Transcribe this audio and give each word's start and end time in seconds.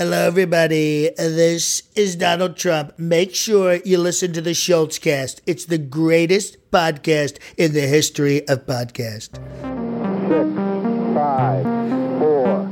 Hello, 0.00 0.16
everybody. 0.16 1.10
This 1.18 1.82
is 1.94 2.16
Donald 2.16 2.56
Trump. 2.56 2.98
Make 2.98 3.34
sure 3.34 3.74
you 3.84 3.98
listen 3.98 4.32
to 4.32 4.40
the 4.40 4.54
Schultz 4.54 4.98
cast. 4.98 5.42
It's 5.44 5.66
the 5.66 5.76
greatest 5.76 6.56
podcast 6.70 7.36
in 7.58 7.74
the 7.74 7.82
history 7.82 8.48
of 8.48 8.64
podcast. 8.64 9.38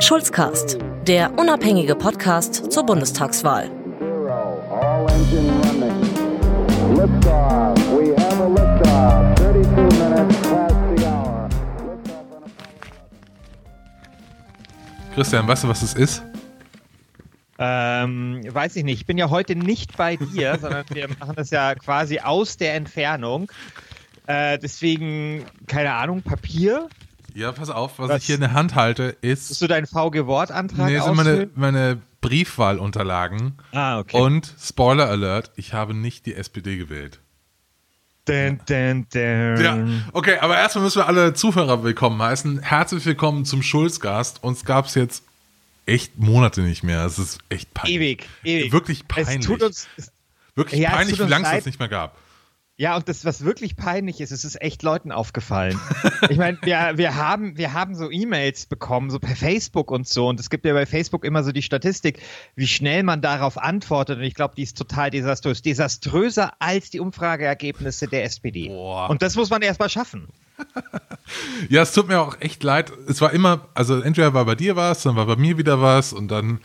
Schulzcast, 0.01 0.79
der 1.07 1.39
unabhängige 1.39 1.97
Podcast 1.97 2.73
zur 2.73 2.87
Bundestagswahl. 2.87 3.71
All 4.71 5.07
engine 5.11 5.51
running. 5.65 6.01
Liftoff. 6.97 7.77
We 7.93 8.15
have 8.17 8.41
a 8.41 8.49
liftoff. 8.49 9.37
32 9.37 9.77
minutes 9.99 10.37
past 10.49 10.75
the 10.97 11.07
hour. 11.07 11.49
Liftoff 11.85 12.33
on 12.33 12.45
a 12.45 12.51
Christian, 15.15 15.47
weißt 15.47 15.65
du, 15.65 15.69
was 15.69 15.83
es 15.83 15.93
ist? 15.93 16.23
Ähm, 17.59 18.43
weiß 18.49 18.77
ich 18.77 18.85
nicht. 18.85 19.01
Ich 19.01 19.07
bin 19.07 19.19
ja 19.19 19.31
heute 19.31 19.57
nicht 19.57 19.97
bei 19.97 20.17
dir, 20.17 20.59
sondern 20.61 20.85
wir 20.91 21.09
machen 21.09 21.35
das 21.35 21.51
ja 21.51 21.75
quasi 21.75 22.21
aus 22.21 22.57
der 22.57 22.75
Entfernung. 22.75 23.51
Äh, 24.27 24.59
deswegen, 24.59 25.45
keine 25.67 25.95
Ahnung, 25.95 26.23
Papier. 26.23 26.89
Ja, 27.35 27.53
pass 27.53 27.71
auf, 27.71 27.99
was, 27.99 28.09
Was? 28.09 28.23
ich 28.23 28.27
hier 28.27 28.37
in 28.37 28.43
der 28.43 28.53
Hand 28.53 28.75
halte, 28.75 29.17
ist, 29.21 29.61
du 29.61 29.67
deinen 29.67 29.87
VG-Wortantrag 29.87 30.89
nee, 30.89 30.99
sind 30.99 31.15
meine, 31.15 31.51
meine 31.55 32.01
Briefwahlunterlagen. 32.21 33.55
Ah, 33.73 33.99
okay. 33.99 34.21
Und 34.21 34.55
Spoiler 34.61 35.09
Alert, 35.09 35.53
ich 35.57 35.73
habe 35.73 35.95
nicht 35.95 36.27
die 36.27 36.35
SPD 36.35 36.77
gewählt. 36.77 37.21
Dun, 38.25 38.61
dun, 38.69 39.07
dun. 39.13 39.63
Ja, 39.63 39.79
okay, 40.13 40.37
aber 40.41 40.59
erstmal 40.59 40.85
müssen 40.85 40.99
wir 40.99 41.07
alle 41.07 41.33
Zuhörer 41.33 41.83
willkommen 41.83 42.21
heißen. 42.21 42.61
Herzlich 42.61 43.07
willkommen 43.07 43.47
zum 43.47 43.63
Schulzgast. 43.63 44.43
Uns 44.43 44.67
gab 44.67 44.87
es 44.87 44.95
jetzt 44.95 45.25
echt 45.89 46.19
Monate 46.19 46.61
nicht 46.61 46.83
mehr. 46.83 47.05
Es 47.05 47.19
ist 47.19 47.39
echt 47.49 47.73
peinlich. 47.75 47.97
Ewig, 47.97 48.29
ewig. 48.45 48.73
Wirklich 48.73 49.09
peinlich. 49.09 49.41
Es 49.41 49.47
tut 49.47 49.63
uns, 49.63 49.89
Wirklich 50.55 50.81
Ja, 50.81 50.91
peinlich, 50.91 51.19
wie 51.19 51.23
lange 51.23 51.47
es 51.47 51.53
das 51.53 51.67
nicht 51.67 51.79
mehr 51.79 51.89
gab. 51.89 52.17
Ja, 52.81 52.95
und 52.95 53.09
das, 53.09 53.25
was 53.25 53.45
wirklich 53.45 53.75
peinlich 53.75 54.21
ist, 54.21 54.31
es 54.31 54.45
ist 54.45 54.63
echt 54.63 54.85
Leuten 54.85 55.11
aufgefallen. 55.11 55.81
ich 56.31 56.39
meine, 56.39 56.59
wir, 56.63 56.93
wir, 56.95 57.17
haben, 57.17 57.59
wir 57.59 57.73
haben 57.73 57.97
so 57.97 58.09
E-Mails 58.09 58.67
bekommen, 58.67 59.11
so 59.11 59.19
per 59.19 59.35
Facebook 59.35 59.91
und 59.91 60.07
so. 60.07 60.29
Und 60.29 60.39
es 60.39 60.49
gibt 60.49 60.65
ja 60.65 60.73
bei 60.75 60.87
Facebook 60.87 61.25
immer 61.25 61.43
so 61.43 61.51
die 61.51 61.63
Statistik, 61.63 62.21
wie 62.55 62.69
schnell 62.69 63.03
man 63.03 63.21
darauf 63.21 63.59
antwortet. 63.59 64.19
Und 64.19 64.23
ich 64.23 64.35
glaube, 64.35 64.55
die 64.57 64.63
ist 64.63 64.79
total 64.79 65.11
desaströs. 65.11 65.61
Desaströser 65.61 66.53
als 66.61 66.91
die 66.91 67.01
Umfrageergebnisse 67.01 68.07
der 68.07 68.23
SPD. 68.23 68.69
Boah. 68.69 69.11
Und 69.11 69.23
das 69.23 69.35
muss 69.35 69.51
man 69.51 69.61
erst 69.63 69.81
mal 69.81 69.89
schaffen. 69.89 70.29
Ja, 71.69 71.83
es 71.83 71.93
tut 71.93 72.09
mir 72.09 72.23
auch 72.23 72.41
echt 72.41 72.63
leid. 72.63 72.91
Es 73.07 73.21
war 73.21 73.35
immer, 73.35 73.69
also 73.75 74.01
entweder 74.01 74.33
war 74.33 74.47
bei 74.47 74.55
dir 74.55 74.77
was, 74.77 75.03
dann 75.03 75.15
war 75.15 75.27
bei 75.27 75.37
mir 75.37 75.59
wieder 75.59 75.83
was 75.83 76.15
und 76.15 76.29
dann 76.29 76.61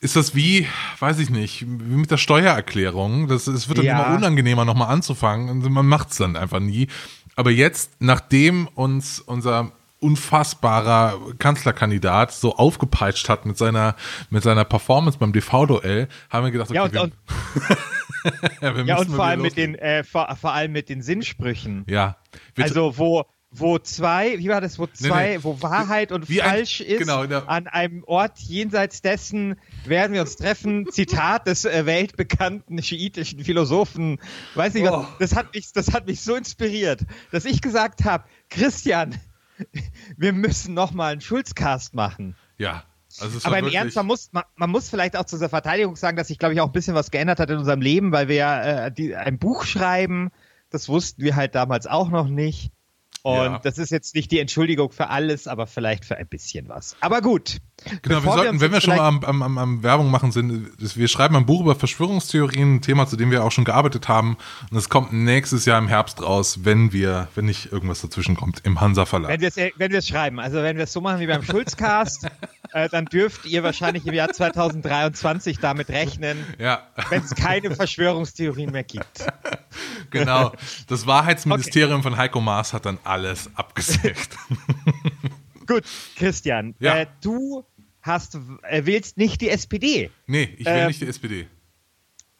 ist 0.00 0.16
das 0.16 0.34
wie, 0.34 0.66
weiß 0.98 1.18
ich 1.18 1.30
nicht, 1.30 1.62
wie 1.62 1.96
mit 1.96 2.10
der 2.10 2.16
Steuererklärung. 2.16 3.28
Das, 3.28 3.46
es 3.46 3.68
wird 3.68 3.78
dann 3.78 3.84
Ja. 3.84 4.02
immer 4.04 4.16
unangenehmer, 4.16 4.64
nochmal 4.64 4.88
anzufangen 4.92 5.48
und 5.50 5.72
man 5.72 5.86
macht 5.86 6.10
es 6.10 6.16
dann 6.16 6.36
einfach 6.36 6.60
nie. 6.60 6.88
Aber 7.36 7.50
jetzt, 7.50 7.92
nachdem 8.00 8.66
uns 8.68 9.20
unser 9.20 9.72
unfassbarer 10.00 11.18
Kanzlerkandidat 11.38 12.32
so 12.32 12.56
aufgepeitscht 12.56 13.28
hat 13.28 13.44
mit 13.44 13.58
seiner, 13.58 13.96
mit 14.30 14.42
seiner 14.42 14.64
Performance 14.64 15.18
beim 15.18 15.32
DV-Duell, 15.32 16.08
haben 16.30 16.44
wir 16.46 16.50
gedacht, 16.50 16.70
okay, 16.70 16.76
Ja, 16.76 16.84
und, 16.84 16.94
wir, 16.94 17.02
und, 18.80 18.86
ja, 18.86 18.96
und 18.98 19.10
vor 19.10 19.24
allem 19.26 19.42
mit 19.42 19.56
den, 19.58 19.74
äh, 19.74 20.02
vor, 20.04 20.34
vor 20.40 20.52
allem 20.52 20.72
mit 20.72 20.88
den 20.88 21.02
Sinnsprüchen. 21.02 21.84
ja. 21.86 22.16
Wir- 22.54 22.64
Also 22.64 22.96
wo, 22.96 23.24
wo 23.52 23.78
zwei, 23.80 24.38
wie 24.38 24.48
war 24.48 24.60
das, 24.60 24.78
wo 24.78 24.86
zwei, 24.86 25.36
nee. 25.36 25.38
wo 25.42 25.60
Wahrheit 25.60 26.12
und 26.12 26.28
Wie 26.28 26.40
ein- 26.40 26.50
falsch 26.50 26.80
ist, 26.80 26.98
genau, 27.00 27.24
ja. 27.24 27.44
an 27.46 27.66
einem 27.66 28.04
Ort 28.04 28.38
jenseits 28.38 29.02
dessen 29.02 29.56
werden 29.84 30.12
wir 30.12 30.20
uns 30.20 30.36
treffen. 30.36 30.86
Zitat 30.92 31.46
des 31.48 31.64
äh, 31.64 31.84
weltbekannten 31.84 32.80
schiitischen 32.82 33.42
Philosophen. 33.44 34.18
Weiß 34.54 34.74
nicht 34.74 34.88
Oh. 34.88 34.92
was. 35.00 35.06
Das 35.18 35.34
hat 35.34 35.52
mich, 35.54 35.72
das 35.72 35.92
hat 35.92 36.06
mich 36.06 36.20
so 36.22 36.36
inspiriert, 36.36 37.00
dass 37.32 37.44
ich 37.44 37.60
gesagt 37.60 38.04
habe, 38.04 38.24
Christian, 38.50 39.16
wir 40.16 40.32
müssen 40.32 40.74
noch 40.74 40.92
mal 40.92 41.12
einen 41.12 41.20
Schulzcast 41.20 41.94
machen. 41.94 42.36
ja. 42.58 42.84
Also 43.18 43.40
Aber 43.42 43.58
im 43.58 43.66
Ernst, 43.66 43.96
man 43.96 44.06
muss, 44.06 44.28
man, 44.32 44.44
man 44.54 44.70
muss 44.70 44.88
vielleicht 44.88 45.16
auch 45.16 45.24
zu 45.24 45.34
dieser 45.34 45.48
Verteidigung 45.48 45.96
sagen, 45.96 46.16
dass 46.16 46.28
sich, 46.28 46.38
glaube 46.38 46.54
ich, 46.54 46.60
auch 46.60 46.66
ein 46.66 46.72
bisschen 46.72 46.94
was 46.94 47.10
geändert 47.10 47.40
hat 47.40 47.50
in 47.50 47.58
unserem 47.58 47.80
Leben, 47.80 48.12
weil 48.12 48.28
wir 48.28 48.36
ja 48.36 48.86
äh, 48.86 48.92
die, 48.92 49.16
ein 49.16 49.36
Buch 49.40 49.64
schreiben. 49.64 50.30
Das 50.70 50.88
wussten 50.88 51.20
wir 51.24 51.34
halt 51.34 51.56
damals 51.56 51.88
auch 51.88 52.08
noch 52.08 52.28
nicht. 52.28 52.70
Und 53.22 53.34
Ja. 53.34 53.60
das 53.62 53.76
ist 53.78 53.90
jetzt 53.90 54.14
nicht 54.14 54.30
die 54.30 54.38
Entschuldigung 54.38 54.90
für 54.92 55.08
alles, 55.10 55.46
aber 55.46 55.66
vielleicht 55.66 56.04
für 56.04 56.16
ein 56.16 56.26
bisschen 56.26 56.68
was. 56.68 56.96
Aber 57.00 57.20
gut. 57.20 57.58
Genau, 58.02 58.22
wir 58.22 58.32
sollten, 58.32 58.50
uns 58.50 58.60
wenn 58.60 58.72
wir 58.72 58.80
schon 58.80 58.96
mal 58.96 59.06
am, 59.06 59.42
am, 59.42 59.58
am, 59.58 59.82
Werbung 59.82 60.10
machen 60.10 60.32
sind, 60.32 60.70
wir 60.78 61.08
schreiben 61.08 61.36
ein 61.36 61.46
Buch 61.46 61.62
über 61.62 61.74
Verschwörungstheorien, 61.74 62.76
ein 62.76 62.80
Thema, 62.82 63.06
zu 63.06 63.16
dem 63.16 63.30
wir 63.30 63.42
auch 63.42 63.52
schon 63.52 63.64
gearbeitet 63.64 64.08
haben. 64.08 64.36
Und 64.70 64.76
es 64.76 64.88
kommt 64.88 65.12
nächstes 65.12 65.64
Jahr 65.64 65.78
im 65.78 65.88
Herbst 65.88 66.22
raus, 66.22 66.60
wenn 66.62 66.92
wir, 66.92 67.28
wenn 67.34 67.46
nicht 67.46 67.72
irgendwas 67.72 68.02
dazwischen 68.02 68.36
kommt, 68.36 68.60
im 68.64 68.80
Hansa 68.80 69.06
Verlag. 69.06 69.30
Wenn 69.30 69.40
wir 69.40 69.48
es 69.48 69.56
wenn 69.56 69.92
wir's 69.92 70.08
schreiben, 70.08 70.40
also 70.40 70.62
wenn 70.62 70.76
wir 70.76 70.84
es 70.84 70.92
so 70.92 71.00
machen 71.00 71.20
wie 71.20 71.26
beim 71.26 71.42
Schulzcast, 71.42 72.26
äh, 72.72 72.88
dann 72.88 73.06
dürft 73.06 73.46
ihr 73.46 73.62
wahrscheinlich 73.62 74.06
im 74.06 74.14
Jahr 74.14 74.30
2023 74.30 75.58
damit 75.58 75.88
rechnen, 75.88 76.44
Ja, 76.58 76.86
wenn 77.08 77.22
es 77.22 77.34
keine 77.34 77.74
Verschwörungstheorien 77.74 78.72
mehr 78.72 78.84
gibt. 78.84 79.26
genau. 80.10 80.52
Das 80.88 81.06
Wahrheitsministerium 81.06 82.02
von 82.02 82.16
Heiko 82.16 82.40
Maas 82.40 82.72
hat 82.72 82.86
dann 82.86 82.98
alles 83.04 83.50
abgesägt. 83.54 84.36
Gut, 85.66 85.84
Christian, 86.16 86.74
Ja. 86.80 86.98
äh, 86.98 87.06
du 87.22 87.64
hast, 88.02 88.38
äh, 88.62 88.86
wählst 88.86 89.18
nicht 89.18 89.40
die 89.40 89.50
SPD. 89.50 90.10
nee, 90.26 90.54
ich 90.58 90.66
will 90.66 90.72
Ähm, 90.72 90.86
nicht 90.88 91.00
die 91.00 91.06
SPD. 91.06 91.46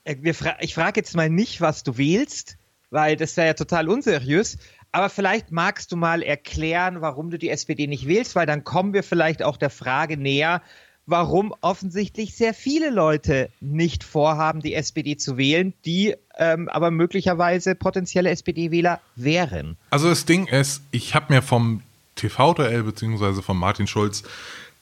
Äh, 0.04 0.32
fra 0.32 0.56
ich 0.60 0.74
frage 0.74 1.00
jetzt 1.00 1.14
mal 1.14 1.28
nicht, 1.30 1.60
was 1.60 1.82
du 1.82 1.96
wählst, 1.98 2.56
weil 2.90 3.16
das 3.16 3.36
wäre 3.36 3.48
ja 3.48 3.54
total 3.54 3.88
unseriös. 3.88 4.58
Aber 4.92 5.08
vielleicht 5.08 5.52
magst 5.52 5.92
du 5.92 5.96
mal 5.96 6.22
erklären, 6.22 7.00
warum 7.00 7.30
du 7.30 7.38
die 7.38 7.50
SPD 7.50 7.86
nicht 7.86 8.08
wählst, 8.08 8.34
weil 8.34 8.46
dann 8.46 8.64
kommen 8.64 8.92
wir 8.92 9.04
vielleicht 9.04 9.42
auch 9.44 9.56
der 9.56 9.70
Frage 9.70 10.16
näher, 10.16 10.62
warum 11.10 11.54
offensichtlich 11.60 12.34
sehr 12.34 12.54
viele 12.54 12.90
Leute 12.90 13.50
nicht 13.60 14.04
vorhaben, 14.04 14.60
die 14.60 14.74
SPD 14.74 15.16
zu 15.16 15.36
wählen, 15.36 15.74
die 15.84 16.14
ähm, 16.38 16.68
aber 16.68 16.90
möglicherweise 16.90 17.74
potenzielle 17.74 18.30
SPD-Wähler 18.30 19.00
wären. 19.16 19.76
Also 19.90 20.08
das 20.08 20.24
Ding 20.24 20.46
ist, 20.46 20.82
ich 20.90 21.14
habe 21.14 21.34
mir 21.34 21.42
vom 21.42 21.82
TV-Duell 22.16 22.82
beziehungsweise 22.82 23.42
von 23.42 23.56
Martin 23.56 23.86
Schulz 23.86 24.22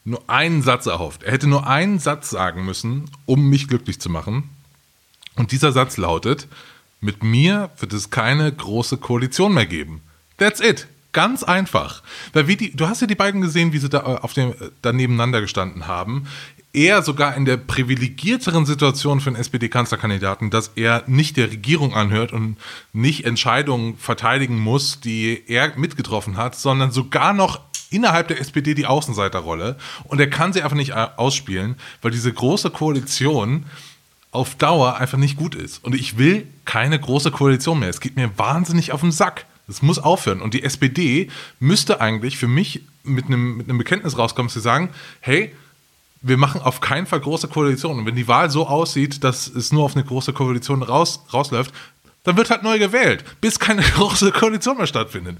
nur 0.04 0.22
einen 0.28 0.62
Satz 0.62 0.86
erhofft. 0.86 1.22
Er 1.22 1.32
hätte 1.32 1.48
nur 1.48 1.66
einen 1.66 1.98
Satz 1.98 2.30
sagen 2.30 2.64
müssen, 2.64 3.10
um 3.26 3.48
mich 3.48 3.68
glücklich 3.68 4.00
zu 4.00 4.08
machen. 4.10 4.50
Und 5.36 5.52
dieser 5.52 5.72
Satz 5.72 5.96
lautet, 5.96 6.48
mit 7.00 7.22
mir 7.22 7.70
wird 7.78 7.92
es 7.92 8.10
keine 8.10 8.50
große 8.52 8.96
Koalition 8.96 9.54
mehr 9.54 9.66
geben. 9.66 10.02
That's 10.36 10.60
it. 10.60 10.88
Ganz 11.18 11.42
einfach. 11.42 12.04
Weil 12.32 12.46
wie 12.46 12.54
die, 12.54 12.76
du 12.76 12.86
hast 12.86 13.00
ja 13.00 13.08
die 13.08 13.16
beiden 13.16 13.40
gesehen, 13.40 13.72
wie 13.72 13.78
sie 13.78 13.88
da 13.88 13.98
äh, 13.98 14.20
auf 14.22 14.34
dem, 14.34 14.50
äh, 14.50 14.70
da 14.82 14.92
nebeneinander 14.92 15.40
gestanden 15.40 15.88
haben. 15.88 16.28
Er 16.72 17.02
sogar 17.02 17.34
in 17.34 17.44
der 17.44 17.56
privilegierteren 17.56 18.64
Situation 18.66 19.18
für 19.20 19.30
einen 19.30 19.36
SPD-Kanzlerkandidaten, 19.40 20.50
dass 20.50 20.70
er 20.76 21.02
nicht 21.08 21.36
der 21.36 21.50
Regierung 21.50 21.92
anhört 21.92 22.32
und 22.32 22.56
nicht 22.92 23.24
Entscheidungen 23.24 23.96
verteidigen 23.96 24.60
muss, 24.60 25.00
die 25.00 25.42
er 25.48 25.76
mitgetroffen 25.76 26.36
hat, 26.36 26.54
sondern 26.54 26.92
sogar 26.92 27.32
noch 27.32 27.62
innerhalb 27.90 28.28
der 28.28 28.38
SPD 28.38 28.74
die 28.74 28.86
Außenseiterrolle. 28.86 29.76
Und 30.04 30.20
er 30.20 30.30
kann 30.30 30.52
sie 30.52 30.62
einfach 30.62 30.76
nicht 30.76 30.90
äh, 30.90 31.08
ausspielen, 31.16 31.74
weil 32.00 32.12
diese 32.12 32.32
große 32.32 32.70
Koalition 32.70 33.66
auf 34.30 34.54
Dauer 34.54 34.98
einfach 34.98 35.18
nicht 35.18 35.36
gut 35.36 35.56
ist. 35.56 35.82
Und 35.82 35.96
ich 35.96 36.16
will 36.16 36.46
keine 36.64 37.00
große 37.00 37.32
Koalition 37.32 37.80
mehr. 37.80 37.88
Es 37.88 37.98
geht 37.98 38.14
mir 38.14 38.30
wahnsinnig 38.38 38.92
auf 38.92 39.00
den 39.00 39.10
Sack. 39.10 39.46
Das 39.68 39.82
muss 39.82 39.98
aufhören. 39.98 40.40
Und 40.40 40.54
die 40.54 40.64
SPD 40.64 41.30
müsste 41.60 42.00
eigentlich 42.00 42.36
für 42.36 42.48
mich 42.48 42.82
mit 43.04 43.26
einem, 43.26 43.58
mit 43.58 43.68
einem 43.68 43.78
Bekenntnis 43.78 44.18
rauskommen, 44.18 44.50
zu 44.50 44.60
sagen, 44.60 44.90
hey, 45.20 45.54
wir 46.22 46.36
machen 46.36 46.60
auf 46.60 46.80
keinen 46.80 47.06
Fall 47.06 47.20
große 47.20 47.48
Koalitionen. 47.48 48.00
Und 48.00 48.06
wenn 48.06 48.16
die 48.16 48.26
Wahl 48.26 48.50
so 48.50 48.66
aussieht, 48.66 49.22
dass 49.22 49.46
es 49.46 49.70
nur 49.70 49.84
auf 49.84 49.94
eine 49.94 50.04
große 50.04 50.32
Koalition 50.32 50.82
raus, 50.82 51.20
rausläuft, 51.32 51.72
dann 52.24 52.36
wird 52.36 52.50
halt 52.50 52.62
neu 52.62 52.78
gewählt, 52.78 53.24
bis 53.40 53.58
keine 53.58 53.82
große 53.96 54.32
Koalition 54.32 54.76
mehr 54.76 54.86
stattfindet. 54.86 55.38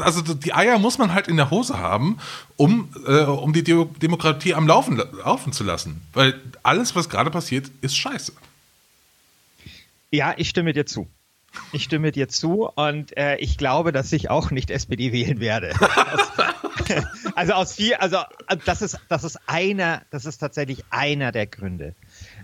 Also 0.00 0.22
die 0.22 0.54
Eier 0.54 0.78
muss 0.78 0.98
man 0.98 1.12
halt 1.12 1.26
in 1.28 1.36
der 1.36 1.50
Hose 1.50 1.78
haben, 1.78 2.18
um, 2.56 2.88
äh, 3.06 3.22
um 3.24 3.52
die 3.52 3.62
Demo- 3.64 3.90
Demokratie 4.00 4.54
am 4.54 4.66
Laufen, 4.66 5.02
laufen 5.24 5.52
zu 5.52 5.64
lassen. 5.64 6.00
Weil 6.12 6.40
alles, 6.62 6.94
was 6.94 7.08
gerade 7.08 7.30
passiert, 7.30 7.70
ist 7.80 7.96
scheiße. 7.96 8.32
Ja, 10.12 10.34
ich 10.36 10.48
stimme 10.48 10.72
dir 10.72 10.86
zu. 10.86 11.08
Ich 11.72 11.84
stimme 11.84 12.12
dir 12.12 12.28
zu 12.28 12.68
und 12.68 13.16
äh, 13.16 13.36
ich 13.36 13.58
glaube, 13.58 13.92
dass 13.92 14.12
ich 14.12 14.30
auch 14.30 14.50
nicht 14.50 14.70
SPD 14.70 15.12
wählen 15.12 15.40
werde. 15.40 15.72
Also 17.36 17.52
aus 17.52 17.74
viel, 17.74 17.94
also 17.94 18.16
äh, 18.48 18.56
das 18.64 18.82
ist, 18.82 18.98
das 19.08 19.22
ist 19.22 19.38
einer, 19.46 20.02
das 20.10 20.26
ist 20.26 20.38
tatsächlich 20.38 20.84
einer 20.90 21.30
der 21.30 21.46
Gründe. 21.46 21.94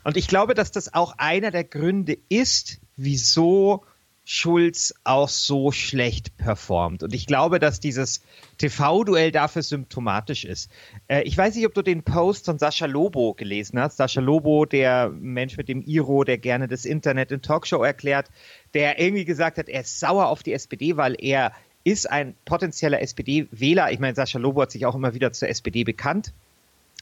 Und 0.05 0.17
ich 0.17 0.29
glaube, 0.29 0.55
dass 0.55 0.71
das 0.71 0.95
auch 0.95 1.15
einer 1.19 1.51
der 1.51 1.65
Gründe 1.65 2.17
ist, 2.29 2.79
wieso 2.97 3.85
Schulz 4.29 4.93
auch 5.05 5.29
so 5.29 5.71
schlecht 5.71 6.37
performt. 6.37 7.05
Und 7.05 7.15
ich 7.15 7.27
glaube, 7.27 7.61
dass 7.61 7.79
dieses 7.79 8.23
TV-Duell 8.59 9.31
dafür 9.31 9.63
symptomatisch 9.63 10.45
ist. 10.45 10.69
Äh, 11.07 11.23
ich 11.23 11.39
weiß 11.39 11.55
nicht, 11.55 11.65
ob 11.65 11.75
du 11.75 11.83
den 11.83 12.03
Post 12.03 12.47
von 12.47 12.59
Sascha 12.59 12.87
Lobo 12.87 13.35
gelesen 13.35 13.79
hast. 13.79 13.99
Sascha 13.99 14.21
Lobo, 14.21 14.65
der 14.67 15.11
Mensch 15.11 15.57
mit 15.57 15.69
dem 15.69 15.81
Iro, 15.81 16.25
der 16.25 16.39
gerne 16.39 16.67
das 16.67 16.85
Internet 16.85 17.31
in 17.31 17.41
Talkshow 17.41 17.85
erklärt, 17.85 18.29
der 18.75 18.99
irgendwie 18.99 19.25
gesagt 19.25 19.59
hat, 19.59 19.69
er 19.69 19.83
ist 19.83 20.01
sauer 20.01 20.27
auf 20.27 20.43
die 20.43 20.55
SPD, 20.55 20.97
weil 20.97 21.15
er 21.21 21.53
ist 21.85 22.11
ein 22.11 22.35
potenzieller 22.47 23.01
SPD-Wähler. 23.01 23.93
Ich 23.93 24.01
meine, 24.01 24.17
Sascha 24.17 24.41
Lobo 24.41 24.63
hat 24.63 24.73
sich 24.73 24.87
auch 24.87 24.97
immer 24.97 25.15
wieder 25.15 25.33
zur 25.33 25.49
SPD 25.49 25.85
bekannt 25.85 26.33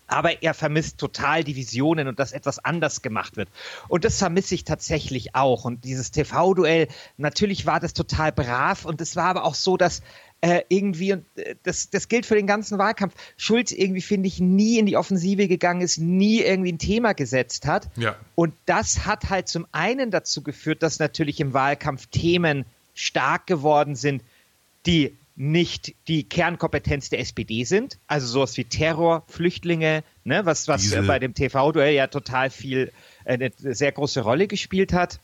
aber 0.06 0.42
er 0.42 0.54
vermisst 0.54 0.98
total 0.98 1.44
die 1.44 1.56
Visionen 1.56 2.08
und 2.08 2.18
dass 2.18 2.32
etwas 2.32 2.58
anders 2.64 3.02
gemacht 3.02 3.36
wird. 3.36 3.48
Und 3.88 4.04
das 4.04 4.18
vermisse 4.18 4.54
ich 4.54 4.64
tatsächlich 4.64 5.34
auch. 5.34 5.64
Und 5.64 5.84
dieses 5.84 6.10
TV-Duell, 6.10 6.88
natürlich 7.16 7.66
war 7.66 7.80
das 7.80 7.94
total 7.94 8.32
brav 8.32 8.84
und 8.84 9.00
es 9.00 9.16
war 9.16 9.26
aber 9.26 9.44
auch 9.44 9.54
so, 9.54 9.76
dass 9.76 10.02
äh, 10.44 10.62
irgendwie, 10.68 11.14
und 11.14 11.24
äh, 11.36 11.56
das, 11.62 11.88
das 11.88 12.08
gilt 12.08 12.26
für 12.26 12.34
den 12.34 12.46
ganzen 12.46 12.76
Wahlkampf, 12.76 13.14
Schulz 13.38 13.72
irgendwie, 13.72 14.02
finde 14.02 14.28
ich, 14.28 14.40
nie 14.40 14.78
in 14.78 14.84
die 14.84 14.98
Offensive 14.98 15.48
gegangen 15.48 15.80
ist, 15.80 15.96
nie 15.96 16.40
irgendwie 16.40 16.72
ein 16.72 16.78
Thema 16.78 17.14
gesetzt 17.14 17.66
hat. 17.66 17.88
Ja. 17.96 18.16
Und 18.34 18.52
das 18.66 19.06
hat 19.06 19.30
halt 19.30 19.48
zum 19.48 19.66
einen 19.72 20.10
dazu 20.10 20.42
geführt, 20.42 20.82
dass 20.82 20.98
natürlich 20.98 21.40
im 21.40 21.54
Wahlkampf 21.54 22.08
Themen 22.08 22.66
stark 22.92 23.46
geworden 23.46 23.96
sind, 23.96 24.22
die 24.84 25.16
nicht 25.36 25.94
die 26.06 26.28
Kernkompetenz 26.28 27.10
der 27.10 27.20
SPD 27.20 27.64
sind, 27.64 27.98
also 28.06 28.26
sowas 28.26 28.56
wie 28.56 28.64
Terror, 28.64 29.25
Flüchtlinge, 29.26 30.04
ne, 30.22 30.46
was, 30.46 30.69
was 30.69 30.82
Diese. 30.82 31.02
bei 31.02 31.19
dem 31.19 31.34
TV-Duell 31.34 31.94
ja 31.94 32.06
total 32.06 32.50
viel, 32.50 32.92
äh, 33.25 33.34
eine 33.34 33.50
sehr 33.56 33.90
große 33.90 34.20
Rolle 34.20 34.46
gespielt 34.46 34.92
hat. 34.92 35.19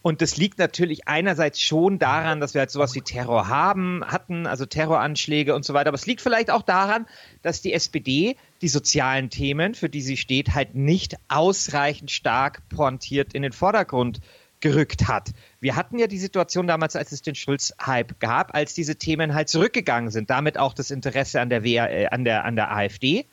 Und 0.00 0.22
das 0.22 0.36
liegt 0.36 0.58
natürlich 0.58 1.08
einerseits 1.08 1.60
schon 1.60 1.98
daran, 1.98 2.40
dass 2.40 2.54
wir 2.54 2.60
halt 2.60 2.70
sowas 2.70 2.94
wie 2.94 3.02
Terror 3.02 3.48
haben, 3.48 4.02
hatten, 4.06 4.46
also 4.46 4.64
Terroranschläge 4.64 5.54
und 5.54 5.64
so 5.64 5.74
weiter. 5.74 5.88
Aber 5.88 5.96
es 5.96 6.06
liegt 6.06 6.22
vielleicht 6.22 6.50
auch 6.50 6.62
daran, 6.62 7.06
dass 7.42 7.60
die 7.60 7.72
SPD 7.74 8.36
die 8.62 8.68
sozialen 8.68 9.28
Themen, 9.30 9.74
für 9.74 9.90
die 9.90 10.00
sie 10.00 10.16
steht, 10.16 10.54
halt 10.54 10.74
nicht 10.74 11.16
ausreichend 11.28 12.10
stark 12.10 12.66
pointiert 12.70 13.34
in 13.34 13.42
den 13.42 13.52
Vordergrund 13.52 14.20
gerückt 14.60 15.08
hat. 15.08 15.30
Wir 15.60 15.76
hatten 15.76 15.98
ja 15.98 16.06
die 16.06 16.18
Situation 16.18 16.66
damals, 16.66 16.96
als 16.96 17.12
es 17.12 17.22
den 17.22 17.34
Schulz-Hype 17.34 18.20
gab, 18.20 18.54
als 18.54 18.74
diese 18.74 18.96
Themen 18.96 19.34
halt 19.34 19.48
zurückgegangen 19.48 20.10
sind, 20.10 20.30
damit 20.30 20.58
auch 20.58 20.74
das 20.74 20.90
Interesse 20.90 21.40
an 21.40 21.50
der, 21.50 21.64
WA, 21.64 21.86
äh, 21.86 22.06
an 22.06 22.24
der, 22.24 22.44
an 22.44 22.56
der 22.56 22.74
AfD. 22.74 23.26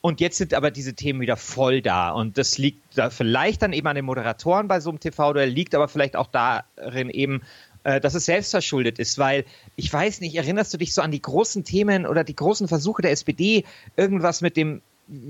Und 0.00 0.20
jetzt 0.20 0.36
sind 0.36 0.52
aber 0.52 0.70
diese 0.70 0.94
Themen 0.94 1.20
wieder 1.20 1.36
voll 1.36 1.80
da. 1.80 2.10
Und 2.10 2.36
das 2.36 2.58
liegt 2.58 2.98
da 2.98 3.08
vielleicht 3.08 3.62
dann 3.62 3.72
eben 3.72 3.86
an 3.86 3.96
den 3.96 4.04
Moderatoren 4.04 4.68
bei 4.68 4.80
so 4.80 4.90
einem 4.90 5.00
TV-Duell, 5.00 5.48
liegt 5.48 5.74
aber 5.74 5.88
vielleicht 5.88 6.16
auch 6.16 6.26
darin 6.26 7.08
eben, 7.08 7.40
äh, 7.84 8.00
dass 8.00 8.14
es 8.14 8.26
selbstverschuldet 8.26 8.98
ist, 8.98 9.18
weil 9.18 9.44
ich 9.76 9.92
weiß 9.92 10.20
nicht, 10.20 10.34
erinnerst 10.34 10.74
du 10.74 10.78
dich 10.78 10.92
so 10.92 11.00
an 11.00 11.10
die 11.10 11.22
großen 11.22 11.64
Themen 11.64 12.06
oder 12.06 12.24
die 12.24 12.36
großen 12.36 12.68
Versuche 12.68 13.02
der 13.02 13.12
SPD, 13.12 13.64
irgendwas 13.96 14.40
mit 14.40 14.56
dem 14.56 14.82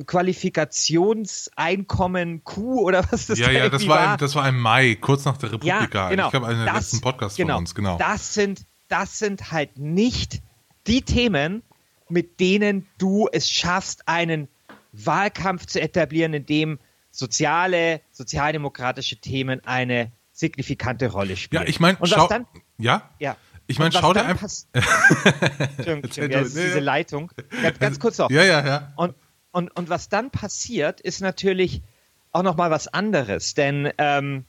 Qualifikationseinkommen 0.06 2.44
Q 2.44 2.80
oder 2.82 3.04
was 3.10 3.26
das 3.26 3.38
Ja, 3.38 3.46
da 3.46 3.52
ja, 3.52 3.68
das 3.68 3.86
war, 3.88 4.12
im, 4.14 4.18
das 4.18 4.34
war 4.34 4.48
im 4.48 4.58
Mai, 4.60 4.96
kurz 5.00 5.24
nach 5.24 5.36
der 5.36 5.52
Republika. 5.52 6.04
ja, 6.04 6.08
genau. 6.10 6.24
Ich 6.26 6.30
glaube, 6.30 6.46
einer 6.46 6.64
der 6.64 6.72
Das- 6.74 6.84
letzten 6.92 7.00
Podcasts 7.00 7.36
genau, 7.36 7.54
von 7.54 7.62
uns, 7.62 7.74
genau. 7.74 7.96
Das 7.98 8.34
sind, 8.34 8.64
das 8.88 9.18
sind 9.18 9.50
halt 9.52 9.78
nicht 9.78 10.40
die 10.86 11.02
Themen, 11.02 11.62
mit 12.08 12.38
denen 12.40 12.86
du 12.98 13.28
es 13.32 13.48
schaffst, 13.50 14.06
einen 14.08 14.48
Wahlkampf 14.92 15.66
zu 15.66 15.80
etablieren, 15.80 16.34
in 16.34 16.46
dem 16.46 16.78
soziale, 17.10 18.00
sozialdemokratische 18.12 19.16
Themen 19.16 19.60
eine 19.64 20.12
signifikante 20.32 21.10
Rolle 21.10 21.36
spielen. 21.36 21.62
ja, 21.62 21.68
ich 21.68 21.80
meine, 21.80 21.98
Und 21.98 22.08
schau. 22.08 22.26
dann, 22.28 22.46
ja? 22.78 23.08
ja. 23.18 23.36
Ich 23.66 23.78
meine, 23.78 23.92
schau 23.92 24.12
dir 24.12 24.24
einfach. 24.26 24.48
Entschuldigung, 24.72 24.82
Entschuldigung, 26.04 26.42
ja, 26.42 26.48
diese. 26.48 26.80
Leitung. 26.80 27.32
Ganz, 27.62 27.78
ganz 27.78 27.98
kurz 28.00 28.18
noch. 28.18 28.30
Ja, 28.30 28.44
ja, 28.44 28.66
ja. 28.66 28.92
Und, 28.96 29.14
und, 29.54 29.74
und 29.76 29.88
was 29.88 30.08
dann 30.08 30.30
passiert, 30.30 31.00
ist 31.00 31.20
natürlich 31.20 31.80
auch 32.32 32.42
noch 32.42 32.56
mal 32.56 32.72
was 32.72 32.88
anderes. 32.88 33.54
Denn 33.54 33.92
ähm, 33.98 34.46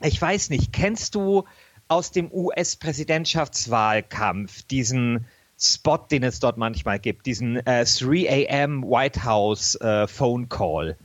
ich 0.00 0.18
weiß 0.20 0.50
nicht, 0.50 0.72
kennst 0.72 1.14
du 1.14 1.44
aus 1.88 2.10
dem 2.10 2.32
US-Präsidentschaftswahlkampf 2.32 4.62
diesen 4.62 5.26
Spot, 5.58 5.98
den 5.98 6.22
es 6.22 6.40
dort 6.40 6.56
manchmal 6.56 6.98
gibt, 6.98 7.26
diesen 7.26 7.56
äh, 7.66 7.84
3 7.84 8.48
a.m. 8.48 8.82
White 8.82 9.24
House 9.24 9.74
äh, 9.74 10.08
Phone 10.08 10.48
Call? 10.48 10.96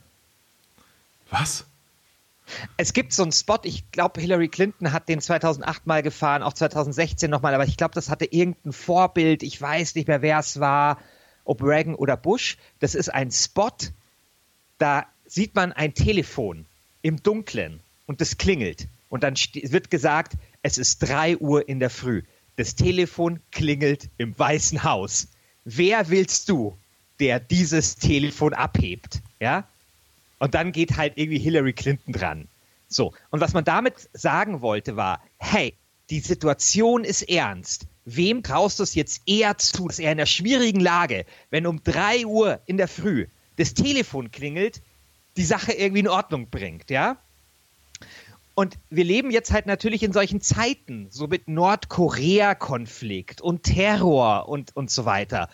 Was? 1.29 1.65
Es 2.77 2.93
gibt 2.93 3.11
so 3.11 3.23
einen 3.23 3.33
Spot, 3.33 3.59
ich 3.63 3.91
glaube, 3.91 4.21
Hillary 4.21 4.47
Clinton 4.47 4.93
hat 4.93 5.09
den 5.09 5.19
2008 5.19 5.87
mal 5.87 6.01
gefahren, 6.03 6.41
auch 6.43 6.53
2016 6.53 7.29
nochmal, 7.29 7.53
aber 7.53 7.65
ich 7.65 7.75
glaube, 7.75 7.95
das 7.95 8.09
hatte 8.09 8.23
irgendein 8.25 8.71
Vorbild. 8.71 9.43
Ich 9.43 9.59
weiß 9.59 9.95
nicht 9.95 10.07
mehr, 10.07 10.21
wer 10.21 10.39
es 10.39 10.61
war, 10.61 10.99
ob 11.45 11.63
Reagan 11.63 11.95
oder 11.95 12.17
Bush. 12.17 12.57
Das 12.79 12.95
ist 12.95 13.09
ein 13.09 13.31
Spot, 13.31 13.71
da 14.77 15.05
sieht 15.25 15.55
man 15.55 15.71
ein 15.71 15.93
Telefon 15.93 16.65
im 17.01 17.23
Dunkeln 17.23 17.79
und 18.05 18.21
das 18.21 18.37
klingelt. 18.37 18.87
Und 19.09 19.23
dann 19.23 19.35
wird 19.35 19.89
gesagt, 19.89 20.33
es 20.61 20.77
ist 20.77 20.99
3 20.99 21.37
Uhr 21.37 21.69
in 21.69 21.79
der 21.79 21.89
Früh. 21.89 22.23
Das 22.57 22.75
Telefon 22.75 23.39
klingelt 23.51 24.09
im 24.17 24.37
Weißen 24.37 24.83
Haus. 24.83 25.29
Wer 25.63 26.09
willst 26.09 26.49
du, 26.49 26.77
der 27.19 27.39
dieses 27.39 27.95
Telefon 27.95 28.53
abhebt? 28.53 29.21
Ja? 29.39 29.67
Und 30.39 30.53
dann 30.53 30.71
geht 30.71 30.97
halt 30.97 31.13
irgendwie 31.17 31.39
Hillary 31.39 31.73
Clinton 31.73 32.13
dran. 32.13 32.47
So. 32.87 33.13
Und 33.29 33.39
was 33.39 33.53
man 33.53 33.63
damit 33.63 34.09
sagen 34.13 34.61
wollte, 34.61 34.95
war, 34.95 35.21
hey, 35.37 35.73
die 36.09 36.19
Situation 36.19 37.03
ist 37.03 37.23
ernst. 37.23 37.87
Wem 38.05 38.43
traust 38.43 38.79
du 38.79 38.83
es 38.83 38.93
jetzt 38.93 39.21
eher 39.25 39.57
zu, 39.57 39.87
dass 39.87 39.99
er 39.99 40.11
in 40.11 40.19
einer 40.19 40.27
schwierigen 40.27 40.79
Lage, 40.79 41.25
wenn 41.49 41.65
um 41.65 41.83
3 41.83 42.25
Uhr 42.25 42.59
in 42.65 42.77
der 42.77 42.87
Früh 42.87 43.27
das 43.57 43.73
Telefon 43.73 44.31
klingelt, 44.31 44.81
die 45.37 45.45
Sache 45.45 45.73
irgendwie 45.73 46.01
in 46.01 46.07
Ordnung 46.07 46.49
bringt, 46.49 46.89
ja? 46.89 47.17
Und 48.53 48.77
wir 48.89 49.03
leben 49.03 49.31
jetzt 49.31 49.51
halt 49.51 49.65
natürlich 49.65 50.01
in 50.01 50.13
solchen 50.13 50.39
Zeiten, 50.39 51.07
so 51.09 51.27
mit 51.27 51.49
Nordkorea-Konflikt 51.49 53.41
und 53.41 53.63
Terror 53.63 54.47
und, 54.47 54.73
und 54.75 54.89
so 54.89 55.03
weiter. 55.03 55.49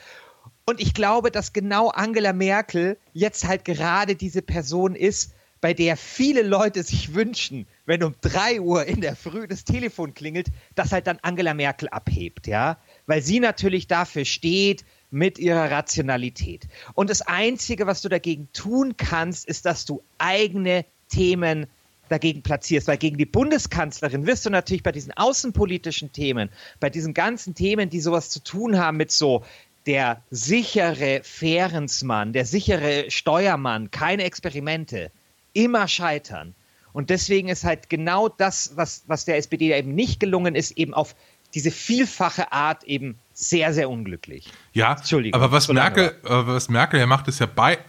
Und 0.66 0.80
ich 0.80 0.94
glaube, 0.94 1.32
dass 1.32 1.52
genau 1.54 1.90
Angela 1.90 2.32
Merkel 2.32 2.98
jetzt 3.14 3.48
halt 3.48 3.66
gerade 3.66 4.16
diese 4.16 4.44
Person 4.44 4.94
ist, 4.96 5.34
bei 5.62 5.74
der 5.74 5.98
viele 5.98 6.44
Leute 6.44 6.84
sich 6.84 7.16
wünschen, 7.16 7.68
wenn 7.92 8.04
um 8.04 8.16
3 8.22 8.62
Uhr 8.62 8.86
in 8.86 9.02
der 9.02 9.18
Früh 9.18 9.48
das 9.50 9.66
Telefon 9.66 10.14
klingelt, 10.14 10.48
dass 10.76 10.94
halt 10.94 11.08
dann 11.08 11.20
Angela 11.24 11.54
Merkel 11.54 11.90
abhebt, 11.90 12.48
ja? 12.48 12.78
Weil 13.06 13.22
sie 13.22 13.42
natürlich 13.42 13.88
dafür 13.88 14.24
steht 14.24 14.86
mit 15.10 15.38
ihrer 15.38 15.70
Rationalität. 15.70 16.70
Und 16.94 17.10
das 17.10 17.22
Einzige, 17.22 17.88
was 17.88 18.02
du 18.02 18.08
dagegen 18.08 18.48
tun 18.54 18.96
kannst, 18.96 19.46
ist, 19.46 19.66
dass 19.66 19.84
du 19.84 20.02
eigene 20.20 20.86
Themen 21.10 21.68
dagegen 22.08 22.44
platzierst, 22.44 22.88
weil 22.88 22.98
gegen 22.98 23.18
die 23.18 23.26
Bundeskanzlerin 23.26 24.26
wirst 24.26 24.46
du 24.46 24.50
natürlich 24.50 24.84
bei 24.84 24.94
diesen 24.94 25.12
außenpolitischen 25.12 26.14
Themen, 26.14 26.48
bei 26.80 26.90
diesen 26.90 27.14
ganzen 27.14 27.56
Themen, 27.56 27.90
die 27.90 28.00
sowas 28.00 28.30
zu 28.30 28.42
tun 28.42 28.80
haben 28.80 28.96
mit 28.96 29.12
so 29.12 29.44
der 29.86 30.24
sichere 30.32 31.20
Fahrensmann, 31.26 32.32
der 32.32 32.46
sichere 32.46 33.12
Steuermann, 33.12 33.92
keine 33.92 34.24
Experimente, 34.24 35.12
immer 35.52 35.90
scheitern. 35.90 36.56
Und 36.94 37.10
deswegen 37.10 37.50
ist 37.50 37.64
halt 37.64 37.90
genau 37.90 38.30
das, 38.30 38.74
was, 38.76 39.04
was 39.08 39.26
der 39.26 39.38
SPD 39.38 39.74
eben 39.76 39.96
nicht 39.96 40.20
gelungen 40.20 40.56
ist, 40.56 40.72
eben 40.78 40.94
auf 40.94 41.16
diese 41.54 41.72
vielfache 41.72 42.52
Art 42.52 42.84
eben 42.84 43.18
sehr, 43.34 43.74
sehr 43.74 43.90
unglücklich. 43.90 44.50
Ja, 44.74 44.94
Entschuldigung, 44.94 45.40
aber 45.40 45.52
was 45.52 45.66
so 45.66 45.74
Merkel, 45.74 46.16
was 46.24 46.70
Merkel 46.70 47.00
ja 47.00 47.08
macht, 47.08 47.28
ist 47.28 47.40
ja 47.40 47.46
bei, 47.46 47.80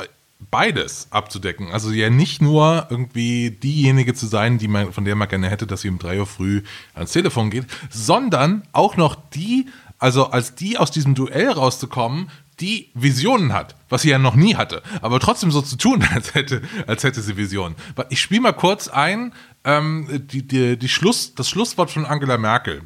beides 0.50 1.08
abzudecken. 1.10 1.70
Also 1.70 1.90
ja 1.90 2.10
nicht 2.10 2.42
nur 2.42 2.86
irgendwie 2.90 3.50
diejenige 3.50 4.14
zu 4.14 4.26
sein, 4.26 4.58
die 4.58 4.68
man, 4.68 4.92
von 4.92 5.04
der 5.04 5.14
man 5.14 5.28
gerne 5.28 5.48
hätte, 5.48 5.66
dass 5.66 5.82
sie 5.82 5.88
um 5.88 5.98
drei 5.98 6.18
Uhr 6.18 6.26
früh 6.26 6.62
ans 6.94 7.12
Telefon 7.12 7.50
geht, 7.50 7.66
sondern 7.90 8.62
auch 8.72 8.96
noch 8.96 9.16
die, 9.30 9.66
also 9.98 10.26
als 10.30 10.54
die 10.54 10.78
aus 10.78 10.90
diesem 10.90 11.14
Duell 11.14 11.50
rauszukommen, 11.50 12.30
die 12.62 12.90
Visionen 12.94 13.52
hat, 13.52 13.74
was 13.88 14.02
sie 14.02 14.10
ja 14.10 14.18
noch 14.18 14.36
nie 14.36 14.54
hatte, 14.54 14.82
aber 15.02 15.18
trotzdem 15.18 15.50
so 15.50 15.60
zu 15.60 15.76
tun, 15.76 16.06
als 16.14 16.34
hätte, 16.34 16.62
als 16.86 17.02
hätte 17.02 17.20
sie 17.20 17.36
Visionen. 17.36 17.76
Ich 18.08 18.20
spiele 18.20 18.40
mal 18.40 18.52
kurz 18.52 18.88
ein 18.88 19.34
ähm, 19.64 20.26
die, 20.30 20.46
die, 20.46 20.78
die 20.78 20.88
Schluss, 20.88 21.34
das 21.34 21.48
Schlusswort 21.48 21.90
von 21.90 22.06
Angela 22.06 22.38
Merkel. 22.38 22.82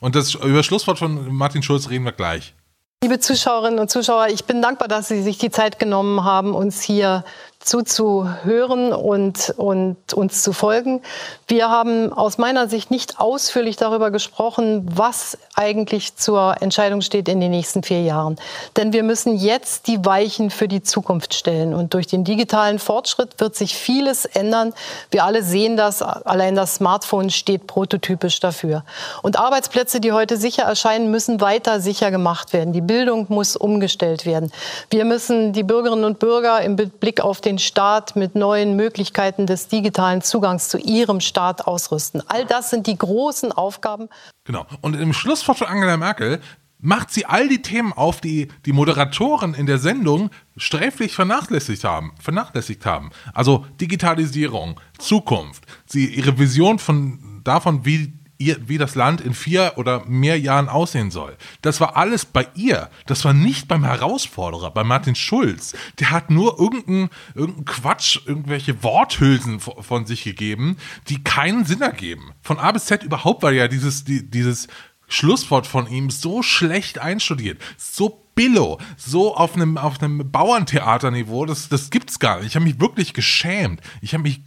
Und 0.00 0.14
das, 0.14 0.34
über 0.34 0.58
das 0.58 0.66
Schlusswort 0.66 0.98
von 0.98 1.32
Martin 1.34 1.62
Schulz 1.62 1.88
reden 1.90 2.04
wir 2.04 2.12
gleich. 2.12 2.54
Liebe 3.02 3.20
Zuschauerinnen 3.20 3.78
und 3.78 3.90
Zuschauer, 3.90 4.26
ich 4.28 4.44
bin 4.44 4.60
dankbar, 4.60 4.88
dass 4.88 5.08
Sie 5.08 5.22
sich 5.22 5.38
die 5.38 5.50
Zeit 5.50 5.78
genommen 5.78 6.24
haben, 6.24 6.52
uns 6.52 6.82
hier 6.82 7.24
zuzuhören 7.60 8.92
und, 8.92 9.52
und 9.56 9.96
uns 10.14 10.42
zu 10.42 10.52
folgen. 10.52 11.02
Wir 11.48 11.68
haben 11.68 12.12
aus 12.12 12.38
meiner 12.38 12.68
Sicht 12.68 12.90
nicht 12.90 13.18
ausführlich 13.18 13.76
darüber 13.76 14.10
gesprochen, 14.10 14.86
was 14.94 15.36
eigentlich 15.54 16.14
zur 16.14 16.54
Entscheidung 16.60 17.00
steht 17.00 17.28
in 17.28 17.40
den 17.40 17.50
nächsten 17.50 17.82
vier 17.82 18.02
Jahren. 18.02 18.36
Denn 18.76 18.92
wir 18.92 19.02
müssen 19.02 19.36
jetzt 19.36 19.88
die 19.88 20.04
Weichen 20.04 20.50
für 20.50 20.68
die 20.68 20.82
Zukunft 20.82 21.34
stellen. 21.34 21.74
Und 21.74 21.94
durch 21.94 22.06
den 22.06 22.22
digitalen 22.22 22.78
Fortschritt 22.78 23.40
wird 23.40 23.56
sich 23.56 23.74
vieles 23.74 24.24
ändern. 24.24 24.72
Wir 25.10 25.24
alle 25.24 25.42
sehen 25.42 25.76
das. 25.76 26.00
Allein 26.00 26.54
das 26.54 26.76
Smartphone 26.76 27.28
steht 27.28 27.66
prototypisch 27.66 28.38
dafür. 28.38 28.84
Und 29.22 29.38
Arbeitsplätze, 29.38 30.00
die 30.00 30.12
heute 30.12 30.36
sicher 30.36 30.62
erscheinen, 30.62 31.10
müssen 31.10 31.40
weiter 31.40 31.80
sicher 31.80 32.12
gemacht 32.12 32.52
werden. 32.52 32.72
Die 32.72 32.80
Bildung 32.80 33.26
muss 33.28 33.56
umgestellt 33.56 34.26
werden. 34.26 34.52
Wir 34.90 35.04
müssen 35.04 35.52
die 35.52 35.64
Bürgerinnen 35.64 36.04
und 36.04 36.20
Bürger 36.20 36.62
im 36.62 36.76
Blick 36.76 37.20
auf 37.20 37.40
den 37.40 37.47
Staat 37.56 38.16
mit 38.16 38.34
neuen 38.34 38.76
Möglichkeiten 38.76 39.46
des 39.46 39.68
digitalen 39.68 40.20
Zugangs 40.20 40.68
zu 40.68 40.76
ihrem 40.76 41.20
Staat 41.20 41.66
ausrüsten. 41.66 42.22
All 42.28 42.44
das 42.44 42.68
sind 42.68 42.86
die 42.86 42.98
großen 42.98 43.52
Aufgaben. 43.52 44.10
Genau. 44.44 44.66
Und 44.82 44.94
im 44.94 45.14
Schlusswort 45.14 45.56
von 45.56 45.68
Angela 45.68 45.96
Merkel 45.96 46.40
macht 46.80 47.10
sie 47.10 47.26
all 47.26 47.48
die 47.48 47.62
Themen 47.62 47.92
auf, 47.92 48.20
die 48.20 48.48
die 48.66 48.72
Moderatoren 48.72 49.54
in 49.54 49.66
der 49.66 49.78
Sendung 49.78 50.30
sträflich 50.56 51.14
vernachlässigt 51.14 51.84
haben, 51.84 52.12
vernachlässigt 52.20 52.86
haben. 52.86 53.10
Also 53.34 53.64
Digitalisierung, 53.80 54.80
Zukunft, 54.98 55.64
sie 55.86 56.06
ihre 56.06 56.38
Vision 56.38 56.78
von 56.78 57.40
davon, 57.44 57.84
wie 57.84 58.12
ihr, 58.38 58.56
wie 58.68 58.78
das 58.78 58.94
Land 58.94 59.20
in 59.20 59.34
vier 59.34 59.74
oder 59.76 60.04
mehr 60.06 60.38
Jahren 60.38 60.68
aussehen 60.68 61.10
soll. 61.10 61.36
Das 61.60 61.80
war 61.80 61.96
alles 61.96 62.24
bei 62.24 62.48
ihr. 62.54 62.88
Das 63.06 63.24
war 63.24 63.32
nicht 63.32 63.68
beim 63.68 63.84
Herausforderer, 63.84 64.70
bei 64.70 64.84
Martin 64.84 65.14
Schulz. 65.14 65.74
Der 65.98 66.10
hat 66.10 66.30
nur 66.30 66.58
irgendeinen 66.58 67.10
irgendein 67.34 67.64
Quatsch, 67.64 68.20
irgendwelche 68.24 68.82
Worthülsen 68.82 69.60
von 69.60 70.06
sich 70.06 70.24
gegeben, 70.24 70.76
die 71.08 71.22
keinen 71.22 71.64
Sinn 71.64 71.82
ergeben. 71.82 72.32
Von 72.40 72.58
A 72.58 72.72
bis 72.72 72.86
Z 72.86 73.02
überhaupt 73.02 73.42
war 73.42 73.52
ja 73.52 73.68
dieses, 73.68 74.04
die, 74.04 74.28
dieses 74.30 74.68
Schlusswort 75.08 75.66
von 75.66 75.88
ihm 75.88 76.10
so 76.10 76.42
schlecht 76.42 76.98
einstudiert, 76.98 77.60
so 77.76 78.24
billo, 78.34 78.78
so 78.96 79.34
auf 79.34 79.56
einem, 79.56 79.78
auf 79.78 80.00
einem 80.00 80.30
Bauerntheaterniveau, 80.30 81.44
das, 81.44 81.68
das 81.68 81.90
gibt's 81.90 82.18
gar 82.20 82.38
nicht. 82.38 82.48
Ich 82.48 82.54
habe 82.54 82.66
mich 82.66 82.78
wirklich 82.78 83.14
geschämt. 83.14 83.80
Ich 84.00 84.12
habe 84.14 84.22
mich 84.22 84.42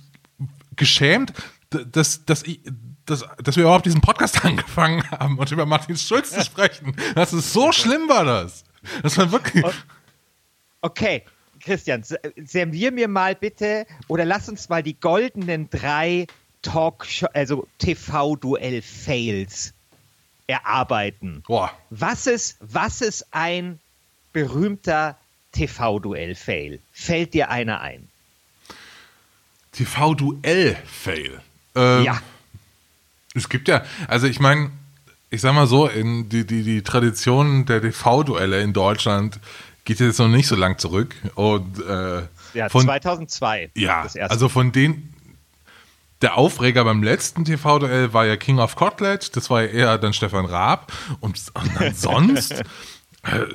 geschämt, 0.75 1.33
dass, 1.69 2.25
dass 2.25 2.43
ich, 2.43 2.61
dass, 3.05 3.25
dass 3.43 3.55
wir 3.55 3.63
überhaupt 3.63 3.85
diesen 3.85 4.01
Podcast 4.01 4.43
angefangen 4.45 5.09
haben 5.11 5.37
und 5.37 5.51
über 5.51 5.65
Martin 5.65 5.97
Schulz 5.97 6.31
zu 6.31 6.43
sprechen. 6.43 6.95
Das 7.15 7.33
ist 7.33 7.53
so 7.53 7.71
schlimm 7.71 8.07
war 8.09 8.25
das. 8.25 8.63
Das 9.03 9.17
war 9.17 9.31
wirklich. 9.31 9.63
Okay, 10.81 11.23
Christian, 11.59 12.03
servier 12.43 12.91
mir 12.91 13.07
mal 13.07 13.35
bitte 13.35 13.85
oder 14.07 14.25
lass 14.25 14.49
uns 14.49 14.67
mal 14.69 14.81
die 14.83 14.99
goldenen 14.99 15.69
drei 15.69 16.27
Talk, 16.61 17.05
also 17.33 17.67
TV-Duell-Fails 17.79 19.73
erarbeiten. 20.47 21.43
Boah. 21.47 21.71
Was 21.89 22.27
ist, 22.27 22.57
was 22.59 23.01
ist 23.01 23.27
ein 23.31 23.79
berühmter 24.33 25.17
TV-Duell-Fail? 25.53 26.79
Fällt 26.91 27.33
dir 27.33 27.49
einer 27.49 27.81
ein? 27.81 28.07
TV-Duell-Fail. 29.71 31.41
Ähm, 31.75 32.03
ja. 32.03 32.21
Es 33.33 33.49
gibt 33.49 33.67
ja, 33.67 33.83
also 34.07 34.27
ich 34.27 34.39
meine, 34.39 34.71
ich 35.29 35.41
sag 35.41 35.53
mal 35.53 35.67
so, 35.67 35.87
in 35.87 36.27
die, 36.29 36.45
die, 36.45 36.63
die 36.63 36.81
Tradition 36.81 37.65
der 37.65 37.81
TV-Duelle 37.81 38.61
in 38.61 38.73
Deutschland 38.73 39.39
geht 39.85 39.99
jetzt 39.99 40.19
noch 40.19 40.27
nicht 40.27 40.47
so 40.47 40.55
lang 40.55 40.77
zurück. 40.77 41.15
Und, 41.35 41.79
äh, 41.79 42.23
ja, 42.53 42.69
von, 42.69 42.83
2002. 42.83 43.71
Ja, 43.75 44.05
also 44.27 44.49
von 44.49 44.71
den, 44.71 45.13
der 46.21 46.37
Aufreger 46.37 46.83
beim 46.83 47.01
letzten 47.01 47.45
TV-Duell 47.45 48.13
war 48.13 48.25
ja 48.25 48.35
King 48.35 48.59
of 48.59 48.75
Kotlet, 48.75 49.35
das 49.35 49.49
war 49.49 49.63
ja 49.63 49.67
eher 49.69 49.97
dann 49.97 50.13
Stefan 50.13 50.45
Raab. 50.45 50.91
Und, 51.21 51.41
und 51.53 51.95
sonst, 51.95 52.51
äh, 52.51 53.45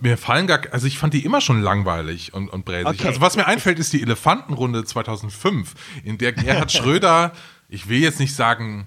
mir 0.00 0.16
fallen 0.16 0.46
gar, 0.46 0.60
also 0.70 0.86
ich 0.86 0.98
fand 0.98 1.12
die 1.12 1.24
immer 1.24 1.40
schon 1.40 1.60
langweilig 1.60 2.32
und, 2.32 2.48
und 2.48 2.64
bräsig. 2.64 2.86
Okay. 2.86 3.08
Also 3.08 3.20
was 3.20 3.36
mir 3.36 3.46
einfällt, 3.46 3.78
ist 3.78 3.92
die 3.92 4.02
Elefantenrunde 4.02 4.84
2005, 4.84 5.74
in 6.04 6.18
der 6.18 6.32
Gerhard 6.32 6.72
Schröder, 6.72 7.32
ich 7.68 7.88
will 7.88 8.00
jetzt 8.00 8.18
nicht 8.18 8.34
sagen, 8.34 8.86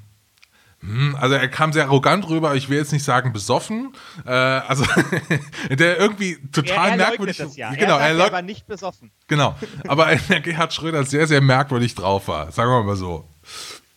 also 1.20 1.36
er 1.36 1.48
kam 1.48 1.74
sehr 1.74 1.86
arrogant 1.86 2.28
rüber, 2.28 2.56
ich 2.56 2.70
will 2.70 2.78
jetzt 2.78 2.92
nicht 2.92 3.04
sagen 3.04 3.34
besoffen. 3.34 3.94
Äh, 4.26 4.32
also 4.32 4.84
der 5.70 6.00
irgendwie 6.00 6.38
total 6.52 6.88
er, 6.88 6.92
er 6.92 6.98
merkwürdig. 6.98 7.38
Das 7.38 7.56
ja. 7.56 7.72
Genau, 7.74 7.98
er, 7.98 8.10
er, 8.10 8.18
er 8.18 8.32
war 8.32 8.42
nicht 8.42 8.68
besoffen. 8.68 9.12
Genau, 9.28 9.56
aber 9.88 10.16
der 10.30 10.42
Gerhard 10.42 10.74
Schröder 10.74 11.04
sehr, 11.04 11.28
sehr 11.28 11.42
merkwürdig 11.42 11.94
drauf 11.94 12.28
war. 12.28 12.52
Sagen 12.52 12.72
wir 12.72 12.84
mal 12.84 12.96
so. 12.96 13.28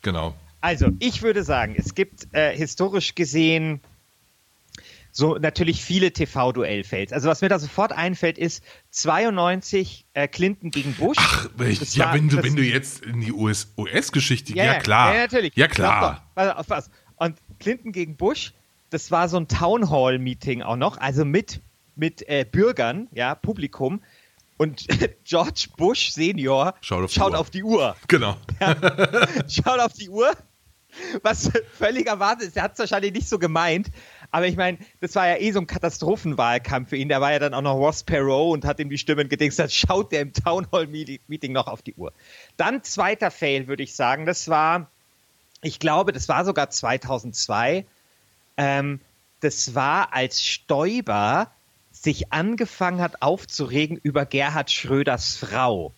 Genau. 0.03 0.35
Also 0.61 0.89
ich 0.99 1.23
würde 1.23 1.43
sagen, 1.43 1.75
es 1.77 1.95
gibt 1.95 2.29
äh, 2.33 2.57
historisch 2.57 3.15
gesehen 3.15 3.81
so 5.17 5.37
natürlich 5.39 5.85
viele 5.85 6.13
TV-Duell-Fails. 6.13 7.13
Also 7.13 7.29
was 7.29 7.41
mir 7.41 7.49
da 7.49 7.61
sofort 7.61 7.93
einfällt, 7.93 8.37
ist 8.37 8.65
92 8.91 10.07
äh, 10.13 10.27
Clinton 10.27 10.73
gegen 10.73 10.93
Bush. 10.95 11.17
Ach, 11.21 11.49
ich, 11.61 11.95
ja, 11.95 12.07
war, 12.07 12.15
wenn, 12.15 12.29
du, 12.29 12.43
wenn 12.43 12.57
du 12.57 12.63
jetzt 12.63 13.07
in 13.07 13.21
die 13.21 13.33
US-Geschichte, 13.33 14.55
ja, 14.55 14.65
ja, 14.65 14.81
klar. 14.81 15.15
Ja, 15.15 15.21
natürlich. 15.21 15.55
Ja, 15.55 15.69
klar. 15.69 16.29
Auf 16.35 16.69
was. 16.69 16.91
Und 17.15 17.39
Clinton 17.61 17.93
gegen 17.93 18.17
Bush, 18.17 18.55
das 18.91 19.13
war 19.13 19.29
so 19.29 19.37
ein 19.37 19.47
Town 19.47 19.89
Hall-Meeting 19.89 20.63
auch 20.63 20.77
noch, 20.77 20.99
also 20.99 21.25
mit, 21.25 21.61
mit 21.95 22.29
äh, 22.29 22.45
Bürgern, 22.45 23.07
ja, 23.13 23.37
Publikum. 23.37 24.03
Und 24.57 24.85
George 25.25 25.69
Bush 25.77 26.11
Senior 26.11 26.75
schaut 26.81 27.05
auf 27.05 27.11
die, 27.13 27.19
schaut 27.21 27.33
Uhr. 27.33 27.39
Auf 27.39 27.51
die 27.51 27.63
Uhr. 27.63 27.97
Genau. 28.09 28.37
Ja, 28.61 28.77
schaut 29.49 29.79
auf 29.79 29.93
die 29.93 30.09
Uhr 30.09 30.33
was 31.23 31.51
völliger 31.73 32.19
Wahnsinn 32.19 32.49
ist. 32.49 32.57
Er 32.57 32.65
hat 32.65 32.73
es 32.75 32.79
wahrscheinlich 32.79 33.13
nicht 33.13 33.29
so 33.29 33.39
gemeint, 33.39 33.91
aber 34.35 34.49
ich 34.49 34.57
meine, 34.57 34.79
das 35.01 35.15
war 35.15 35.29
ja 35.29 35.37
eh 35.37 35.53
so 35.53 35.61
ein 35.61 35.69
Katastrophenwahlkampf 35.69 36.89
für 36.89 36.97
ihn. 36.97 37.09
Der 37.09 37.21
war 37.21 37.31
ja 37.31 37.39
dann 37.39 37.55
auch 37.55 37.63
noch 37.63 37.77
Ross 37.77 38.03
Perot 38.03 38.53
und 38.53 38.65
hat 38.65 38.81
ihm 38.81 38.91
die 38.91 38.99
Stimmen 38.99 39.29
gedingst. 39.29 39.63
Schaut 39.73 40.11
der 40.11 40.23
im 40.23 40.33
Town 40.33 40.67
Hall 40.73 40.89
Meeting 40.89 41.53
noch 41.53 41.69
auf 41.69 41.83
die 41.83 41.95
Uhr. 41.95 42.13
Dann 42.57 42.83
zweiter 42.83 43.31
Fail, 43.31 43.69
würde 43.69 43.85
ich 43.85 43.95
sagen. 43.95 44.27
Das 44.27 44.49
war, 44.49 44.91
ich 45.63 45.79
glaube, 45.79 46.11
das 46.11 46.29
war 46.29 46.45
sogar 46.45 46.69
2002. 46.69 47.87
Ähm, 48.57 48.99
das 49.39 49.77
war, 49.77 50.13
als 50.13 50.45
Stoiber 50.45 51.53
sich 51.93 52.33
angefangen 52.33 53.01
hat 53.01 53.23
aufzuregen 53.23 54.01
über 54.03 54.27
Gerhard 54.27 54.73
Schröders 54.73 55.37
Frau. 55.37 55.95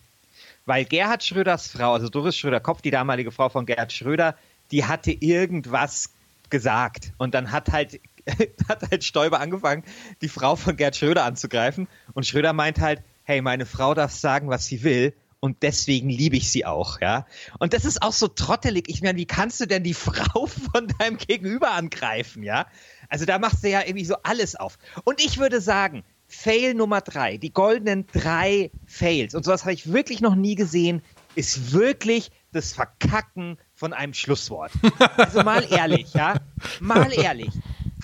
Weil 0.67 0.85
Gerhard 0.85 1.23
Schröders 1.23 1.71
Frau, 1.71 1.93
also 1.93 2.07
Doris 2.07 2.37
Schröder-Kopf, 2.37 2.83
die 2.83 2.91
damalige 2.91 3.31
Frau 3.31 3.49
von 3.49 3.65
Gerhard 3.65 3.91
Schröder, 3.91 4.35
die 4.69 4.85
hatte 4.85 5.11
irgendwas 5.11 6.11
gesagt. 6.51 7.13
Und 7.17 7.33
dann 7.33 7.51
hat 7.51 7.71
halt, 7.71 7.99
hat 8.69 8.89
halt 8.89 9.03
Stoiber 9.03 9.39
angefangen, 9.39 9.83
die 10.21 10.29
Frau 10.29 10.55
von 10.55 10.75
Gerd 10.75 10.95
Schröder 10.95 11.23
anzugreifen. 11.23 11.87
Und 12.13 12.25
Schröder 12.25 12.53
meint 12.53 12.79
halt, 12.79 13.01
hey, 13.23 13.41
meine 13.41 13.65
Frau 13.65 13.93
darf 13.93 14.11
sagen, 14.11 14.49
was 14.49 14.65
sie 14.65 14.83
will. 14.83 15.13
Und 15.39 15.61
deswegen 15.61 16.09
liebe 16.09 16.35
ich 16.35 16.49
sie 16.49 16.65
auch, 16.65 16.99
ja. 16.99 17.27
Und 17.59 17.73
das 17.73 17.85
ist 17.85 18.01
auch 18.01 18.13
so 18.13 18.27
trottelig. 18.27 18.89
Ich 18.89 19.01
meine, 19.01 19.19
wie 19.19 19.27
kannst 19.27 19.59
du 19.61 19.65
denn 19.65 19.83
die 19.83 19.93
Frau 19.93 20.47
von 20.47 20.87
deinem 20.99 21.17
Gegenüber 21.17 21.71
angreifen, 21.71 22.43
ja? 22.43 22.65
Also 23.09 23.25
da 23.25 23.37
machst 23.37 23.63
du 23.63 23.69
ja 23.69 23.81
irgendwie 23.81 24.05
so 24.05 24.15
alles 24.23 24.55
auf. 24.55 24.77
Und 25.03 25.23
ich 25.23 25.37
würde 25.37 25.61
sagen, 25.61 26.03
Fail 26.27 26.73
Nummer 26.73 27.01
drei, 27.01 27.37
die 27.37 27.53
goldenen 27.53 28.05
drei 28.07 28.71
Fails, 28.85 29.33
und 29.33 29.45
sowas 29.45 29.63
habe 29.63 29.73
ich 29.73 29.93
wirklich 29.93 30.19
noch 30.19 30.35
nie 30.35 30.55
gesehen, 30.55 31.01
ist 31.35 31.71
wirklich 31.71 32.31
das 32.51 32.73
Verkacken 32.73 33.57
von 33.73 33.93
einem 33.93 34.13
Schlusswort. 34.13 34.71
Also 35.15 35.43
mal 35.43 35.63
ehrlich, 35.71 36.13
ja, 36.13 36.35
mal 36.79 37.13
ehrlich. 37.17 37.51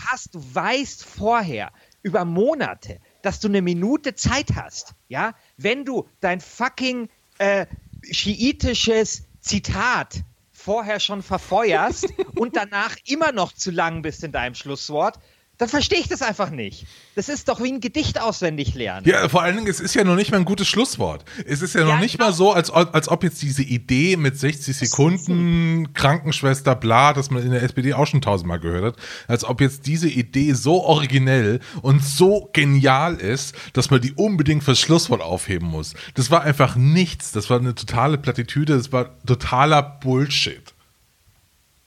Hast 0.05 0.35
du 0.35 0.55
weißt 0.55 1.05
vorher 1.05 1.71
über 2.01 2.25
Monate, 2.25 2.99
dass 3.21 3.39
du 3.39 3.47
eine 3.47 3.61
Minute 3.61 4.15
Zeit 4.15 4.55
hast, 4.55 4.93
ja, 5.07 5.33
wenn 5.57 5.85
du 5.85 6.07
dein 6.19 6.41
fucking 6.41 7.09
äh, 7.37 7.65
schiitisches 8.11 9.23
Zitat 9.39 10.23
vorher 10.51 10.99
schon 10.99 11.21
verfeuerst 11.21 12.13
und 12.35 12.55
danach 12.55 12.95
immer 13.05 13.31
noch 13.31 13.53
zu 13.53 13.71
lang 13.71 14.01
bist 14.01 14.23
in 14.23 14.31
deinem 14.31 14.55
Schlusswort, 14.55 15.19
dann 15.63 15.69
verstehe 15.69 15.99
ich 15.99 16.09
das 16.09 16.21
einfach 16.21 16.49
nicht. 16.49 16.85
Das 17.15 17.29
ist 17.29 17.47
doch 17.47 17.63
wie 17.63 17.71
ein 17.71 17.79
Gedicht 17.79 18.19
auswendig 18.19 18.73
lernen. 18.73 19.07
Ja, 19.07 19.29
vor 19.29 19.43
allen 19.43 19.55
Dingen, 19.55 19.69
es 19.69 19.79
ist 19.79 19.95
ja 19.95 20.03
noch 20.03 20.17
nicht 20.17 20.29
mal 20.29 20.35
ein 20.39 20.43
gutes 20.43 20.67
Schlusswort. 20.67 21.23
Es 21.45 21.61
ist 21.61 21.73
ja 21.73 21.85
noch 21.85 21.91
Ja, 21.91 21.99
nicht 22.01 22.17
genau. 22.17 22.25
mal 22.25 22.33
so, 22.33 22.51
als, 22.51 22.69
als 22.69 23.07
ob 23.07 23.23
jetzt 23.23 23.41
diese 23.41 23.63
Idee 23.63 24.17
mit 24.17 24.37
60 24.37 24.75
Sekunden 24.75 25.93
Krankenschwester, 25.93 26.75
bla, 26.75 27.13
das 27.13 27.31
man 27.31 27.43
in 27.43 27.51
der 27.51 27.63
SPD 27.63 27.93
auch 27.93 28.05
schon 28.07 28.19
tausendmal 28.19 28.59
gehört 28.59 28.83
hat, 28.97 29.03
als 29.29 29.45
ob 29.45 29.61
jetzt 29.61 29.87
diese 29.87 30.09
Idee 30.09 30.51
so 30.51 30.83
originell 30.83 31.61
und 31.81 32.03
so 32.03 32.49
genial 32.51 33.15
ist, 33.15 33.55
dass 33.71 33.89
man 33.89 34.01
die 34.01 34.11
unbedingt 34.11 34.65
fürs 34.65 34.81
Schlusswort 34.81 35.21
aufheben 35.21 35.69
muss. 35.69 35.93
Das 36.15 36.29
war 36.29 36.41
einfach 36.41 36.75
nichts. 36.75 37.31
Das 37.31 37.49
war 37.49 37.57
eine 37.57 37.73
totale 37.73 38.17
Plattitüde. 38.17 38.75
Das 38.75 38.91
war 38.91 39.17
totaler 39.25 39.81
Bullshit. 39.81 40.73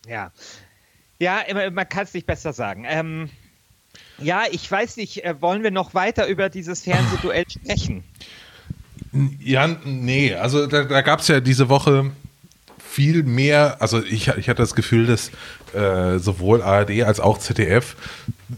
Ja. 0.08 0.32
Ja, 1.18 1.40
man 1.70 1.88
kann 1.88 2.04
es 2.04 2.14
nicht 2.14 2.26
besser 2.26 2.54
sagen. 2.54 2.84
Ähm, 2.86 3.28
ja, 4.18 4.44
ich 4.50 4.70
weiß 4.70 4.96
nicht, 4.96 5.24
äh, 5.24 5.40
wollen 5.40 5.62
wir 5.62 5.70
noch 5.70 5.94
weiter 5.94 6.26
über 6.26 6.48
dieses 6.48 6.82
Fernsehduell 6.82 7.44
sprechen? 7.48 8.04
Ja, 9.40 9.68
nee, 9.84 10.34
also 10.34 10.66
da, 10.66 10.84
da 10.84 11.00
gab 11.00 11.20
es 11.20 11.28
ja 11.28 11.40
diese 11.40 11.68
Woche 11.68 12.10
viel 12.78 13.22
mehr, 13.24 13.76
also 13.80 14.02
ich, 14.02 14.28
ich 14.28 14.48
hatte 14.48 14.62
das 14.62 14.74
Gefühl, 14.74 15.06
dass 15.06 15.30
äh, 15.74 16.18
sowohl 16.18 16.62
ARD 16.62 17.02
als 17.02 17.20
auch 17.20 17.38
ZDF 17.38 17.94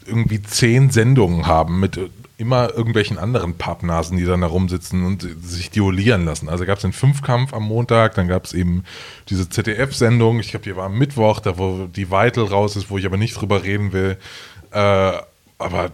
irgendwie 0.07 0.43
zehn 0.43 0.91
Sendungen 0.91 1.47
haben 1.47 1.81
mit 1.81 1.99
immer 2.37 2.73
irgendwelchen 2.73 3.19
anderen 3.19 3.55
Pappnasen, 3.59 4.17
die 4.17 4.25
dann 4.25 4.43
da 4.43 4.47
rumsitzen 4.47 5.05
und 5.05 5.27
sich 5.43 5.71
duellieren 5.71 6.25
lassen. 6.25 6.49
Also 6.49 6.67
gab 6.67 6.77
es 6.77 6.83
den 6.83 6.93
Fünfkampf 6.93 7.53
am 7.53 7.65
Montag, 7.65 8.15
dann 8.15 8.29
gab 8.29 8.45
es 8.45 8.53
eben 8.53 8.85
diese 9.29 9.49
ZDF-Sendung, 9.49 10.38
ich 10.38 10.50
glaube, 10.50 10.65
die 10.65 10.77
war 10.77 10.87
am 10.87 10.97
Mittwoch, 10.97 11.41
da 11.41 11.59
wo 11.59 11.88
die 11.88 12.12
Weitel 12.12 12.45
raus 12.45 12.77
ist, 12.77 12.91
wo 12.91 12.99
ich 12.99 13.07
aber 13.07 13.17
nicht 13.17 13.35
drüber 13.35 13.65
reden 13.65 13.93
will. 13.93 14.19
Äh, 14.71 15.12
aber 15.59 15.93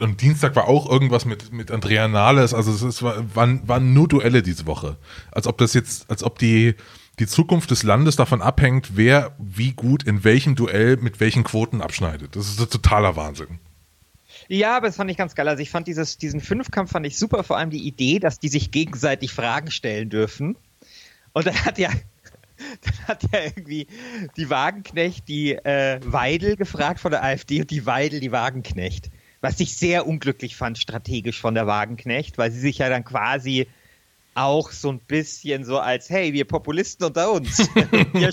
am 0.00 0.16
Dienstag 0.16 0.56
war 0.56 0.68
auch 0.68 0.90
irgendwas 0.90 1.24
mit, 1.24 1.52
mit 1.52 1.70
Andrea 1.70 2.08
Nahles, 2.08 2.54
also 2.54 2.72
es 2.72 2.82
ist, 2.82 3.02
waren, 3.02 3.66
waren 3.68 3.92
nur 3.92 4.08
Duelle 4.08 4.42
diese 4.42 4.66
Woche. 4.66 4.96
Als 5.30 5.46
ob 5.46 5.58
das 5.58 5.74
jetzt, 5.74 6.10
als 6.10 6.22
ob 6.22 6.38
die, 6.38 6.74
die 7.18 7.26
Zukunft 7.26 7.70
des 7.70 7.82
Landes 7.82 8.16
davon 8.16 8.42
abhängt, 8.42 8.96
wer 8.96 9.34
wie 9.38 9.72
gut 9.72 10.02
in 10.02 10.24
welchem 10.24 10.56
Duell 10.56 10.96
mit 10.96 11.20
welchen 11.20 11.44
Quoten 11.44 11.80
abschneidet. 11.80 12.36
Das 12.36 12.48
ist 12.48 12.72
totaler 12.72 13.16
Wahnsinn. 13.16 13.58
Ja, 14.48 14.76
aber 14.76 14.86
das 14.86 14.96
fand 14.96 15.10
ich 15.10 15.16
ganz 15.16 15.34
geil. 15.34 15.48
Also 15.48 15.62
ich 15.62 15.70
fand 15.70 15.88
dieses, 15.88 16.18
diesen 16.18 16.40
Fünfkampf 16.40 16.92
fand 16.92 17.06
ich 17.06 17.18
super, 17.18 17.42
vor 17.42 17.56
allem 17.56 17.70
die 17.70 17.86
Idee, 17.86 18.18
dass 18.18 18.38
die 18.38 18.48
sich 18.48 18.70
gegenseitig 18.70 19.32
Fragen 19.32 19.70
stellen 19.70 20.08
dürfen. 20.08 20.56
Und 21.32 21.46
dann 21.46 21.64
hat 21.64 21.78
ja, 21.78 21.90
dann 22.82 23.08
hat 23.08 23.22
ja 23.32 23.40
irgendwie 23.44 23.86
die 24.36 24.50
Wagenknecht 24.50 25.28
die 25.28 25.52
äh, 25.52 26.00
Weidel 26.04 26.56
gefragt 26.56 27.00
von 27.00 27.10
der 27.10 27.22
AfD 27.22 27.60
und 27.60 27.70
die 27.70 27.86
Weidel 27.86 28.20
die 28.20 28.32
Wagenknecht. 28.32 29.10
Was 29.40 29.60
ich 29.60 29.76
sehr 29.76 30.06
unglücklich 30.06 30.56
fand, 30.56 30.78
strategisch 30.78 31.40
von 31.40 31.54
der 31.54 31.66
Wagenknecht, 31.66 32.38
weil 32.38 32.50
sie 32.50 32.60
sich 32.60 32.78
ja 32.78 32.88
dann 32.88 33.04
quasi 33.04 33.66
auch 34.36 34.70
so 34.70 34.90
ein 34.90 34.98
bisschen 34.98 35.64
so 35.64 35.78
als, 35.78 36.10
hey, 36.10 36.32
wir 36.32 36.44
Populisten 36.44 37.06
unter 37.06 37.32
uns, 37.32 37.58
wir, 37.74 38.30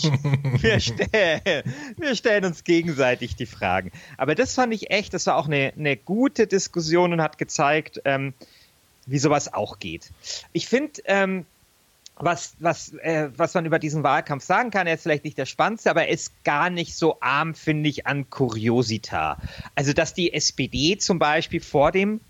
wir, 0.62 0.80
stell, 0.80 1.64
wir, 1.98 2.16
stellen 2.16 2.46
uns 2.46 2.64
gegenseitig 2.64 3.36
die 3.36 3.46
Fragen. 3.46 3.92
Aber 4.18 4.36
das 4.36 4.54
fand 4.54 4.74
ich 4.74 4.92
echt, 4.92 5.14
das 5.14 5.26
war 5.28 5.38
auch 5.38 5.48
eine, 5.48 5.74
eine 5.78 5.96
gute 5.96 6.46
Diskussion 6.46 7.14
und 7.14 7.22
hat 7.22 7.38
gezeigt, 7.38 8.02
ähm, 8.04 8.34
wie 9.06 9.18
sowas 9.18 9.54
auch 9.54 9.80
geht. 9.80 10.12
Ich 10.52 10.68
finde, 10.68 11.02
ähm, 11.06 11.46
was, 12.16 12.56
was, 12.60 12.94
äh, 12.94 13.30
was 13.36 13.54
man 13.54 13.66
über 13.66 13.80
diesen 13.80 14.04
Wahlkampf 14.04 14.44
sagen 14.44 14.72
kann, 14.72 14.88
er 14.88 14.96
ist 14.96 15.04
vielleicht 15.04 15.24
nicht 15.24 15.38
der 15.38 15.46
spannendste, 15.46 15.90
aber 15.90 16.04
er 16.04 16.10
ist 16.10 16.44
gar 16.44 16.70
nicht 16.70 16.96
so 16.96 17.18
arm, 17.22 17.56
finde 17.56 17.90
ich, 17.90 18.06
an 18.06 18.30
Kuriosita. 18.30 19.38
Also, 19.76 19.94
dass 19.94 20.14
die 20.14 20.34
SPD 20.34 20.98
zum 20.98 21.20
Beispiel 21.20 21.62
vor 21.62 21.92
dem, 21.92 22.22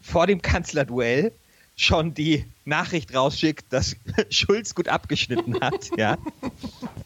vor 0.00 0.26
dem 0.26 0.42
Kanzlerduell 0.42 1.32
schon 1.76 2.14
die 2.14 2.44
Nachricht 2.64 3.14
rausschickt, 3.14 3.72
dass 3.72 3.96
Schulz 4.30 4.74
gut 4.74 4.88
abgeschnitten 4.88 5.60
hat, 5.60 5.90
ja. 5.96 6.18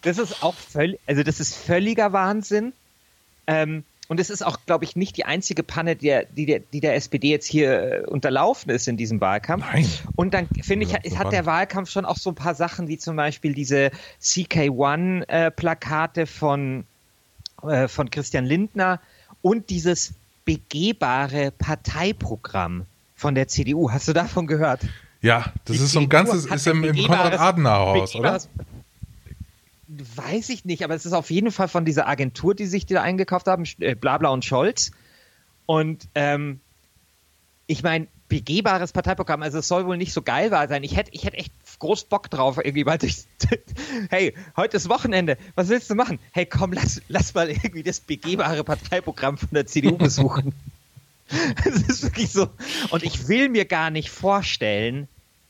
Das 0.03 0.19
ist 0.19 0.43
auch 0.43 0.55
völlig, 0.55 0.99
also 1.07 1.23
das 1.23 1.41
ist 1.41 1.55
völliger 1.55 2.13
Wahnsinn. 2.13 2.73
Ähm, 3.47 3.85
und 4.09 4.21
es 4.21 4.31
ist 4.31 4.45
auch, 4.45 4.59
glaube 4.67 4.85
ich, 4.85 4.95
nicht 4.95 5.17
die 5.17 5.25
einzige 5.25 5.63
Panne, 5.63 5.97
die, 5.97 6.21
die, 6.37 6.47
der, 6.47 6.61
die 6.61 6.81
der 6.81 6.95
SPD 6.95 7.31
jetzt 7.31 7.47
hier 7.47 7.83
äh, 7.83 8.07
unterlaufen 8.07 8.71
ist 8.71 8.87
in 8.87 8.97
diesem 8.97 9.21
Wahlkampf. 9.21 9.65
Nein. 9.73 9.89
Und 10.15 10.33
dann 10.33 10.49
finde 10.63 10.87
ich, 10.87 10.93
ja, 10.93 11.19
hat 11.19 11.33
der 11.33 11.47
Wahlkampf 11.47 11.91
schon 11.91 12.05
auch 12.05 12.17
so 12.17 12.31
ein 12.31 12.37
paar 12.37 12.55
Sachen, 12.55 12.87
wie 12.89 12.99
zum 12.99 13.17
Beispiel 13.17 13.53
diese 13.53 13.91
CK1-Plakate 14.23 16.21
äh, 16.23 16.27
von, 16.27 16.85
äh, 17.63 17.89
von 17.89 18.11
Christian 18.11 18.45
Lindner 18.45 19.01
und 19.43 19.71
dieses 19.71 20.15
begehbare 20.45 21.51
Parteiprogramm 21.51 22.87
von 23.17 23.35
der 23.35 23.49
CDU. 23.49 23.91
Hast 23.91 24.07
du 24.07 24.13
davon 24.13 24.47
gehört? 24.47 24.83
Ja, 25.21 25.53
das 25.65 25.77
die 25.77 25.83
ist 25.83 25.93
so 25.93 26.01
ein 26.01 26.09
ganzes, 26.09 26.47
ist 26.47 26.67
im, 26.69 26.85
im 26.85 26.97
Konrad-Adenauer-Haus, 26.97 28.15
oder? 28.15 28.41
Weiß 29.89 30.49
ich 30.49 30.65
nicht, 30.65 30.83
aber 30.83 30.95
es 30.95 31.07
ist 31.07 31.13
auf 31.13 31.31
jeden 31.31 31.53
Fall 31.53 31.69
von 31.69 31.85
dieser 31.85 32.09
Agentur, 32.09 32.55
die 32.55 32.67
sich 32.67 32.87
da 32.87 33.03
eingekauft 33.03 33.47
haben, 33.47 33.65
Blabla 34.01 34.31
äh, 34.31 34.33
und 34.33 34.45
Scholz. 34.45 34.91
Und 35.67 36.09
ähm, 36.15 36.61
ich 37.67 37.83
meine, 37.83 38.09
begehbares 38.29 38.93
Parteiprogramm, 38.93 39.43
also 39.43 39.59
es 39.59 39.69
soll 39.69 39.87
wohl 39.87 39.97
nicht 39.97 40.13
so 40.13 40.23
geil 40.23 40.51
sein. 40.51 40.83
Ich 40.83 40.97
hätte 40.97 41.13
ich 41.13 41.25
hätt 41.25 41.35
echt 41.35 41.53
groß 41.79 42.05
Bock 42.05 42.31
drauf, 42.31 42.59
irgendwie, 42.59 42.87
weil 42.87 43.03
ich, 43.05 43.25
hey, 44.11 44.35
heute 44.57 44.77
ist 44.77 44.89
Wochenende, 44.89 45.37
was 45.55 45.69
willst 45.69 45.91
du 45.91 45.95
machen? 45.95 46.19
Hey, 46.33 46.47
komm, 46.47 46.73
lass, 46.73 47.03
lass 47.09 47.35
mal 47.35 47.51
irgendwie 47.51 47.83
das 47.83 48.01
begehbare 48.01 48.65
Parteiprogramm 48.65 49.39
von 49.39 49.51
der 49.53 49.67
CDU 49.67 49.97
besuchen. 49.99 50.53
Es 51.65 51.83
ist 51.83 52.03
wirklich 52.05 52.31
so. 52.31 52.49
Und 52.91 53.03
ich 53.03 53.27
will 53.27 53.49
mir 53.49 53.65
gar 53.65 53.91
nicht 53.91 54.11
vorstellen, 54.11 55.09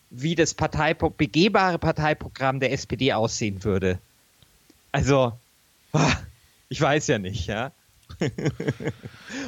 wie 0.09 0.35
das 0.35 0.55
Parteipro 0.55 1.11
begehbare 1.11 1.78
Parteiprogramm 1.78 2.61
der 2.61 2.73
SPD 2.73 3.12
aussehen 3.12 3.62
würde. 3.62 3.99
Also, 4.96 5.38
ich 6.70 6.80
weiß 6.80 7.06
ja 7.09 7.18
nicht, 7.18 7.46
ja. 7.48 7.72
Ja, 8.18 8.28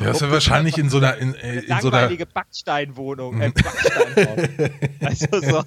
das 0.00 0.20
wäre 0.20 0.32
wahrscheinlich 0.32 0.76
in 0.76 0.90
so 0.90 0.98
einer 0.98 1.16
in, 1.16 1.34
äh, 1.36 1.60
in 1.60 1.80
so 1.80 1.90
einer 1.90 2.14
Backsteinwohnung, 2.26 3.40
äh, 3.40 3.50
Backsteinhaus. 3.50 4.70
also 5.00 5.40
so. 5.40 5.64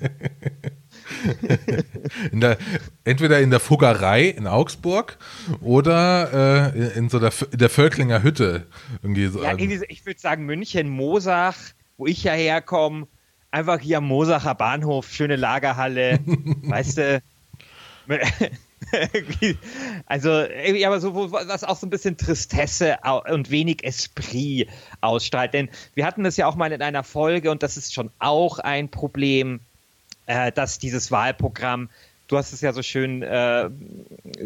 in 2.32 2.41
der, 2.41 2.60
entweder 3.06 3.39
in 3.39 3.50
der 3.50 3.60
Fuggerei 3.60 4.26
in 4.26 4.46
Augsburg 4.46 5.17
oder 5.62 6.76
äh, 6.76 6.98
in 6.98 7.10
so 7.10 7.17
der, 7.17 7.34
in 7.52 7.58
der 7.58 7.70
Völklinger 7.70 8.22
Hütte. 8.22 8.67
Irgendwie 9.02 9.26
so 9.28 9.41
ja, 9.41 9.56
ich 9.58 10.06
würde 10.06 10.20
sagen 10.20 10.46
München, 10.46 10.89
Mosach, 10.89 11.58
wo 11.98 12.06
ich 12.06 12.24
ja 12.24 12.34
herkomme, 12.34 13.08
einfach 13.50 13.80
hier 13.80 13.98
am 13.98 14.08
Mosacher 14.08 14.54
Bahnhof, 14.54 15.12
schöne 15.12 15.38
Lagerhalle, 15.38 16.20
weißt 16.26 16.98
du. 17.00 17.24
also, 20.06 20.30
aber 20.30 21.00
so, 21.00 21.32
was 21.32 21.63
auch 21.63 21.78
so 21.78 21.88
ein 21.88 21.89
bisschen 21.89 22.17
Tristesse 22.17 22.98
und 23.30 23.52
wenig 23.52 23.84
Esprit 23.84 24.67
ausstrahlt. 25.02 25.54
Denn 25.54 25.70
wir 25.94 26.06
hatten 26.06 26.24
das 26.24 26.38
ja 26.38 26.48
auch 26.48 26.56
mal 26.56 26.72
in 26.72 26.82
einer 26.82 27.04
Folge 27.04 27.52
und 27.52 27.63
das 27.63 27.78
ist 27.78 27.94
schon 27.94 28.10
auch 28.20 28.60
ein 28.60 28.89
Problem 28.89 29.60
äh, 30.28 30.52
dass 30.52 30.80
dieses 30.80 31.12
Wahlprogramm 31.12 31.89
du 32.32 32.38
hast 32.38 32.54
es 32.54 32.62
ja 32.62 32.72
so 32.72 32.82
schön, 32.82 33.24
äh, 33.24 33.70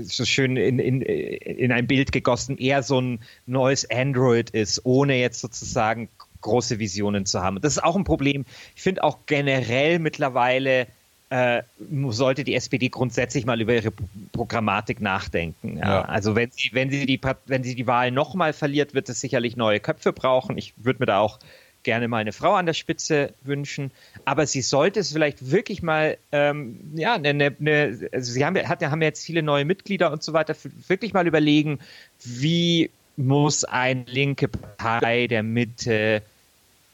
so 0.02 0.26
schön 0.26 0.58
in, 0.58 0.80
in, 0.80 1.02
in 1.02 1.72
ein 1.72 1.86
Bild 1.86 2.12
gegossen, 2.12 2.58
eher 2.58 2.82
so 2.82 3.00
ein 3.00 3.20
neues 3.46 3.90
Android 3.90 4.50
ist, 4.50 4.82
ohne 4.86 5.20
jetzt 5.20 5.40
sozusagen 5.40 6.10
große 6.42 6.80
Visionen 6.80 7.28
zu 7.28 7.42
haben. 7.42 7.62
Das 7.62 7.74
ist 7.74 7.84
auch 7.84 7.96
ein 7.96 8.04
Problem. 8.04 8.46
Ich 8.76 8.82
finde 8.82 9.04
auch 9.04 9.20
generell 9.28 10.00
mittlerweile 10.00 10.88
äh, 11.30 11.64
sollte 12.10 12.44
die 12.44 12.56
SPD 12.56 12.90
grundsätzlich 12.90 13.46
mal 13.46 13.60
über 13.60 13.74
ihre 13.74 13.92
Programmatik 14.32 15.02
nachdenken. 15.02 15.78
Ja. 15.78 15.86
Ja. 15.86 16.02
Also 16.04 16.36
wenn 16.36 16.52
sie, 16.52 16.70
wenn 16.74 16.90
sie 16.90 17.06
die, 17.06 17.20
wenn 17.46 17.64
sie 17.64 17.76
die 17.76 17.88
Wahl 17.88 18.12
nochmal 18.12 18.54
verliert, 18.54 18.94
wird 18.94 19.10
es 19.10 19.22
sicherlich 19.22 19.58
neue 19.58 19.80
Köpfe 19.80 20.14
brauchen. 20.14 20.58
Ich 20.58 20.74
würde 20.78 21.00
mir 21.00 21.08
da 21.08 21.20
auch 21.20 21.40
gerne 21.84 22.08
mal 22.08 22.18
eine 22.18 22.34
Frau 22.34 22.54
an 22.56 22.66
der 22.66 22.74
Spitze 22.74 23.34
wünschen, 23.44 23.92
aber 24.26 24.48
sie 24.48 24.62
sollte 24.62 25.00
es 25.00 25.14
vielleicht 25.14 25.52
wirklich 25.52 25.84
mal, 25.84 26.18
ähm, 26.32 26.80
ja, 26.96 27.14
eine, 27.14 27.56
eine, 27.60 28.10
also 28.12 28.32
sie 28.32 28.44
haben, 28.44 28.58
hat, 28.68 28.84
haben 28.84 29.02
jetzt 29.02 29.24
viele 29.24 29.44
neue 29.44 29.66
Mitglieder 29.66 30.12
und 30.12 30.24
so 30.24 30.34
weiter, 30.34 30.56
wirklich 30.88 31.14
mal 31.14 31.28
überlegen, 31.28 31.80
wie 32.24 32.90
muss 33.18 33.64
eine 33.64 34.04
linke 34.08 34.48
Partei 34.48 35.28
der 35.28 35.44
Mitte 35.44 36.22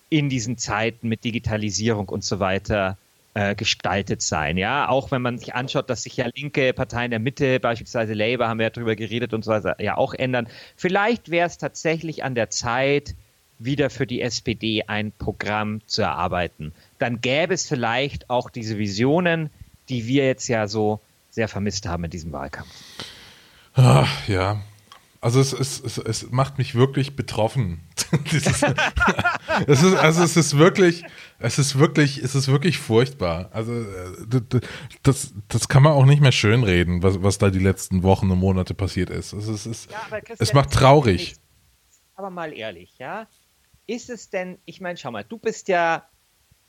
in 0.09 0.29
diesen 0.29 0.57
Zeiten 0.57 1.07
mit 1.07 1.23
Digitalisierung 1.23 2.09
und 2.09 2.23
so 2.23 2.39
weiter 2.39 2.97
äh, 3.33 3.55
gestaltet 3.55 4.21
sein. 4.21 4.57
Ja, 4.57 4.89
auch 4.89 5.11
wenn 5.11 5.21
man 5.21 5.37
sich 5.37 5.55
anschaut, 5.55 5.89
dass 5.89 6.03
sich 6.03 6.17
ja 6.17 6.27
linke 6.35 6.73
Parteien 6.73 7.11
der 7.11 7.19
Mitte, 7.19 7.59
beispielsweise 7.59 8.13
Labour, 8.13 8.47
haben 8.47 8.59
wir 8.59 8.65
ja 8.65 8.69
darüber 8.69 8.95
geredet 8.95 9.33
und 9.33 9.43
so 9.43 9.51
weiter, 9.51 9.81
ja 9.81 9.97
auch 9.97 10.13
ändern. 10.13 10.47
Vielleicht 10.75 11.31
wäre 11.31 11.47
es 11.47 11.57
tatsächlich 11.57 12.23
an 12.23 12.35
der 12.35 12.49
Zeit, 12.49 13.15
wieder 13.63 13.89
für 13.89 14.07
die 14.07 14.21
SPD 14.21 14.83
ein 14.87 15.11
Programm 15.11 15.81
zu 15.85 16.01
erarbeiten. 16.01 16.73
Dann 16.99 17.21
gäbe 17.21 17.53
es 17.53 17.67
vielleicht 17.67 18.29
auch 18.29 18.49
diese 18.49 18.77
Visionen, 18.77 19.49
die 19.89 20.07
wir 20.07 20.25
jetzt 20.25 20.47
ja 20.47 20.67
so 20.67 20.99
sehr 21.29 21.47
vermisst 21.47 21.87
haben 21.87 22.03
in 22.03 22.09
diesem 22.09 22.31
Wahlkampf. 22.31 22.69
Ach, 23.75 24.27
ja. 24.27 24.61
Also 25.21 25.39
es, 25.39 25.53
es, 25.53 25.79
es, 25.79 25.97
es 25.99 26.31
macht 26.31 26.57
mich 26.57 26.73
wirklich 26.73 27.15
betroffen. 27.15 27.81
Ist, 29.67 29.83
also 29.83 30.23
es 30.23 30.35
ist 30.35 30.57
wirklich, 30.57 31.03
es 31.41 31.59
ist 31.59 31.77
wirklich, 31.77 32.17
es 32.17 32.35
ist 32.35 32.47
wirklich 32.47 32.77
furchtbar. 32.77 33.49
Also 33.51 33.73
äh, 33.73 34.61
das, 35.03 35.33
das 35.47 35.67
kann 35.67 35.83
man 35.83 35.93
auch 35.93 36.05
nicht 36.05 36.21
mehr 36.21 36.31
schönreden, 36.31 37.03
was, 37.03 37.21
was 37.21 37.37
da 37.37 37.49
die 37.49 37.59
letzten 37.59 38.03
Wochen 38.03 38.29
und 38.31 38.39
Monate 38.39 38.73
passiert 38.73 39.09
ist. 39.09 39.33
Es, 39.33 39.47
ist, 39.47 39.65
es, 39.65 39.87
ja, 39.89 40.19
es 40.37 40.53
macht 40.53 40.71
traurig. 40.71 41.35
Aber 42.15 42.29
mal 42.29 42.53
ehrlich, 42.53 42.97
ja, 42.97 43.27
ist 43.87 44.09
es 44.09 44.29
denn, 44.29 44.59
ich 44.65 44.81
meine, 44.81 44.97
schau 44.97 45.11
mal, 45.11 45.23
du 45.23 45.37
bist 45.37 45.67
ja, 45.67 46.07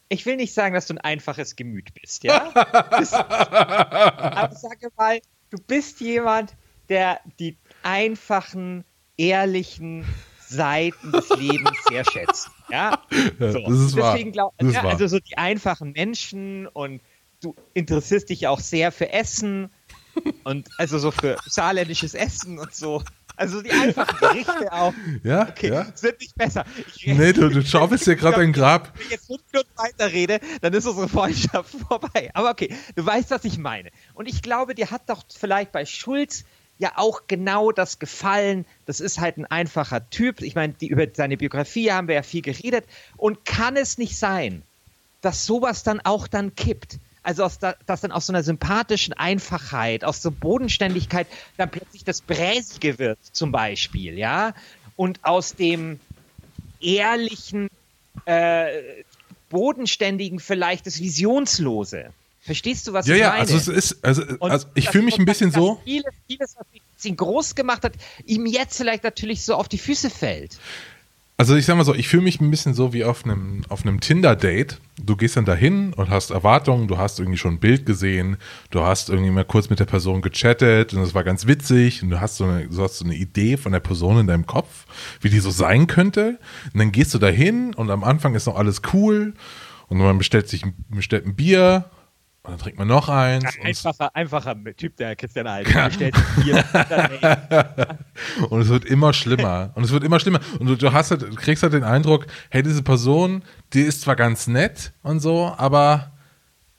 ich 0.08 0.26
will 0.26 0.36
nicht 0.36 0.54
sagen, 0.54 0.74
dass 0.74 0.86
du 0.86 0.94
ein 0.94 0.98
einfaches 0.98 1.56
Gemüt 1.56 1.94
bist, 1.94 2.24
ja? 2.24 2.48
bist, 2.98 3.14
aber 3.14 4.54
sage 4.54 4.90
mal, 4.96 5.20
du 5.50 5.58
bist 5.66 6.00
jemand, 6.00 6.56
der 6.88 7.20
die 7.38 7.58
einfachen, 7.82 8.84
ehrlichen 9.16 10.04
Seiten 10.40 11.12
des 11.12 11.28
Lebens 11.30 11.78
sehr 11.88 12.04
schätzt. 12.04 12.50
Ja, 12.72 12.98
so. 13.38 13.58
das 13.60 13.70
ist 13.80 13.96
wahr. 13.96 14.12
Deswegen 14.14 14.32
glaub, 14.32 14.54
Das 14.58 14.68
ist 14.68 14.74
ja, 14.74 14.82
wahr. 14.84 14.92
also 14.92 15.06
so 15.06 15.18
die 15.18 15.36
einfachen 15.36 15.92
Menschen 15.92 16.66
und 16.66 17.02
du 17.42 17.54
interessierst 17.74 18.30
dich 18.30 18.42
ja 18.42 18.50
auch 18.50 18.60
sehr 18.60 18.92
für 18.92 19.10
Essen 19.12 19.70
und 20.44 20.68
also 20.78 20.98
so 20.98 21.10
für 21.10 21.36
saarländisches 21.46 22.14
Essen 22.14 22.58
und 22.58 22.74
so. 22.74 23.02
Also 23.36 23.62
die 23.62 23.70
einfachen 23.70 24.18
Gerichte 24.18 24.72
auch. 24.72 24.92
Ja, 25.24 25.48
Okay, 25.48 25.70
ja. 25.70 25.86
es 25.94 26.02
wird 26.02 26.20
nicht 26.20 26.34
besser. 26.34 26.64
Ich, 26.96 27.06
Nee, 27.06 27.32
du, 27.32 27.48
du 27.48 27.64
schaufelst 27.64 28.06
dir 28.06 28.14
gerade 28.16 28.36
ein 28.42 28.52
Grab. 28.52 28.92
Wenn 28.94 29.04
ich 29.06 29.10
jetzt 29.12 29.26
fünf 29.26 29.40
Minuten 29.52 29.70
weiterrede, 29.76 30.38
dann 30.60 30.72
ist 30.74 30.86
unsere 30.86 31.08
Freundschaft 31.08 31.70
vorbei. 31.88 32.30
Aber 32.34 32.50
okay, 32.50 32.74
du 32.94 33.04
weißt, 33.04 33.30
was 33.30 33.44
ich 33.44 33.56
meine. 33.58 33.90
Und 34.14 34.28
ich 34.28 34.42
glaube, 34.42 34.74
dir 34.74 34.90
hat 34.90 35.08
doch 35.08 35.24
vielleicht 35.34 35.72
bei 35.72 35.86
Schulz 35.86 36.44
ja 36.82 36.92
auch 36.96 37.22
genau 37.28 37.72
das 37.72 37.98
gefallen. 37.98 38.66
Das 38.84 39.00
ist 39.00 39.20
halt 39.20 39.38
ein 39.38 39.46
einfacher 39.46 40.10
Typ. 40.10 40.42
Ich 40.42 40.54
meine, 40.54 40.74
die, 40.74 40.88
über 40.88 41.06
seine 41.14 41.38
Biografie 41.38 41.90
haben 41.92 42.08
wir 42.08 42.16
ja 42.16 42.22
viel 42.22 42.42
geredet. 42.42 42.84
Und 43.16 43.44
kann 43.46 43.76
es 43.76 43.96
nicht 43.96 44.18
sein, 44.18 44.62
dass 45.22 45.46
sowas 45.46 45.84
dann 45.84 46.00
auch 46.00 46.28
dann 46.28 46.54
kippt? 46.54 46.98
Also, 47.22 47.44
aus 47.44 47.60
da, 47.60 47.76
dass 47.86 48.00
dann 48.00 48.10
aus 48.10 48.26
so 48.26 48.32
einer 48.32 48.42
sympathischen 48.42 49.14
Einfachheit, 49.14 50.04
aus 50.04 50.20
so 50.20 50.32
Bodenständigkeit 50.32 51.28
dann 51.56 51.70
plötzlich 51.70 52.04
das 52.04 52.20
Bräsige 52.20 52.98
wird, 52.98 53.18
zum 53.30 53.52
Beispiel, 53.52 54.18
ja? 54.18 54.54
Und 54.96 55.24
aus 55.24 55.54
dem 55.54 56.00
ehrlichen, 56.80 57.68
äh, 58.26 59.04
bodenständigen 59.50 60.40
vielleicht 60.40 60.86
das 60.86 61.00
Visionslose. 61.00 62.12
Verstehst 62.44 62.88
du, 62.88 62.92
was 62.92 63.06
Ja, 63.06 63.14
ich 63.14 63.20
ja, 63.20 63.28
meine? 63.28 63.40
also 63.40 63.56
es 63.56 63.68
ist, 63.68 64.04
also, 64.04 64.22
also 64.40 64.66
ich 64.74 64.88
fühle 64.88 65.04
mich 65.04 65.16
ein 65.16 65.24
bisschen 65.24 65.52
so. 65.52 65.80
Vieles, 65.84 66.12
vieles, 66.26 66.56
was 66.56 67.04
ihn 67.04 67.16
groß 67.16 67.54
gemacht 67.54 67.84
hat, 67.84 67.92
ihm 68.26 68.46
jetzt 68.46 68.76
vielleicht 68.76 69.04
natürlich 69.04 69.44
so 69.44 69.54
auf 69.54 69.68
die 69.68 69.78
Füße 69.78 70.10
fällt. 70.10 70.58
Also 71.36 71.56
ich 71.56 71.64
sag 71.66 71.76
mal 71.76 71.84
so, 71.84 71.94
ich 71.94 72.08
fühle 72.08 72.24
mich 72.24 72.40
ein 72.40 72.50
bisschen 72.50 72.74
so 72.74 72.92
wie 72.92 73.04
auf 73.04 73.24
einem, 73.24 73.64
auf 73.68 73.82
einem 73.82 74.00
Tinder-Date. 74.00 74.80
Du 75.00 75.16
gehst 75.16 75.36
dann 75.36 75.44
dahin 75.44 75.92
und 75.94 76.10
hast 76.10 76.30
Erwartungen, 76.30 76.88
du 76.88 76.98
hast 76.98 77.20
irgendwie 77.20 77.38
schon 77.38 77.54
ein 77.54 77.60
Bild 77.60 77.86
gesehen, 77.86 78.36
du 78.70 78.80
hast 78.80 79.08
irgendwie 79.08 79.30
mal 79.30 79.44
kurz 79.44 79.70
mit 79.70 79.80
der 79.80 79.84
Person 79.86 80.20
gechattet 80.20 80.92
und 80.92 81.00
das 81.00 81.14
war 81.14 81.24
ganz 81.24 81.46
witzig 81.46 82.02
und 82.02 82.10
du 82.10 82.20
hast 82.20 82.36
so 82.36 82.44
eine, 82.44 82.68
du 82.68 82.82
hast 82.82 82.98
so 82.98 83.04
eine 83.04 83.14
Idee 83.14 83.56
von 83.56 83.72
der 83.72 83.80
Person 83.80 84.18
in 84.18 84.26
deinem 84.26 84.46
Kopf, 84.46 84.84
wie 85.20 85.30
die 85.30 85.40
so 85.40 85.50
sein 85.50 85.86
könnte. 85.86 86.38
Und 86.74 86.78
dann 86.80 86.92
gehst 86.92 87.14
du 87.14 87.18
dahin 87.18 87.72
und 87.74 87.90
am 87.90 88.02
Anfang 88.04 88.34
ist 88.34 88.46
noch 88.46 88.56
alles 88.56 88.82
cool 88.92 89.34
und 89.88 89.98
man 89.98 90.18
bestellt 90.18 90.48
sich 90.48 90.64
bestellt 90.90 91.26
ein 91.26 91.34
Bier 91.34 91.86
und 92.44 92.50
dann 92.50 92.58
trinkt 92.58 92.78
man 92.78 92.88
noch 92.88 93.08
eins. 93.08 93.44
es- 93.58 93.64
Einfacher, 93.86 94.14
einfacher 94.16 94.56
Typ, 94.76 94.96
der 94.96 95.14
Christian 95.16 95.46
Alt. 95.46 95.68
Nee. 95.98 96.10
Und 98.50 98.60
es 98.60 98.68
wird 98.68 98.84
immer 98.84 99.12
schlimmer. 99.12 99.70
Und 99.74 99.84
es 99.84 99.90
wird 99.90 100.04
immer 100.04 100.18
schlimmer. 100.20 100.40
Und 100.58 100.66
du, 100.66 100.76
du 100.76 100.92
hast 100.92 101.10
halt, 101.10 101.22
du 101.22 101.34
kriegst 101.34 101.62
halt 101.62 101.72
den 101.72 101.84
Eindruck, 101.84 102.26
hey, 102.50 102.62
diese 102.62 102.82
Person, 102.82 103.42
die 103.72 103.80
ist 103.82 104.02
zwar 104.02 104.16
ganz 104.16 104.46
nett 104.46 104.92
und 105.02 105.20
so, 105.20 105.54
aber 105.56 106.12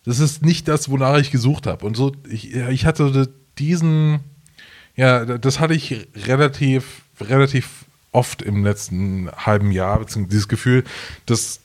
das 0.05 0.19
ist 0.19 0.43
nicht 0.43 0.67
das, 0.67 0.89
wonach 0.89 1.17
ich 1.17 1.31
gesucht 1.31 1.65
habe. 1.67 1.85
Und 1.85 1.95
so, 1.95 2.11
ich, 2.29 2.53
ich 2.53 2.85
hatte 2.85 3.29
diesen, 3.57 4.19
ja, 4.95 5.23
das 5.37 5.59
hatte 5.59 5.73
ich 5.73 6.07
relativ, 6.27 7.03
relativ 7.21 7.85
oft 8.11 8.41
im 8.41 8.63
letzten 8.63 9.29
halben 9.31 9.71
Jahr, 9.71 9.99
beziehungsweise 9.99 10.31
dieses 10.31 10.47
Gefühl, 10.47 10.83
dass 11.25 11.61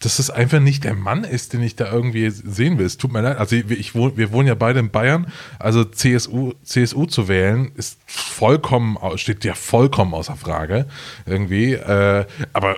dass 0.00 0.18
es 0.20 0.30
einfach 0.30 0.60
nicht 0.60 0.84
der 0.84 0.94
Mann 0.94 1.24
ist, 1.24 1.52
den 1.52 1.62
ich 1.62 1.74
da 1.74 1.90
irgendwie 1.92 2.30
sehen 2.30 2.78
will. 2.78 2.86
Es 2.86 2.98
tut 2.98 3.12
mir 3.12 3.20
leid. 3.20 3.36
Also 3.38 3.56
ich, 3.56 3.68
ich 3.70 3.94
wohn, 3.96 4.16
wir 4.16 4.30
wohnen 4.30 4.46
ja 4.46 4.54
beide 4.54 4.78
in 4.78 4.90
Bayern. 4.90 5.32
Also 5.58 5.84
CSU, 5.84 6.52
CSU 6.62 7.06
zu 7.06 7.26
wählen 7.26 7.72
ist 7.74 7.98
vollkommen, 8.06 8.96
steht 9.18 9.44
ja 9.44 9.54
vollkommen 9.54 10.14
außer 10.14 10.36
Frage 10.36 10.86
irgendwie. 11.26 11.72
Äh, 11.72 12.26
aber 12.52 12.76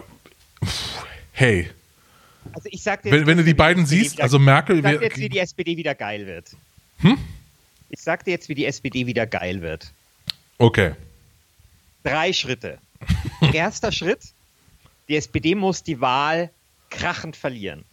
pff, 0.65 1.05
hey, 1.33 1.71
Also 2.55 2.69
ich 2.73 2.83
sag 2.83 3.03
dir 3.03 3.13
wenn, 3.13 3.27
wenn 3.27 3.37
du 3.37 3.45
die 3.45 3.53
beiden 3.55 3.83
SPD 3.85 4.03
siehst, 4.03 4.15
wieder- 4.15 4.23
also 4.25 4.39
Merkel 4.39 4.79
ich 4.79 4.83
sag 4.83 4.95
dir 4.99 5.05
jetzt, 5.05 5.19
wie 5.19 5.29
die 5.29 5.39
SPD 5.39 5.77
wieder 5.77 5.95
geil 5.95 6.27
wird. 6.27 6.57
Hm? 7.01 7.19
Ich 7.91 8.01
sag 8.01 8.25
dir 8.25 8.31
jetzt, 8.31 8.49
wie 8.49 8.55
die 8.55 8.65
SPD 8.65 9.07
wieder 9.07 9.27
geil 9.27 9.61
wird. 9.61 9.93
Okay. 10.57 10.93
Drei 12.03 12.33
Schritte. 12.33 12.79
Erster 13.53 13.93
Schritt, 13.93 14.21
die 15.09 15.17
SPD 15.17 15.55
muss 15.55 15.83
die 15.83 16.01
Wahl 16.01 16.51
krachend 16.91 17.37
verlieren. 17.37 17.85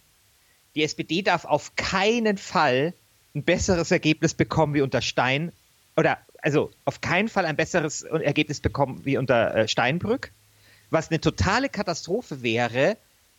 Die 0.74 0.82
SPD 0.82 1.22
darf 1.22 1.44
auf 1.44 1.76
keinen 1.76 2.38
Fall 2.38 2.94
ein 3.34 3.44
besseres 3.44 3.90
Ergebnis 3.90 4.34
bekommen 4.34 4.74
wie 4.74 4.82
unter 4.82 5.00
Stein 5.02 5.52
oder 5.96 6.18
also 6.40 6.70
auf 6.84 7.00
keinen 7.00 7.28
Fall 7.28 7.46
ein 7.46 7.56
besseres 7.56 8.02
Ergebnis 8.02 8.60
bekommen 8.60 9.04
wie 9.04 9.16
unter 9.16 9.54
äh, 9.54 9.68
Steinbrück. 9.68 10.32
Was 10.90 11.10
eine 11.10 11.20
totale 11.20 11.68
Katastrophe 11.68 12.42
wäre, 12.42 12.96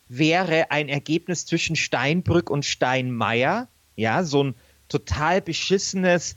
wäre 0.08 0.72
ein 0.72 0.90
Ergebnis 0.90 1.46
zwischen 1.46 1.76
Steinbrück 1.76 2.50
und 2.50 2.66
Steinmeier. 2.66 3.68
Ja, 3.96 4.24
so 4.24 4.44
ein 4.44 4.56
total 4.88 5.42
beschissenes 5.42 6.36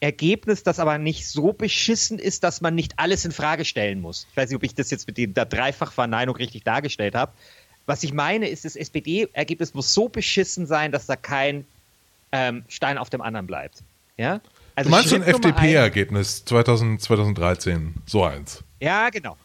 Ergebnis, 0.00 0.62
das 0.62 0.78
aber 0.78 0.98
nicht 0.98 1.26
so 1.26 1.52
beschissen 1.52 2.18
ist, 2.18 2.44
dass 2.44 2.60
man 2.60 2.74
nicht 2.74 2.98
alles 2.98 3.24
in 3.24 3.32
Frage 3.32 3.64
stellen 3.64 4.00
muss. 4.00 4.26
Ich 4.30 4.36
weiß 4.36 4.50
nicht, 4.50 4.56
ob 4.56 4.62
ich 4.62 4.74
das 4.74 4.90
jetzt 4.90 5.06
mit 5.06 5.16
der 5.36 5.46
Dreifachverneinung 5.46 6.36
richtig 6.36 6.64
dargestellt 6.64 7.14
habe. 7.14 7.32
Was 7.86 8.02
ich 8.02 8.12
meine, 8.12 8.48
ist, 8.48 8.64
das 8.64 8.76
SPD-Ergebnis 8.76 9.72
muss 9.74 9.94
so 9.94 10.08
beschissen 10.08 10.66
sein, 10.66 10.90
dass 10.92 11.06
da 11.06 11.16
kein 11.16 11.64
ähm, 12.32 12.64
Stein 12.68 12.98
auf 12.98 13.10
dem 13.10 13.20
anderen 13.20 13.46
bleibt. 13.46 13.82
Ja? 14.16 14.40
Also 14.74 14.90
Du 14.90 14.96
meinst 14.96 15.08
so 15.10 15.16
ein 15.16 15.22
Schritt 15.22 15.34
Nummer 15.34 15.56
FDP-Ergebnis 15.56 16.44
2000, 16.44 17.00
2013, 17.00 17.94
so 18.06 18.24
eins. 18.24 18.62
Ja, 18.80 19.08
genau. 19.10 19.36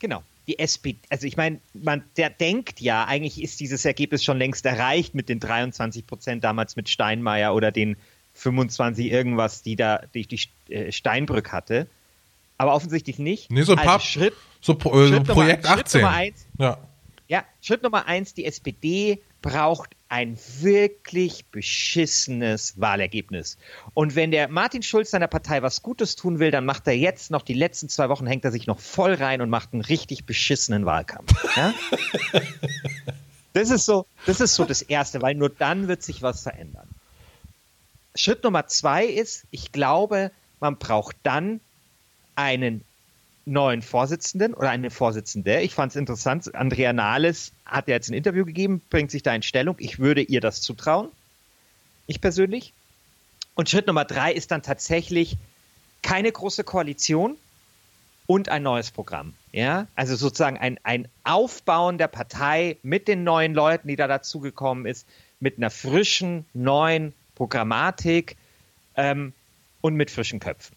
Genau. 0.00 0.22
Die 0.46 0.58
SPD, 0.58 0.98
also 1.08 1.26
ich 1.26 1.38
meine, 1.38 1.58
man 1.72 2.02
der 2.18 2.28
denkt 2.28 2.80
ja, 2.80 3.04
eigentlich 3.06 3.40
ist 3.42 3.60
dieses 3.60 3.84
Ergebnis 3.86 4.22
schon 4.22 4.36
längst 4.36 4.66
erreicht 4.66 5.14
mit 5.14 5.30
den 5.30 5.40
23 5.40 6.06
Prozent 6.06 6.44
damals 6.44 6.76
mit 6.76 6.90
Steinmeier 6.90 7.54
oder 7.54 7.72
den 7.72 7.96
25 8.34 9.06
irgendwas, 9.10 9.62
die 9.62 9.76
da 9.76 10.02
die, 10.12 10.26
die 10.26 10.40
äh, 10.68 10.92
Steinbrück 10.92 11.52
hatte. 11.52 11.86
Aber 12.58 12.74
offensichtlich 12.74 13.18
nicht. 13.18 13.50
Nee, 13.50 13.62
so 13.62 13.72
ein 13.72 13.78
also 13.78 13.88
paar- 13.90 14.00
Schritt, 14.00 14.34
So, 14.60 14.72
äh, 14.74 14.76
Schritt 14.76 14.92
Nummer- 15.12 15.24
Projekt 15.32 15.66
Schritt 15.66 15.78
18. 15.78 16.00
Nummer 16.02 16.12
eins. 16.14 16.46
Ja. 16.58 16.78
Ja, 17.28 17.44
Schritt 17.60 17.82
Nummer 17.82 18.06
eins, 18.06 18.34
die 18.34 18.44
SPD 18.44 19.22
braucht 19.40 19.90
ein 20.08 20.38
wirklich 20.60 21.46
beschissenes 21.46 22.80
Wahlergebnis. 22.80 23.58
Und 23.92 24.14
wenn 24.14 24.30
der 24.30 24.48
Martin 24.48 24.82
Schulz 24.82 25.10
seiner 25.10 25.26
Partei 25.26 25.62
was 25.62 25.82
Gutes 25.82 26.16
tun 26.16 26.38
will, 26.38 26.50
dann 26.50 26.64
macht 26.64 26.86
er 26.86 26.96
jetzt 26.96 27.30
noch 27.30 27.42
die 27.42 27.54
letzten 27.54 27.88
zwei 27.88 28.08
Wochen, 28.08 28.26
hängt 28.26 28.44
er 28.44 28.52
sich 28.52 28.66
noch 28.66 28.78
voll 28.78 29.14
rein 29.14 29.40
und 29.40 29.50
macht 29.50 29.72
einen 29.72 29.82
richtig 29.82 30.24
beschissenen 30.24 30.86
Wahlkampf. 30.86 31.32
Ja? 31.56 31.74
das, 33.52 33.70
ist 33.70 33.86
so, 33.86 34.06
das 34.26 34.40
ist 34.40 34.54
so 34.54 34.64
das 34.64 34.82
Erste, 34.82 35.20
weil 35.20 35.34
nur 35.34 35.50
dann 35.50 35.88
wird 35.88 36.02
sich 36.02 36.22
was 36.22 36.42
verändern. 36.42 36.88
Schritt 38.14 38.44
Nummer 38.44 38.66
zwei 38.68 39.04
ist, 39.04 39.44
ich 39.50 39.72
glaube, 39.72 40.30
man 40.60 40.76
braucht 40.76 41.16
dann 41.22 41.60
einen 42.36 42.84
neuen 43.46 43.82
Vorsitzenden 43.82 44.54
oder 44.54 44.70
eine 44.70 44.90
Vorsitzende. 44.90 45.60
Ich 45.60 45.74
fand 45.74 45.92
es 45.92 45.96
interessant. 45.96 46.54
Andrea 46.54 46.92
Nahles 46.92 47.52
hat 47.64 47.88
ja 47.88 47.94
jetzt 47.94 48.08
ein 48.08 48.14
Interview 48.14 48.44
gegeben, 48.44 48.80
bringt 48.90 49.10
sich 49.10 49.22
da 49.22 49.34
in 49.34 49.42
Stellung. 49.42 49.76
Ich 49.78 49.98
würde 49.98 50.22
ihr 50.22 50.40
das 50.40 50.62
zutrauen. 50.62 51.08
Ich 52.06 52.20
persönlich. 52.20 52.72
Und 53.54 53.68
Schritt 53.68 53.86
Nummer 53.86 54.04
drei 54.04 54.32
ist 54.32 54.50
dann 54.50 54.62
tatsächlich 54.62 55.36
keine 56.02 56.30
große 56.30 56.64
Koalition 56.64 57.36
und 58.26 58.48
ein 58.48 58.62
neues 58.62 58.90
Programm. 58.90 59.34
Ja, 59.52 59.86
also 59.94 60.16
sozusagen 60.16 60.58
ein, 60.58 60.80
ein 60.82 61.08
Aufbauen 61.22 61.98
der 61.98 62.08
Partei 62.08 62.78
mit 62.82 63.08
den 63.08 63.24
neuen 63.24 63.54
Leuten, 63.54 63.88
die 63.88 63.96
da 63.96 64.08
dazugekommen 64.08 64.86
ist, 64.86 65.06
mit 65.40 65.58
einer 65.58 65.70
frischen, 65.70 66.46
neuen 66.54 67.12
Programmatik 67.34 68.36
ähm, 68.96 69.32
und 69.80 69.94
mit 69.94 70.10
frischen 70.10 70.40
Köpfen. 70.40 70.76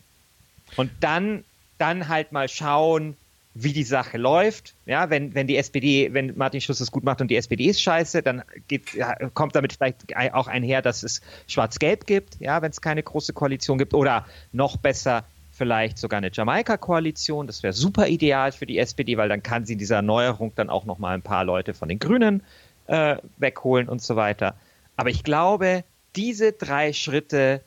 Und 0.76 0.92
dann, 1.00 1.44
dann 1.78 2.08
halt 2.08 2.32
mal 2.32 2.48
schauen, 2.48 3.18
wie 3.54 3.74
die 3.74 3.84
Sache 3.84 4.18
läuft. 4.18 4.76
Ja, 4.86 5.10
wenn, 5.10 5.34
wenn 5.34 5.48
die 5.48 5.58
SPD, 5.58 6.14
wenn 6.14 6.38
Martin 6.38 6.62
Schulz 6.62 6.80
es 6.80 6.92
gut 6.92 7.04
macht 7.04 7.22
und 7.22 7.30
die 7.30 7.36
SPD 7.36 7.66
ist 7.66 7.82
scheiße, 7.82 8.22
dann 8.22 8.44
geht, 8.68 8.94
ja, 8.94 9.16
kommt 9.34 9.56
damit 9.56 9.74
vielleicht 9.74 10.16
auch 10.34 10.48
einher, 10.48 10.82
dass 10.82 11.02
es 11.04 11.22
Schwarz-Gelb 11.48 12.06
gibt, 12.06 12.40
ja, 12.40 12.62
wenn 12.62 12.70
es 12.70 12.82
keine 12.82 13.02
große 13.02 13.34
Koalition 13.34 13.80
gibt. 13.80 13.96
Oder 13.96 14.26
noch 14.52 14.78
besser, 14.78 15.24
vielleicht 15.52 15.98
sogar 15.98 16.20
eine 16.20 16.30
Jamaika-Koalition. 16.32 17.48
Das 17.48 17.64
wäre 17.64 17.74
super 17.74 18.08
ideal 18.08 18.52
für 18.52 18.68
die 18.68 18.78
SPD, 18.78 19.18
weil 19.18 19.30
dann 19.30 19.42
kann 19.42 19.66
sie 19.66 19.74
in 19.74 19.80
dieser 19.80 19.98
Erneuerung 19.98 20.54
dann 20.56 20.70
auch 20.70 20.86
noch 20.86 21.00
mal 21.00 21.16
ein 21.16 21.24
paar 21.24 21.44
Leute 21.44 21.74
von 21.74 21.90
den 21.90 21.98
Grünen 21.98 22.44
äh, 22.86 23.18
wegholen 23.38 23.90
und 23.90 24.02
so 24.02 24.16
weiter. 24.16 24.56
Aber 24.98 25.10
ich 25.10 25.24
glaube, 25.24 25.84
diese 26.16 26.52
drei 26.52 26.94
Schritte 26.94 27.62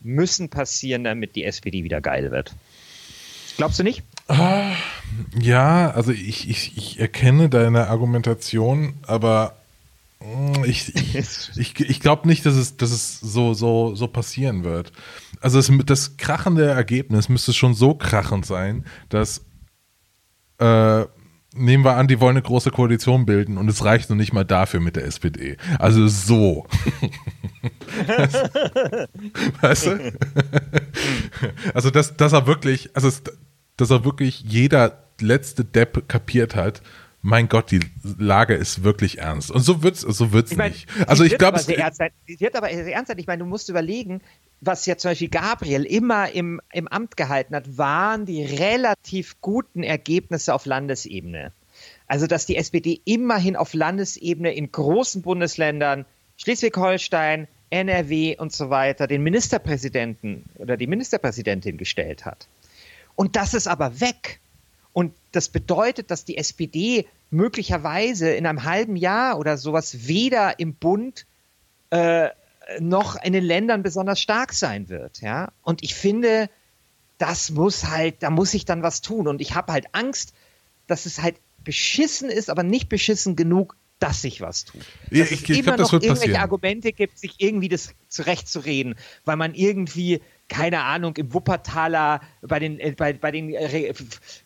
müssen 0.00 0.48
passieren, 0.48 1.04
damit 1.04 1.36
die 1.36 1.44
SPD 1.44 1.84
wieder 1.84 2.00
geil 2.00 2.30
wird. 2.30 2.54
Glaubst 3.56 3.78
du 3.78 3.84
nicht? 3.84 4.02
Ja, 5.38 5.90
also 5.90 6.12
ich, 6.12 6.48
ich, 6.48 6.76
ich 6.76 7.00
erkenne 7.00 7.48
deine 7.48 7.88
Argumentation, 7.88 8.94
aber 9.06 9.54
mm, 10.20 10.64
ich, 10.64 10.94
ich, 11.14 11.50
ich, 11.56 11.80
ich 11.80 12.00
glaube 12.00 12.26
nicht, 12.26 12.44
dass 12.46 12.54
es, 12.54 12.76
dass 12.76 12.90
es 12.90 13.20
so, 13.20 13.54
so, 13.54 13.94
so 13.94 14.08
passieren 14.08 14.64
wird. 14.64 14.92
Also 15.40 15.58
es, 15.58 15.70
das 15.86 16.16
krachende 16.16 16.66
Ergebnis 16.66 17.28
müsste 17.28 17.52
schon 17.52 17.74
so 17.74 17.94
krachend 17.94 18.46
sein, 18.46 18.84
dass 19.08 19.44
äh, 20.58 21.04
nehmen 21.54 21.84
wir 21.84 21.96
an, 21.96 22.08
die 22.08 22.20
wollen 22.20 22.36
eine 22.36 22.42
große 22.42 22.70
Koalition 22.70 23.26
bilden 23.26 23.58
und 23.58 23.68
es 23.68 23.84
reicht 23.84 24.10
noch 24.10 24.16
nicht 24.16 24.32
mal 24.32 24.44
dafür 24.44 24.80
mit 24.80 24.96
der 24.96 25.04
SPD. 25.04 25.56
Also 25.78 26.08
so. 26.08 26.66
weißt 29.60 29.86
du? 29.86 30.12
also, 31.72 31.90
dass, 31.90 32.16
dass 32.16 32.32
er 32.32 32.46
wirklich, 32.46 32.90
also, 32.94 33.10
dass 33.76 33.90
er 33.90 34.04
wirklich 34.04 34.40
jeder 34.40 35.04
letzte 35.20 35.64
Depp 35.64 36.08
kapiert 36.08 36.54
hat, 36.54 36.82
mein 37.26 37.48
Gott, 37.48 37.70
die 37.70 37.80
Lage 38.18 38.54
ist 38.54 38.84
wirklich 38.84 39.18
ernst. 39.18 39.50
Und 39.50 39.62
so 39.62 39.82
wird's, 39.82 40.02
so 40.02 40.32
wird's 40.32 40.52
ich 40.52 40.58
mein, 40.58 40.72
nicht. 40.72 40.86
Also 41.06 41.24
ich 41.24 41.38
glaube, 41.38 41.56
es 41.56 41.66
wird 41.66 41.80
aber 42.54 42.68
sehr 42.68 42.94
ernst 42.94 43.08
sein. 43.08 43.18
Ich 43.18 43.26
meine, 43.26 43.42
du 43.42 43.48
musst 43.48 43.70
überlegen, 43.70 44.20
was 44.60 44.84
ja 44.84 44.98
zum 44.98 45.12
Beispiel 45.12 45.30
Gabriel 45.30 45.84
immer 45.84 46.30
im, 46.32 46.60
im 46.70 46.86
Amt 46.86 47.16
gehalten 47.16 47.54
hat, 47.56 47.78
waren 47.78 48.26
die 48.26 48.44
relativ 48.44 49.40
guten 49.40 49.82
Ergebnisse 49.82 50.52
auf 50.52 50.66
Landesebene. 50.66 51.52
Also, 52.06 52.26
dass 52.26 52.44
die 52.44 52.56
SPD 52.56 53.00
immerhin 53.06 53.56
auf 53.56 53.72
Landesebene 53.72 54.52
in 54.52 54.70
großen 54.70 55.22
Bundesländern, 55.22 56.04
Schleswig-Holstein, 56.36 57.48
NRW 57.70 58.36
und 58.36 58.52
so 58.52 58.68
weiter, 58.68 59.06
den 59.06 59.22
Ministerpräsidenten 59.22 60.44
oder 60.56 60.76
die 60.76 60.86
Ministerpräsidentin 60.86 61.78
gestellt 61.78 62.26
hat. 62.26 62.46
Und 63.16 63.36
das 63.36 63.54
ist 63.54 63.66
aber 63.66 64.00
weg. 64.00 64.40
Und 64.92 65.12
das 65.32 65.48
bedeutet, 65.48 66.10
dass 66.10 66.24
die 66.24 66.36
SPD 66.36 67.06
möglicherweise 67.30 68.30
in 68.30 68.46
einem 68.46 68.64
halben 68.64 68.96
Jahr 68.96 69.38
oder 69.38 69.58
sowas 69.58 70.06
weder 70.06 70.58
im 70.60 70.74
Bund 70.74 71.26
äh, 71.90 72.28
noch 72.80 73.20
in 73.22 73.32
den 73.32 73.44
Ländern 73.44 73.82
besonders 73.82 74.20
stark 74.20 74.52
sein 74.52 74.88
wird. 74.88 75.20
Ja? 75.20 75.52
Und 75.62 75.82
ich 75.82 75.94
finde, 75.94 76.48
das 77.18 77.50
muss 77.50 77.86
halt, 77.86 78.22
da 78.22 78.30
muss 78.30 78.54
ich 78.54 78.64
dann 78.64 78.82
was 78.82 79.00
tun. 79.00 79.28
Und 79.28 79.40
ich 79.40 79.54
habe 79.54 79.72
halt 79.72 79.86
Angst, 79.92 80.32
dass 80.86 81.06
es 81.06 81.20
halt 81.20 81.36
beschissen 81.64 82.30
ist, 82.30 82.50
aber 82.50 82.62
nicht 82.62 82.88
beschissen 82.88 83.36
genug, 83.36 83.76
dass 83.98 84.22
sich 84.22 84.40
was 84.40 84.64
tut. 84.64 84.82
Dass 85.10 85.18
ja, 85.18 85.24
ich, 85.24 85.32
es 85.32 85.50
ich 85.50 85.58
immer 85.58 85.76
glaub, 85.76 85.78
noch 85.78 85.92
irgendwelche 85.94 86.18
passieren. 86.18 86.40
Argumente 86.40 86.92
gibt, 86.92 87.18
sich 87.18 87.34
irgendwie 87.38 87.68
das 87.68 87.94
zurechtzureden, 88.08 88.96
weil 89.24 89.36
man 89.36 89.54
irgendwie 89.54 90.20
keine 90.48 90.82
Ahnung, 90.82 91.16
im 91.16 91.32
Wuppertaler, 91.32 92.20
bei 92.42 92.58
den, 92.58 92.78
äh, 92.78 92.92
bei, 92.92 93.12
bei 93.12 93.30
den, 93.30 93.54
äh, 93.54 93.92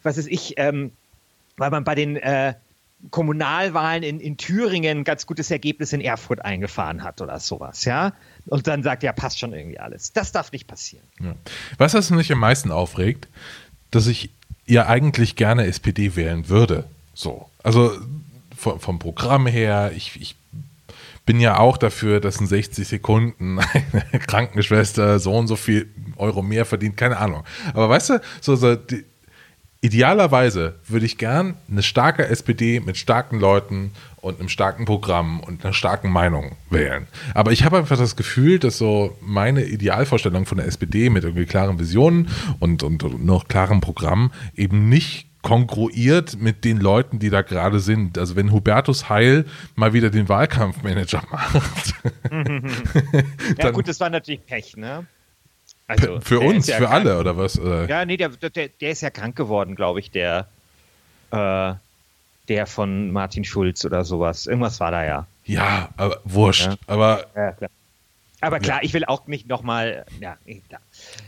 was 0.03 0.19
ist 0.19 0.29
ich, 0.29 0.55
ähm, 0.57 0.93
weil 1.57 1.71
man 1.71 1.85
bei 1.85 1.95
den 1.95 2.17
äh, 2.17 2.55
Kommunalwahlen 3.11 4.03
in, 4.03 4.21
in 4.21 4.37
Thüringen 4.37 4.99
ein 4.99 5.05
ganz 5.05 5.27
gutes 5.27 5.51
Ergebnis 5.51 5.93
in 5.93 6.01
Erfurt 6.01 6.45
eingefahren 6.45 7.05
hat 7.05 7.21
oder 7.21 7.39
sowas, 7.39 7.85
ja. 7.85 8.13
Und 8.47 8.67
dann 8.67 8.83
sagt, 8.83 9.03
ja, 9.03 9.13
passt 9.13 9.39
schon 9.39 9.53
irgendwie 9.53 9.79
alles. 9.79 10.13
Das 10.13 10.33
darf 10.33 10.53
nicht 10.53 10.67
passieren. 10.67 11.05
Ja. 11.21 11.35
Was 11.77 11.93
das 11.93 12.11
mich 12.11 12.33
am 12.33 12.41
meisten 12.41 12.73
aufregt, 12.73 13.29
dass 13.91 14.07
ich 14.07 14.31
ja 14.67 14.87
eigentlich 14.87 15.37
gerne 15.37 15.67
SPD 15.67 16.17
wählen 16.17 16.49
würde. 16.49 16.85
So. 17.15 17.49
Also 17.63 17.93
vom, 18.57 18.81
vom 18.81 18.99
Programm 18.99 19.47
her, 19.47 19.93
ich, 19.95 20.21
ich 20.21 20.37
bin 21.29 21.41
ja 21.41 21.59
auch 21.59 21.77
dafür, 21.77 22.21
dass 22.21 22.41
in 22.41 22.47
60 22.47 22.89
Sekunden 22.89 23.59
eine 23.59 24.19
Krankenschwester 24.27 25.19
so 25.19 25.35
und 25.35 25.47
so 25.47 25.57
viel 25.57 25.91
Euro 26.17 26.41
mehr 26.41 26.65
verdient, 26.65 26.97
keine 26.97 27.19
Ahnung. 27.19 27.45
Aber 27.75 27.91
weißt 27.91 28.09
du, 28.09 28.21
so, 28.41 28.57
so 28.57 28.77
die, 28.77 29.05
idealerweise 29.83 30.77
würde 30.87 31.05
ich 31.05 31.19
gern 31.19 31.57
eine 31.71 31.83
starke 31.83 32.27
SPD 32.27 32.81
mit 32.81 32.97
starken 32.97 33.41
Leuten 33.41 33.93
und 34.23 34.41
einem 34.41 34.49
starken 34.49 34.87
Programm 34.87 35.41
und 35.41 35.67
einer 35.67 35.75
starken 35.75 36.11
Meinung 36.11 36.57
wählen. 36.71 37.07
Aber 37.35 37.53
ich 37.53 37.63
habe 37.63 37.77
einfach 37.77 37.99
das 37.99 38.17
Gefühl, 38.17 38.59
dass 38.59 38.79
so 38.79 39.15
meine 39.21 39.65
Idealvorstellung 39.65 40.47
von 40.47 40.57
der 40.57 40.67
SPD 40.67 41.11
mit 41.11 41.25
irgendwie 41.25 41.45
klaren 41.45 41.79
Visionen 41.79 42.29
und, 42.59 42.83
und, 42.83 43.03
und 43.03 43.23
noch 43.23 43.49
klarem 43.49 43.83
Programm 43.83 44.33
eben 44.57 44.89
nicht 44.89 45.28
kongruiert 45.49 46.39
mit 46.39 46.67
den 46.67 46.79
Leuten, 46.79 47.19
die 47.21 47.31
da 47.31 47.41
gerade 47.41 47.81
sind. 47.81 48.19
Also 48.19 48.37
wenn 48.37 48.53
Hubertus 48.53 49.09
Heil 49.09 49.47
mal 49.77 49.95
wieder 49.95 50.11
den 50.11 50.29
Wahlkampfmanager 50.29 51.23
macht. 51.31 51.95
ja 53.59 53.71
gut, 53.71 53.89
das 53.89 53.99
war 53.99 54.11
natürlich 54.11 54.45
Pech, 54.45 54.77
ne? 54.77 55.07
Also, 55.87 56.21
für 56.21 56.41
uns, 56.41 56.67
ja 56.67 56.77
für 56.77 56.91
alle, 56.91 57.19
oder 57.19 57.39
was? 57.39 57.59
Ja, 57.89 58.05
nee, 58.05 58.19
der, 58.19 58.29
der, 58.29 58.69
der 58.69 58.91
ist 58.91 59.01
ja 59.01 59.09
krank 59.09 59.37
geworden, 59.37 59.75
glaube 59.75 60.01
ich, 60.01 60.11
der, 60.11 60.49
äh, 61.31 61.73
der 62.49 62.67
von 62.67 63.11
Martin 63.11 63.45
Schulz 63.45 63.87
oder 63.87 64.05
sowas. 64.05 64.45
Irgendwas 64.47 64.81
war 64.81 64.91
da 64.91 65.07
ja. 65.07 65.27
Ja, 65.47 65.89
aber 65.97 66.21
wurscht. 66.25 66.67
Ja. 66.67 66.77
Aber 66.89 67.25
ja, 67.35 67.53
klar. 67.53 67.71
Aber 68.41 68.61
klar, 68.61 68.79
ja. 68.79 68.85
ich 68.85 68.95
will 68.95 69.05
auch 69.05 69.27
nicht 69.27 69.49
nochmal. 69.49 70.07
Ja, 70.21 70.37
klar. 70.69 70.81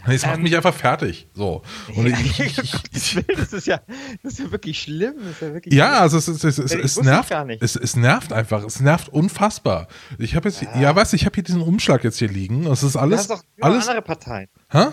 Es 0.07 0.25
macht 0.25 0.37
ähm, 0.37 0.42
mich 0.42 0.57
einfach 0.57 0.75
fertig. 0.75 1.27
So. 1.35 1.62
Und 1.96 2.07
ja, 2.07 2.16
ich, 2.18 2.40
ich, 2.59 2.59
ich, 2.59 3.27
das, 3.37 3.53
ist 3.53 3.66
ja, 3.66 3.81
das 4.23 4.35
ist 4.35 4.38
ja 4.38 4.53
wirklich 4.53 4.81
schlimm. 4.81 5.14
Das 5.18 5.33
ist 5.33 5.42
ja, 5.42 5.53
wirklich 5.55 5.75
ja 5.75 5.99
also 5.99 6.18
es, 6.18 6.29
es, 6.29 6.44
es, 6.44 6.59
es, 6.59 6.73
es 6.73 7.03
nervt. 7.03 7.33
Es, 7.61 7.75
es 7.75 7.96
nervt 7.96 8.33
einfach. 8.33 8.62
Es 8.64 8.81
nervt 8.81 9.09
unfassbar. 9.09 9.88
Ich 10.18 10.37
habe 10.37 10.49
jetzt, 10.49 10.62
ja, 10.62 10.81
ja 10.81 10.96
weißt 10.96 11.12
du, 11.12 11.16
ich 11.16 11.27
habe 11.27 11.35
hier 11.35 11.44
diesen 11.44 11.62
Umschlag 11.62 12.05
jetzt 12.05 12.18
hier 12.18 12.29
liegen. 12.29 12.66
Es 12.66 12.83
ist 12.83 12.96
alles. 12.96 13.27
Du 13.27 13.35
hast 13.35 13.42
doch 13.42 13.49
alles, 13.61 13.88
andere 13.88 14.03
Parteien. 14.03 14.49
Hä? 14.70 14.87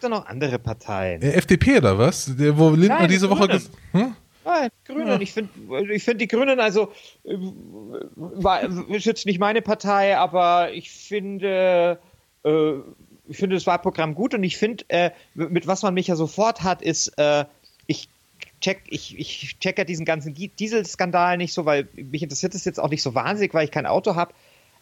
doch 0.00 0.08
noch 0.08 0.26
andere 0.26 0.58
Parteien. 0.58 1.22
Äh, 1.22 1.32
FDP 1.32 1.78
oder 1.78 1.98
was? 1.98 2.30
Wo 2.38 2.70
Lindner 2.70 3.00
Nein, 3.00 3.08
diese 3.08 3.28
Woche. 3.30 3.60
Hm? 3.92 4.14
Nein, 4.48 4.70
Grünen. 4.86 5.08
Ja. 5.08 5.20
Ich 5.20 5.32
finde 5.32 5.92
ich 5.92 6.02
find 6.02 6.20
die 6.22 6.26
Grünen, 6.26 6.58
also 6.58 6.90
äh, 7.24 7.36
war, 8.16 8.62
ist 8.62 9.04
jetzt 9.04 9.26
nicht 9.26 9.38
meine 9.38 9.60
Partei, 9.60 10.16
aber 10.16 10.72
ich 10.72 10.90
finde, 10.90 11.98
äh, 12.44 12.72
ich 13.28 13.36
finde 13.36 13.56
das 13.56 13.66
Wahlprogramm 13.66 14.14
gut 14.14 14.32
und 14.32 14.42
ich 14.42 14.56
finde, 14.56 14.84
äh, 14.88 15.10
mit 15.34 15.66
was 15.66 15.82
man 15.82 15.92
mich 15.92 16.06
ja 16.06 16.16
sofort 16.16 16.62
hat, 16.62 16.80
ist, 16.80 17.08
äh, 17.18 17.44
ich 17.86 18.08
check, 18.62 18.84
ich, 18.88 19.18
ich 19.18 19.58
check 19.58 19.76
ja 19.76 19.84
diesen 19.84 20.06
ganzen 20.06 20.32
Dieselskandal 20.32 21.36
nicht 21.36 21.52
so, 21.52 21.66
weil 21.66 21.86
mich 21.94 22.22
interessiert 22.22 22.54
das 22.54 22.64
jetzt 22.64 22.80
auch 22.80 22.88
nicht 22.88 23.02
so 23.02 23.14
wahnsinnig, 23.14 23.52
weil 23.52 23.66
ich 23.66 23.70
kein 23.70 23.84
Auto 23.84 24.14
habe. 24.14 24.32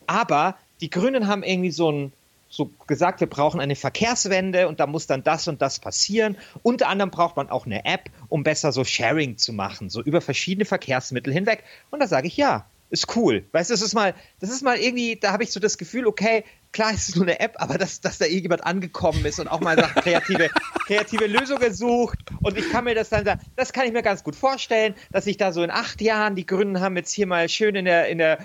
Aber 0.06 0.56
die 0.80 0.90
Grünen 0.90 1.26
haben 1.26 1.42
irgendwie 1.42 1.72
so 1.72 1.90
ein 1.90 2.12
so 2.56 2.72
gesagt, 2.86 3.20
wir 3.20 3.28
brauchen 3.28 3.60
eine 3.60 3.76
Verkehrswende 3.76 4.68
und 4.68 4.80
da 4.80 4.86
muss 4.86 5.06
dann 5.06 5.22
das 5.22 5.46
und 5.48 5.62
das 5.62 5.78
passieren. 5.78 6.36
Unter 6.62 6.88
anderem 6.88 7.10
braucht 7.10 7.36
man 7.36 7.50
auch 7.50 7.66
eine 7.66 7.84
App, 7.84 8.10
um 8.28 8.42
besser 8.42 8.72
so 8.72 8.84
Sharing 8.84 9.36
zu 9.36 9.52
machen, 9.52 9.90
so 9.90 10.02
über 10.02 10.20
verschiedene 10.20 10.64
Verkehrsmittel 10.64 11.32
hinweg. 11.32 11.64
Und 11.90 12.00
da 12.00 12.06
sage 12.06 12.26
ich 12.26 12.36
ja, 12.36 12.66
ist 12.90 13.16
cool. 13.16 13.44
Weißt 13.52 13.70
du, 13.70 13.74
das 13.74 13.82
ist 13.82 13.94
mal, 13.94 14.14
das 14.40 14.50
ist 14.50 14.62
mal 14.62 14.78
irgendwie, 14.78 15.16
da 15.16 15.32
habe 15.32 15.42
ich 15.42 15.50
so 15.50 15.60
das 15.60 15.78
Gefühl, 15.78 16.06
okay, 16.06 16.44
klar 16.76 16.92
ist 16.92 17.08
es 17.08 17.16
nur 17.16 17.24
eine 17.24 17.40
App, 17.40 17.54
aber 17.56 17.78
dass, 17.78 18.02
dass 18.02 18.18
da 18.18 18.26
irgendjemand 18.26 18.62
angekommen 18.66 19.24
ist 19.24 19.40
und 19.40 19.48
auch 19.48 19.60
mal 19.60 19.76
sagt, 19.76 19.96
kreative, 20.02 20.50
kreative 20.86 21.26
Lösungen 21.26 21.72
sucht. 21.72 22.18
Und 22.42 22.58
ich 22.58 22.70
kann 22.70 22.84
mir 22.84 22.94
das 22.94 23.08
dann 23.08 23.24
sagen, 23.24 23.40
das 23.56 23.72
kann 23.72 23.86
ich 23.86 23.94
mir 23.94 24.02
ganz 24.02 24.22
gut 24.22 24.36
vorstellen, 24.36 24.94
dass 25.10 25.26
ich 25.26 25.38
da 25.38 25.52
so 25.52 25.62
in 25.62 25.70
acht 25.70 26.02
Jahren, 26.02 26.36
die 26.36 26.44
Grünen 26.44 26.80
haben 26.80 26.94
jetzt 26.96 27.12
hier 27.12 27.26
mal 27.26 27.48
schön 27.48 27.76
in 27.76 27.86
der, 27.86 28.08
in 28.08 28.18
der, 28.18 28.40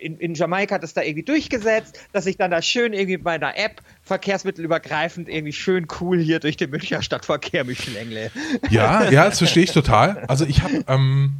in, 0.00 0.18
in 0.18 0.34
Jamaika 0.34 0.80
das 0.80 0.92
da 0.92 1.02
irgendwie 1.02 1.22
durchgesetzt, 1.22 2.00
dass 2.12 2.26
ich 2.26 2.36
dann 2.36 2.50
da 2.50 2.62
schön 2.62 2.92
irgendwie 2.92 3.16
bei 3.16 3.34
einer 3.34 3.56
App 3.56 3.80
verkehrsmittelübergreifend 4.02 5.28
irgendwie 5.28 5.52
schön 5.52 5.86
cool 6.00 6.18
hier 6.18 6.40
durch 6.40 6.56
den 6.56 6.70
Münchner 6.70 7.00
Stadtverkehr 7.00 7.62
mich 7.62 7.84
schlängle. 7.84 8.32
Ja, 8.70 9.08
ja, 9.08 9.26
das 9.26 9.38
verstehe 9.38 9.62
ich 9.62 9.72
total. 9.72 10.24
Also 10.26 10.44
ich 10.46 10.62
habe, 10.62 10.84
ähm, 10.88 11.34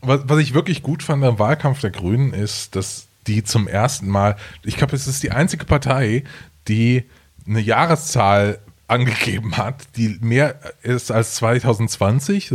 was, 0.00 0.22
was 0.24 0.38
ich 0.38 0.54
wirklich 0.54 0.82
gut 0.82 1.02
fand 1.02 1.22
am 1.24 1.38
Wahlkampf 1.38 1.80
der 1.80 1.90
Grünen 1.90 2.32
ist, 2.32 2.74
dass 2.74 3.09
die 3.30 3.44
zum 3.44 3.68
ersten 3.68 4.08
Mal, 4.08 4.36
ich 4.64 4.76
glaube, 4.76 4.96
es 4.96 5.06
ist 5.06 5.22
die 5.22 5.30
einzige 5.30 5.64
Partei, 5.64 6.24
die 6.66 7.04
eine 7.46 7.60
Jahreszahl 7.60 8.58
angegeben 8.88 9.56
hat, 9.56 9.96
die 9.96 10.18
mehr 10.20 10.58
ist 10.82 11.12
als 11.12 11.36
2020, 11.36 12.52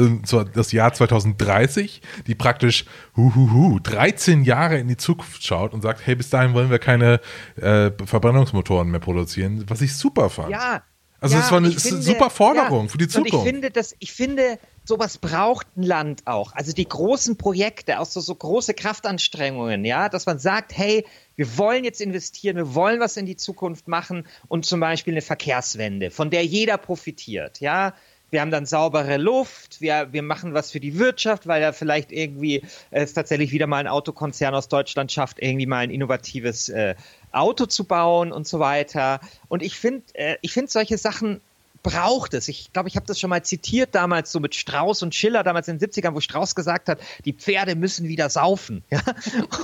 das 0.54 0.74
Jahr 0.74 0.94
2030, 0.94 2.02
die 2.28 2.36
praktisch 2.36 2.84
huhuhu, 3.16 3.80
13 3.80 4.44
Jahre 4.44 4.78
in 4.78 4.90
die 4.90 4.98
Zukunft 4.98 5.46
schaut 5.46 5.74
und 5.74 5.82
sagt, 5.82 6.06
hey, 6.06 6.16
bis 6.16 6.30
dahin 6.30 6.54
wollen 6.54 6.70
wir 6.70 6.80
keine 6.80 7.22
äh, 7.56 7.90
Verbrennungsmotoren 8.06 8.92
mehr 8.92 9.00
produzieren, 9.00 9.64
was 9.70 9.80
ich 9.80 9.96
super 9.96 10.30
fand. 10.30 10.50
Ja. 10.50 10.84
Also 11.22 11.36
ja, 11.36 11.42
das 11.42 11.52
war 11.52 11.60
eine 11.60 11.72
finde, 11.72 12.02
super 12.02 12.30
Forderung 12.30 12.84
ja, 12.84 12.92
für 12.92 12.98
die 12.98 13.08
Zukunft. 13.08 13.34
Ich 13.34 13.52
finde, 13.54 13.72
dass, 13.72 13.96
ich 14.00 14.12
finde, 14.12 14.60
sowas 14.86 15.18
braucht 15.18 15.68
ein 15.76 15.84
Land 15.84 16.22
auch. 16.26 16.54
Also 16.54 16.72
die 16.72 16.88
großen 16.88 17.38
Projekte, 17.38 18.00
auch 18.00 18.06
so, 18.06 18.22
so 18.22 18.36
große 18.36 18.74
Kraftanstrengungen, 18.74 19.84
ja, 19.84 20.10
dass 20.10 20.26
man 20.26 20.40
sagt, 20.40 20.78
hey, 20.78 21.06
wir 21.36 21.58
wollen 21.58 21.84
jetzt 21.84 22.00
investieren, 22.00 22.56
wir 22.56 22.76
wollen 22.76 23.00
was 23.00 23.18
in 23.18 23.26
die 23.26 23.36
Zukunft 23.36 23.88
machen 23.88 24.26
und 24.48 24.66
zum 24.66 24.80
Beispiel 24.80 25.14
eine 25.14 25.22
Verkehrswende, 25.22 26.12
von 26.12 26.30
der 26.30 26.46
jeder 26.46 26.78
profitiert, 26.78 27.60
ja. 27.60 27.94
Wir 28.32 28.42
haben 28.42 28.52
dann 28.52 28.66
saubere 28.66 29.18
Luft, 29.18 29.82
wir, 29.82 30.12
wir 30.12 30.24
machen 30.24 30.54
was 30.54 30.72
für 30.72 30.80
die 30.80 30.98
Wirtschaft, 30.98 31.48
weil 31.48 31.62
ja 31.62 31.72
vielleicht 31.72 32.12
irgendwie 32.12 32.64
es 32.90 33.14
tatsächlich 33.14 33.52
wieder 33.52 33.68
mal 33.68 33.78
ein 33.78 33.88
Autokonzern 33.88 34.56
aus 34.56 34.68
Deutschland 34.68 35.12
schafft, 35.12 35.40
irgendwie 35.40 35.68
mal 35.68 35.78
ein 35.78 35.92
innovatives 35.92 36.68
äh, 36.70 36.96
Auto 37.32 37.68
zu 37.68 37.86
bauen 37.86 38.32
und 38.32 38.48
so 38.48 38.60
weiter. 38.60 39.22
Und 39.48 39.62
ich 39.62 39.78
finde, 39.78 40.04
äh, 40.16 40.38
ich 40.42 40.54
finde 40.54 40.72
solche 40.72 40.98
Sachen 40.98 41.40
braucht 41.86 42.34
es. 42.34 42.48
Ich 42.48 42.74
glaube, 42.74 42.90
ich 42.90 42.96
habe 42.96 43.06
das 43.06 43.20
schon 43.20 43.30
mal 43.30 43.44
zitiert 43.44 43.94
damals 43.94 44.32
so 44.32 44.40
mit 44.40 44.56
Strauß 44.56 45.04
und 45.04 45.14
Schiller, 45.14 45.44
damals 45.44 45.68
in 45.68 45.78
den 45.78 45.88
70ern, 45.88 46.16
wo 46.16 46.20
Strauß 46.20 46.56
gesagt 46.56 46.90
hat, 46.90 47.00
die 47.26 47.34
Pferde 47.34 47.76
müssen 47.76 48.08
wieder 48.08 48.30
saufen. 48.30 48.84
Ja? 48.96 49.02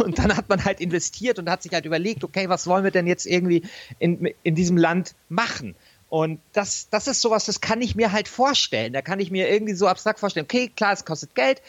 Und 0.04 0.20
dann 0.20 0.36
hat 0.36 0.50
man 0.50 0.66
halt 0.66 0.82
investiert 0.82 1.40
und 1.40 1.50
hat 1.50 1.64
sich 1.64 1.72
halt 1.72 1.86
überlegt, 1.86 2.26
okay, 2.26 2.50
was 2.50 2.68
wollen 2.68 2.84
wir 2.84 2.92
denn 2.92 3.08
jetzt 3.08 3.26
irgendwie 3.26 3.64
in, 3.98 4.34
in 4.44 4.56
diesem 4.56 4.76
Land 4.76 5.16
machen? 5.30 5.76
Und 6.10 6.42
das, 6.52 6.90
das 6.90 7.08
ist 7.08 7.22
sowas, 7.22 7.46
das 7.46 7.62
kann 7.62 7.82
ich 7.82 7.96
mir 7.96 8.12
halt 8.12 8.28
vorstellen. 8.28 8.92
Da 8.92 9.02
kann 9.02 9.22
ich 9.22 9.32
mir 9.32 9.50
irgendwie 9.50 9.74
so 9.74 9.88
abstrakt 9.88 10.20
vorstellen, 10.20 10.44
okay, 10.44 10.68
klar, 10.68 10.92
es 10.92 11.06
kostet 11.06 11.34
Geld, 11.34 11.62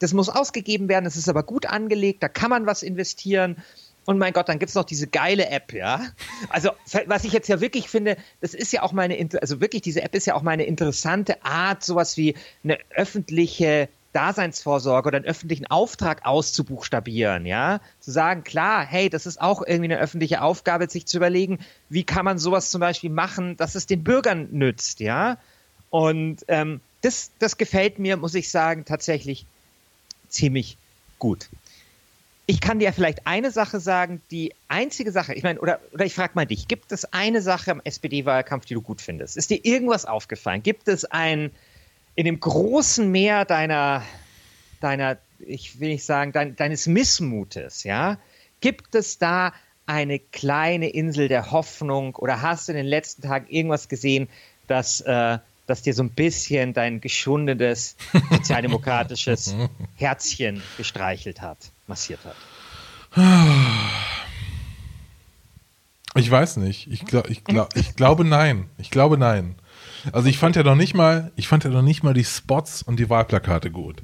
das 0.00 0.12
muss 0.12 0.28
ausgegeben 0.28 0.88
werden, 0.88 1.06
es 1.06 1.14
ist 1.16 1.28
aber 1.28 1.44
gut 1.44 1.66
angelegt, 1.66 2.22
da 2.22 2.28
kann 2.28 2.50
man 2.50 2.66
was 2.66 2.82
investieren. 2.82 3.62
Und 4.06 4.18
mein 4.18 4.32
Gott, 4.32 4.48
dann 4.48 4.58
gibt 4.58 4.68
es 4.68 4.74
noch 4.74 4.84
diese 4.84 5.06
geile 5.06 5.48
App, 5.48 5.72
ja. 5.72 6.00
Also, 6.50 6.70
was 7.06 7.24
ich 7.24 7.32
jetzt 7.32 7.48
ja 7.48 7.60
wirklich 7.60 7.88
finde, 7.88 8.16
das 8.40 8.54
ist 8.54 8.72
ja 8.72 8.82
auch 8.82 8.92
meine, 8.92 9.16
also 9.40 9.60
wirklich, 9.60 9.82
diese 9.82 10.02
App 10.02 10.14
ist 10.14 10.26
ja 10.26 10.34
auch 10.34 10.42
meine 10.42 10.64
interessante 10.64 11.42
Art, 11.44 11.82
sowas 11.82 12.16
wie 12.16 12.34
eine 12.62 12.78
öffentliche 12.90 13.88
Daseinsvorsorge 14.12 15.08
oder 15.08 15.16
einen 15.16 15.26
öffentlichen 15.26 15.66
Auftrag 15.66 16.24
auszubuchstabieren, 16.24 17.46
ja, 17.46 17.80
zu 17.98 18.12
sagen, 18.12 18.44
klar, 18.44 18.86
hey, 18.86 19.10
das 19.10 19.26
ist 19.26 19.40
auch 19.40 19.62
irgendwie 19.62 19.92
eine 19.92 19.98
öffentliche 19.98 20.40
Aufgabe, 20.40 20.88
sich 20.88 21.06
zu 21.06 21.16
überlegen, 21.16 21.58
wie 21.88 22.04
kann 22.04 22.24
man 22.24 22.38
sowas 22.38 22.70
zum 22.70 22.80
Beispiel 22.80 23.10
machen, 23.10 23.56
dass 23.56 23.74
es 23.74 23.86
den 23.86 24.04
Bürgern 24.04 24.48
nützt, 24.52 25.00
ja. 25.00 25.38
Und 25.90 26.44
ähm, 26.48 26.80
das, 27.02 27.32
das 27.38 27.56
gefällt 27.56 27.98
mir, 27.98 28.16
muss 28.16 28.34
ich 28.34 28.50
sagen, 28.50 28.84
tatsächlich 28.84 29.46
ziemlich 30.28 30.78
gut. 31.18 31.48
Ich 32.46 32.60
kann 32.60 32.78
dir 32.78 32.92
vielleicht 32.92 33.26
eine 33.26 33.50
Sache 33.50 33.80
sagen, 33.80 34.20
die 34.30 34.52
einzige 34.68 35.12
Sache, 35.12 35.32
ich 35.32 35.42
meine, 35.42 35.60
oder, 35.60 35.80
oder 35.92 36.04
ich 36.04 36.14
frage 36.14 36.32
mal 36.34 36.44
dich, 36.44 36.68
gibt 36.68 36.92
es 36.92 37.06
eine 37.06 37.40
Sache 37.40 37.70
im 37.70 37.80
SPD-Wahlkampf, 37.82 38.66
die 38.66 38.74
du 38.74 38.82
gut 38.82 39.00
findest? 39.00 39.38
Ist 39.38 39.48
dir 39.48 39.64
irgendwas 39.64 40.04
aufgefallen? 40.04 40.62
Gibt 40.62 40.88
es 40.88 41.06
ein, 41.06 41.50
in 42.14 42.26
dem 42.26 42.38
großen 42.38 43.10
Meer 43.10 43.46
deiner, 43.46 44.02
deiner, 44.80 45.16
ich 45.38 45.80
will 45.80 45.88
nicht 45.88 46.04
sagen, 46.04 46.32
dein, 46.32 46.54
deines 46.54 46.86
Missmutes, 46.86 47.84
ja, 47.84 48.18
gibt 48.60 48.94
es 48.94 49.18
da 49.18 49.54
eine 49.86 50.18
kleine 50.18 50.90
Insel 50.90 51.28
der 51.28 51.50
Hoffnung 51.50 52.14
oder 52.16 52.42
hast 52.42 52.68
du 52.68 52.72
in 52.72 52.76
den 52.76 52.86
letzten 52.86 53.22
Tagen 53.22 53.46
irgendwas 53.48 53.88
gesehen, 53.88 54.28
das, 54.66 55.00
äh, 55.00 55.38
das 55.66 55.82
dir 55.82 55.94
so 55.94 56.02
ein 56.02 56.10
bisschen 56.10 56.72
dein 56.72 57.00
geschundenes 57.00 57.96
sozialdemokratisches 58.30 59.54
Herzchen 59.96 60.62
gestreichelt 60.76 61.40
hat, 61.40 61.58
massiert 61.86 62.20
hat? 62.24 62.36
Ich 66.16 66.30
weiß 66.30 66.58
nicht. 66.58 66.88
Ich, 66.90 67.04
glaub, 67.04 67.28
ich, 67.28 67.44
glaub, 67.44 67.68
ich 67.76 67.96
glaube 67.96 68.24
nein. 68.24 68.66
Ich 68.78 68.90
glaube 68.90 69.18
nein. 69.18 69.56
Also 70.12 70.28
ich 70.28 70.38
fand 70.38 70.56
ja 70.56 70.62
noch 70.62 70.74
nicht 70.74 70.94
mal, 70.94 71.32
ich 71.36 71.48
fand 71.48 71.64
ja 71.64 71.70
noch 71.70 71.82
nicht 71.82 72.02
mal 72.02 72.14
die 72.14 72.24
Spots 72.24 72.82
und 72.82 72.98
die 72.98 73.08
Wahlplakate 73.08 73.70
gut. 73.70 74.02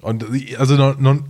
Und 0.00 0.24
also, 0.58 0.76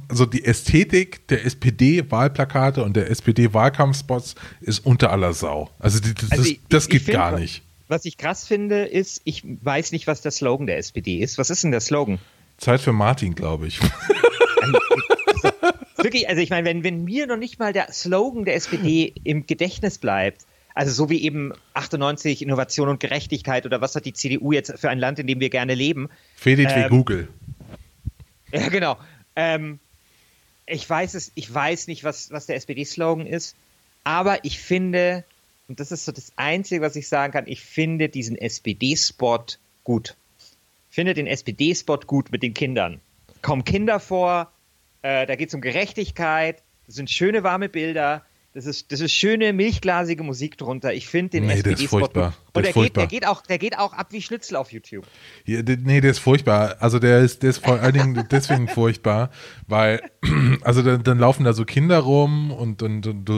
also 0.09 0.27
die 0.27 0.45
Ästhetik 0.45 1.27
der 1.29 1.45
SPD-Wahlplakate 1.45 2.85
und 2.85 2.95
der 2.95 3.11
SPD-Wahlkampfspots 3.11 4.37
ist 4.61 4.87
unter 4.87 5.11
aller 5.11 5.33
Sau. 5.33 5.71
Also 5.81 5.99
das, 5.99 6.31
also 6.31 6.45
ich, 6.45 6.61
das 6.69 6.89
geht 6.89 7.03
find, 7.03 7.17
gar 7.17 7.39
nicht. 7.39 7.63
Was 7.91 8.05
ich 8.05 8.17
krass 8.19 8.47
finde, 8.47 8.85
ist, 8.85 9.21
ich 9.25 9.43
weiß 9.45 9.91
nicht, 9.91 10.07
was 10.07 10.21
der 10.21 10.31
Slogan 10.31 10.69
der 10.69 10.79
SPD 10.79 11.19
ist. 11.19 11.39
Was 11.39 11.51
ist 11.51 11.65
denn 11.65 11.73
der 11.73 11.81
Slogan? 11.81 12.21
Zeit 12.57 12.81
für 12.81 12.93
Martin, 12.93 13.35
glaube 13.35 13.67
ich. 13.67 13.81
Wirklich, 15.97 16.29
also 16.29 16.41
ich 16.41 16.51
meine, 16.51 16.69
wenn, 16.69 16.85
wenn 16.85 17.03
mir 17.03 17.27
noch 17.27 17.37
nicht 17.37 17.59
mal 17.59 17.73
der 17.73 17.93
Slogan 17.93 18.45
der 18.45 18.55
SPD 18.55 19.13
im 19.25 19.45
Gedächtnis 19.45 19.99
bleibt, 19.99 20.43
also 20.73 20.93
so 20.93 21.11
wie 21.11 21.21
eben 21.21 21.53
98 21.75 22.43
Innovation 22.43 22.89
und 22.89 23.01
Gerechtigkeit 23.01 23.67
oder 23.67 23.81
was 23.81 23.97
hat 23.97 24.05
die 24.05 24.13
CDU 24.13 24.53
jetzt 24.53 24.73
für 24.79 24.89
ein 24.89 25.01
Land, 25.01 25.19
in 25.19 25.27
dem 25.27 25.41
wir 25.41 25.51
gerne 25.51 25.75
leben? 25.75 26.11
Fedit 26.37 26.69
ähm, 26.71 26.85
wie 26.85 26.89
Google. 26.89 27.29
Ja, 28.53 28.69
genau. 28.69 28.99
Ähm, 29.35 29.81
ich 30.67 30.89
weiß 30.89 31.15
es, 31.15 31.33
ich 31.35 31.53
weiß 31.53 31.89
nicht, 31.89 32.05
was, 32.05 32.31
was 32.31 32.47
der 32.47 32.55
SPD-Slogan 32.55 33.27
ist, 33.27 33.57
aber 34.05 34.45
ich 34.45 34.61
finde, 34.61 35.25
und 35.71 35.79
das 35.79 35.93
ist 35.93 36.05
so 36.05 36.11
das 36.11 36.33
Einzige, 36.35 36.83
was 36.83 36.97
ich 36.97 37.07
sagen 37.07 37.33
kann, 37.33 37.47
ich 37.47 37.61
finde 37.61 38.09
diesen 38.09 38.37
SPD-Spot 38.37 39.45
gut. 39.85 40.17
Ich 40.89 40.97
finde 40.97 41.15
den 41.15 41.29
SPD-Spot 41.29 41.99
gut 42.09 42.33
mit 42.33 42.43
den 42.43 42.55
Kindern. 42.55 43.01
Kommen 43.41 43.63
Kinder 43.63 44.01
vor, 44.01 44.51
äh, 45.03 45.27
da 45.27 45.37
geht 45.37 45.51
es 45.51 45.55
um 45.55 45.61
Gerechtigkeit, 45.61 46.61
das 46.87 46.97
sind 46.97 47.09
schöne 47.09 47.45
warme 47.45 47.69
Bilder, 47.69 48.27
das 48.53 48.67
ist, 48.67 48.91
das 48.91 48.99
ist 48.99 49.13
schöne, 49.13 49.53
milchglasige 49.53 50.25
Musik 50.25 50.59
drunter. 50.59 50.93
Ich 50.93 51.07
finde 51.07 51.31
den 51.31 51.47
nee, 51.47 51.53
SPD-Spot. 51.53 51.99
Und 52.03 52.17
der, 52.17 52.33
der, 52.55 52.73
geht, 52.73 52.97
der, 52.97 53.07
geht 53.07 53.25
auch, 53.25 53.43
der 53.43 53.59
geht 53.59 53.79
auch 53.79 53.93
ab 53.93 54.09
wie 54.11 54.21
Schnitzel 54.21 54.57
auf 54.57 54.73
YouTube. 54.73 55.07
Ja, 55.45 55.63
der, 55.63 55.77
nee, 55.77 56.01
der 56.01 56.11
ist 56.11 56.19
furchtbar. 56.19 56.75
Also 56.81 56.99
der 56.99 57.21
ist, 57.21 57.45
der 57.45 57.51
ist 57.51 57.65
vor 57.65 57.79
allen 57.79 57.93
Dingen 57.93 58.27
deswegen 58.31 58.67
furchtbar, 58.67 59.31
weil, 59.69 60.03
also 60.63 60.83
dann, 60.83 61.05
dann, 61.05 61.21
laufen 61.21 61.45
da 61.45 61.53
so 61.53 61.65
Kinder 61.65 62.01
rum 62.01 62.51
und, 62.51 62.83
und, 62.83 63.07
und, 63.07 63.31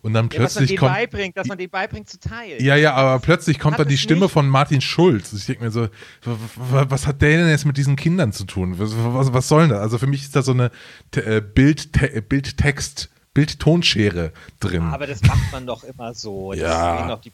und 0.00 0.12
dann 0.14 0.30
plötzlich 0.30 0.70
ja, 0.70 0.76
dass 0.76 0.82
man 0.82 0.88
kommt. 0.88 0.94
Beibringt, 0.94 1.36
dass 1.36 1.46
man 1.46 1.58
die 1.58 1.68
beibringt 1.68 2.08
zu 2.08 2.18
teilen. 2.18 2.64
Ja, 2.64 2.76
ja, 2.76 2.94
aber 2.94 3.18
plötzlich 3.18 3.58
kommt 3.58 3.78
dann 3.78 3.88
die 3.88 3.98
Stimme 3.98 4.22
nicht. 4.22 4.32
von 4.32 4.48
Martin 4.48 4.80
Schulz. 4.80 5.34
Ich 5.34 5.44
denke 5.44 5.64
mir 5.64 5.70
so, 5.72 5.88
was 6.22 7.06
hat 7.06 7.20
der 7.20 7.36
denn 7.36 7.50
jetzt 7.50 7.66
mit 7.66 7.76
diesen 7.76 7.96
Kindern 7.96 8.32
zu 8.32 8.44
tun? 8.44 8.78
Was, 8.78 8.94
was, 8.96 9.34
was 9.34 9.46
soll 9.46 9.68
das? 9.68 9.80
Also 9.80 9.98
für 9.98 10.06
mich 10.06 10.22
ist 10.22 10.34
da 10.34 10.40
so 10.40 10.52
eine 10.52 10.70
äh, 11.16 11.42
Bild, 11.42 11.90
Bildtext- 12.30 13.10
Bildtonschere 13.34 14.32
drin. 14.60 14.82
Aber 14.82 15.06
das 15.06 15.22
macht 15.22 15.52
man 15.52 15.66
doch 15.66 15.84
immer 15.84 16.14
so. 16.14 16.52
Das 16.52 16.60
ja. 16.60 17.16
Die 17.16 17.32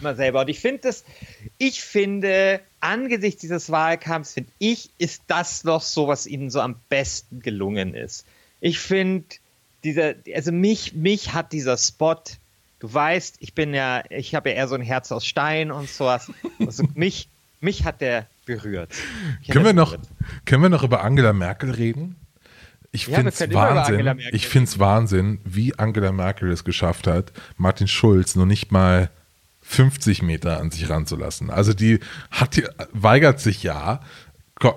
immer 0.00 0.14
selber. 0.14 0.40
Und 0.42 0.48
ich 0.48 0.60
finde 0.60 0.80
das, 0.82 1.04
ich 1.58 1.82
finde, 1.82 2.60
angesichts 2.80 3.40
dieses 3.40 3.70
Wahlkampfs, 3.70 4.34
finde 4.34 4.50
ich, 4.58 4.90
ist 4.98 5.22
das 5.26 5.64
noch 5.64 5.82
so, 5.82 6.08
was 6.08 6.26
ihnen 6.26 6.50
so 6.50 6.60
am 6.60 6.76
besten 6.88 7.40
gelungen 7.40 7.94
ist. 7.94 8.26
Ich 8.60 8.78
finde, 8.78 9.26
dieser, 9.84 10.14
also 10.34 10.52
mich, 10.52 10.94
mich 10.94 11.32
hat 11.32 11.52
dieser 11.52 11.76
Spot, 11.76 12.22
du 12.80 12.92
weißt, 12.92 13.36
ich 13.40 13.54
bin 13.54 13.74
ja, 13.74 14.02
ich 14.10 14.34
habe 14.34 14.50
ja 14.50 14.56
eher 14.56 14.68
so 14.68 14.74
ein 14.74 14.82
Herz 14.82 15.12
aus 15.12 15.26
Stein 15.26 15.70
und 15.70 15.88
sowas. 15.88 16.30
Also 16.58 16.84
mich, 16.94 17.28
mich 17.60 17.84
hat 17.84 18.00
der 18.00 18.26
berührt. 18.46 18.92
Können 19.50 19.64
wir, 19.64 19.72
noch, 19.72 19.96
können 20.46 20.62
wir 20.62 20.70
noch 20.70 20.82
über 20.82 21.02
Angela 21.02 21.32
Merkel 21.32 21.70
reden? 21.70 22.16
Ich 22.90 23.06
ja, 23.06 23.16
finde 23.16 23.30
es 23.30 23.40
Wahnsinn. 23.52 24.20
Ich 24.32 24.48
finde 24.48 24.68
es 24.68 24.78
Wahnsinn, 24.78 25.40
wie 25.44 25.78
Angela 25.78 26.12
Merkel 26.12 26.50
es 26.50 26.64
geschafft 26.64 27.06
hat, 27.06 27.32
Martin 27.56 27.88
Schulz 27.88 28.34
noch 28.34 28.46
nicht 28.46 28.72
mal 28.72 29.10
50 29.62 30.22
Meter 30.22 30.58
an 30.58 30.70
sich 30.70 30.88
ranzulassen. 30.88 31.50
Also 31.50 31.74
die 31.74 32.00
hat, 32.30 32.60
weigert 32.92 33.40
sich 33.40 33.62
ja, 33.62 34.00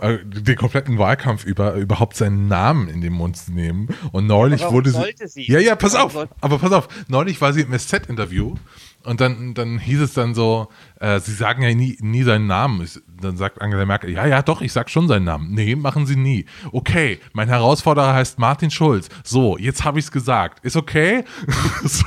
äh, 0.02 0.20
den 0.24 0.56
kompletten 0.58 1.00
Wahlkampf 1.00 1.46
über 1.46 1.74
überhaupt 1.74 2.16
seinen 2.16 2.48
Namen 2.48 2.88
in 2.88 3.02
den 3.02 3.14
Mund 3.14 3.38
zu 3.38 3.52
nehmen. 3.54 3.88
Und 4.12 4.28
neulich 4.28 4.62
wurde 4.70 4.92
sie, 4.92 5.28
sie, 5.28 5.50
Ja, 5.50 5.60
ja, 5.60 5.76
pass 5.76 5.96
auf. 5.96 6.16
Aber 6.42 6.60
pass 6.60 6.72
auf. 6.72 6.88
Neulich 7.08 7.40
war 7.42 7.54
sie 7.54 7.62
im 7.62 7.78
SZ-Interview 7.78 8.56
und 9.04 9.22
dann, 9.22 9.54
dann 9.54 9.80
hieß 9.80 10.02
es 10.02 10.14
dann 10.14 10.34
so, 10.34 10.68
äh, 11.00 11.20
sie 11.20 11.34
sagen 11.34 11.64
ja 11.64 11.74
nie, 11.74 11.98
nie 12.02 12.24
seinen 12.24 12.48
Namen. 12.48 12.82
Ich, 12.84 13.00
dann 13.22 13.38
sagt 13.38 13.62
Angela 13.62 13.86
Merkel, 13.86 14.12
ja, 14.12 14.26
ja, 14.26 14.42
doch, 14.42 14.62
ich 14.62 14.72
sag 14.74 14.90
schon 14.90 15.08
seinen 15.08 15.26
Namen. 15.26 15.52
Nee, 15.54 15.76
machen 15.76 16.06
sie 16.06 16.16
nie. 16.16 16.46
Okay, 16.72 17.20
mein 17.34 17.48
Herausforderer 17.48 18.14
heißt 18.14 18.40
Martin 18.40 18.72
Schulz. 18.72 19.10
So, 19.24 19.58
jetzt 19.58 19.84
habe 19.84 20.00
ich 20.00 20.06
es 20.06 20.12
gesagt. 20.12 20.64
Ist 20.66 20.76
okay? 20.76 21.24
das, 21.82 22.04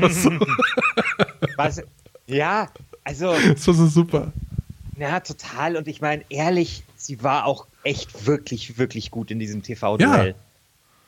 war 0.00 0.10
so. 0.10 0.30
Was? 1.56 1.82
Ja, 2.26 2.68
also. 3.04 3.34
Das 3.46 3.66
war 3.66 3.74
so 3.74 3.86
super. 3.86 4.32
Ja, 4.98 5.20
total. 5.20 5.76
Und 5.76 5.88
ich 5.88 6.00
meine, 6.00 6.24
ehrlich, 6.28 6.82
sie 6.96 7.22
war 7.22 7.46
auch 7.46 7.66
echt 7.84 8.26
wirklich, 8.26 8.78
wirklich 8.78 9.10
gut 9.10 9.30
in 9.30 9.38
diesem 9.38 9.62
TV-Duell. 9.62 10.28
Ja. 10.28 10.47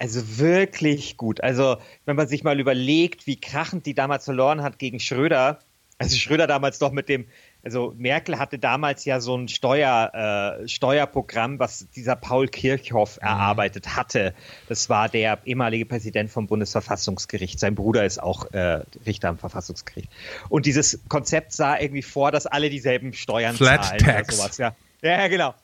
Also 0.00 0.38
wirklich 0.38 1.18
gut. 1.18 1.42
Also, 1.42 1.76
wenn 2.06 2.16
man 2.16 2.26
sich 2.26 2.42
mal 2.42 2.58
überlegt, 2.58 3.26
wie 3.26 3.38
krachend 3.38 3.84
die 3.84 3.94
damals 3.94 4.24
verloren 4.24 4.62
hat 4.62 4.78
gegen 4.78 4.98
Schröder, 4.98 5.58
also 5.98 6.16
Schröder 6.16 6.46
damals 6.46 6.78
doch 6.78 6.90
mit 6.90 7.10
dem, 7.10 7.26
also 7.62 7.92
Merkel 7.98 8.38
hatte 8.38 8.58
damals 8.58 9.04
ja 9.04 9.20
so 9.20 9.36
ein 9.36 9.48
Steuer, 9.48 10.58
äh, 10.62 10.66
Steuerprogramm, 10.66 11.58
was 11.58 11.86
dieser 11.94 12.16
Paul 12.16 12.48
Kirchhoff 12.48 13.18
mhm. 13.18 13.28
erarbeitet 13.28 13.94
hatte. 13.94 14.32
Das 14.70 14.88
war 14.88 15.10
der 15.10 15.40
ehemalige 15.44 15.84
Präsident 15.84 16.30
vom 16.30 16.46
Bundesverfassungsgericht. 16.46 17.60
Sein 17.60 17.74
Bruder 17.74 18.06
ist 18.06 18.22
auch 18.22 18.50
äh, 18.54 18.80
Richter 19.04 19.28
am 19.28 19.36
Verfassungsgericht. 19.36 20.08
Und 20.48 20.64
dieses 20.64 21.00
Konzept 21.10 21.52
sah 21.52 21.78
irgendwie 21.78 22.00
vor, 22.00 22.32
dass 22.32 22.46
alle 22.46 22.70
dieselben 22.70 23.12
Steuern 23.12 23.54
Flat 23.54 23.84
zahlen 23.84 23.98
Tax. 23.98 24.38
Sowas, 24.38 24.56
ja. 24.56 24.74
ja, 25.02 25.28
genau. 25.28 25.54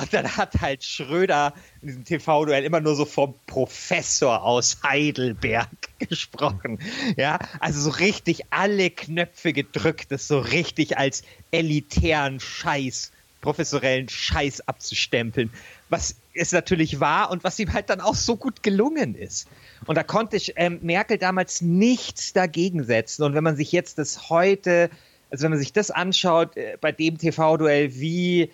Und 0.00 0.14
dann 0.14 0.34
hat 0.38 0.62
halt 0.62 0.82
Schröder 0.82 1.52
in 1.82 1.88
diesem 1.88 2.04
TV-Duell 2.04 2.64
immer 2.64 2.80
nur 2.80 2.94
so 2.96 3.04
vom 3.04 3.34
Professor 3.46 4.42
aus 4.42 4.78
Heidelberg 4.82 5.68
gesprochen. 5.98 6.78
Ja, 7.18 7.38
also 7.58 7.82
so 7.82 7.90
richtig 7.90 8.44
alle 8.48 8.88
Knöpfe 8.88 9.52
gedrückt, 9.52 10.06
das 10.10 10.26
so 10.26 10.38
richtig 10.38 10.96
als 10.96 11.22
elitären 11.50 12.40
Scheiß, 12.40 13.12
professorellen 13.42 14.08
Scheiß 14.08 14.66
abzustempeln. 14.66 15.52
Was 15.90 16.16
es 16.32 16.52
natürlich 16.52 17.00
war 17.00 17.30
und 17.30 17.44
was 17.44 17.58
ihm 17.58 17.74
halt 17.74 17.90
dann 17.90 18.00
auch 18.00 18.14
so 18.14 18.36
gut 18.36 18.62
gelungen 18.62 19.14
ist. 19.14 19.48
Und 19.84 19.96
da 19.96 20.02
konnte 20.02 20.38
ich 20.38 20.54
ähm, 20.56 20.78
Merkel 20.80 21.18
damals 21.18 21.60
nichts 21.60 22.32
dagegen 22.32 22.84
setzen. 22.84 23.22
Und 23.22 23.34
wenn 23.34 23.44
man 23.44 23.56
sich 23.56 23.70
jetzt 23.70 23.98
das 23.98 24.30
heute, 24.30 24.88
also 25.30 25.42
wenn 25.42 25.50
man 25.50 25.58
sich 25.58 25.74
das 25.74 25.90
anschaut, 25.90 26.56
äh, 26.56 26.78
bei 26.80 26.90
dem 26.90 27.18
TV-Duell, 27.18 27.94
wie 27.96 28.50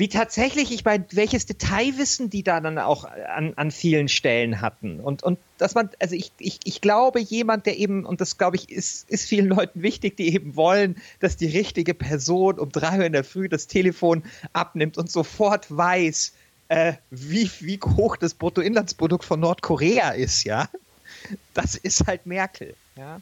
wie 0.00 0.08
tatsächlich, 0.08 0.72
ich 0.72 0.82
meine, 0.86 1.04
welches 1.10 1.44
Detailwissen 1.44 2.30
die 2.30 2.42
da 2.42 2.58
dann 2.62 2.78
auch 2.78 3.04
an, 3.04 3.52
an 3.56 3.70
vielen 3.70 4.08
Stellen 4.08 4.62
hatten. 4.62 4.98
Und, 4.98 5.22
und 5.22 5.38
dass 5.58 5.74
man, 5.74 5.90
also 5.98 6.14
ich, 6.14 6.32
ich, 6.38 6.58
ich 6.64 6.80
glaube, 6.80 7.20
jemand, 7.20 7.66
der 7.66 7.76
eben, 7.76 8.06
und 8.06 8.22
das 8.22 8.38
glaube 8.38 8.56
ich, 8.56 8.70
ist, 8.70 9.10
ist 9.10 9.28
vielen 9.28 9.46
Leuten 9.46 9.82
wichtig, 9.82 10.16
die 10.16 10.34
eben 10.34 10.56
wollen, 10.56 10.96
dass 11.20 11.36
die 11.36 11.48
richtige 11.48 11.92
Person 11.92 12.58
um 12.58 12.72
drei 12.72 12.96
Uhr 12.96 13.04
in 13.04 13.12
der 13.12 13.24
Früh 13.24 13.50
das 13.50 13.66
Telefon 13.66 14.22
abnimmt 14.54 14.96
und 14.96 15.10
sofort 15.10 15.66
weiß, 15.68 16.32
äh, 16.68 16.94
wie, 17.10 17.50
wie 17.60 17.78
hoch 17.84 18.16
das 18.16 18.32
Bruttoinlandsprodukt 18.32 19.26
von 19.26 19.38
Nordkorea 19.38 20.12
ist, 20.12 20.44
ja. 20.44 20.70
Das 21.52 21.74
ist 21.74 22.06
halt 22.06 22.24
Merkel, 22.24 22.74
ja. 22.96 23.20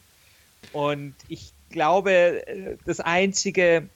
Und 0.71 1.13
ich 1.27 1.51
glaube, 1.71 2.47
äh, 2.47 2.77
das 2.85 3.01
Einzige, 3.01 3.89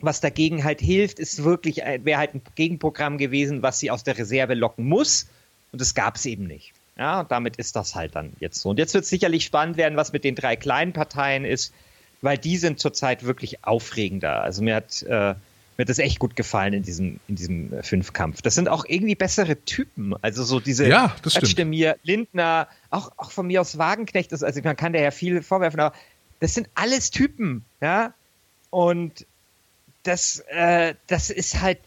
was 0.00 0.20
dagegen 0.20 0.64
halt 0.64 0.80
hilft, 0.80 1.18
ist 1.18 1.44
wirklich, 1.44 1.76
wäre 1.76 2.18
halt 2.18 2.34
ein 2.34 2.42
Gegenprogramm 2.54 3.18
gewesen, 3.18 3.62
was 3.62 3.80
sie 3.80 3.90
aus 3.90 4.04
der 4.04 4.18
Reserve 4.18 4.54
locken 4.54 4.86
muss. 4.86 5.28
Und 5.72 5.80
das 5.80 5.94
gab 5.94 6.16
es 6.16 6.26
eben 6.26 6.46
nicht. 6.46 6.72
Ja, 6.96 7.20
und 7.20 7.30
damit 7.32 7.56
ist 7.56 7.74
das 7.74 7.94
halt 7.94 8.14
dann 8.14 8.32
jetzt 8.38 8.60
so. 8.60 8.70
Und 8.70 8.78
jetzt 8.78 8.94
wird 8.94 9.04
es 9.04 9.10
sicherlich 9.10 9.44
spannend 9.44 9.76
werden, 9.76 9.96
was 9.96 10.12
mit 10.12 10.22
den 10.24 10.34
drei 10.36 10.54
kleinen 10.54 10.92
Parteien 10.92 11.44
ist, 11.44 11.72
weil 12.22 12.38
die 12.38 12.56
sind 12.56 12.78
zurzeit 12.78 13.24
wirklich 13.24 13.64
aufregender. 13.64 14.42
Also 14.42 14.62
mir 14.62 14.76
hat, 14.76 15.02
äh, 15.02 15.08
mir 15.08 15.36
hat 15.80 15.88
das 15.88 15.98
echt 15.98 16.20
gut 16.20 16.36
gefallen 16.36 16.72
in 16.72 16.82
diesem, 16.84 17.18
in 17.26 17.34
diesem 17.34 17.82
Fünfkampf. 17.82 18.42
Das 18.42 18.54
sind 18.54 18.68
auch 18.68 18.84
irgendwie 18.86 19.16
bessere 19.16 19.56
Typen. 19.64 20.14
Also 20.22 20.44
so 20.44 20.60
diese 20.60 20.88
ja, 20.88 21.14
das 21.22 21.36
Özdemir, 21.36 21.96
Lindner, 22.04 22.68
auch, 22.90 23.10
auch 23.16 23.32
von 23.32 23.48
mir 23.48 23.60
aus 23.60 23.76
Wagenknecht, 23.76 24.32
also 24.32 24.60
man 24.62 24.76
kann 24.76 24.92
der 24.92 25.02
ja 25.02 25.10
viel 25.10 25.42
vorwerfen, 25.42 25.80
aber 25.80 25.96
das 26.38 26.54
sind 26.54 26.68
alles 26.74 27.10
Typen, 27.10 27.64
ja. 27.80 28.14
Und 28.70 29.26
das, 30.04 30.44
äh, 30.48 30.94
das 31.06 31.30
ist 31.30 31.60
halt, 31.60 31.78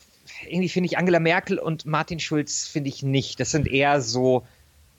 irgendwie 0.45 0.70
finde 0.70 0.88
ich 0.88 0.97
Angela 0.97 1.20
Merkel 1.20 1.57
und 1.59 1.86
Martin 1.86 2.20
Schulz 2.20 2.68
finde 2.68 2.89
ich 2.89 3.03
nicht. 3.03 3.39
Das 3.39 3.51
sind 3.51 3.68
eher 3.68 4.01
so, 4.01 4.45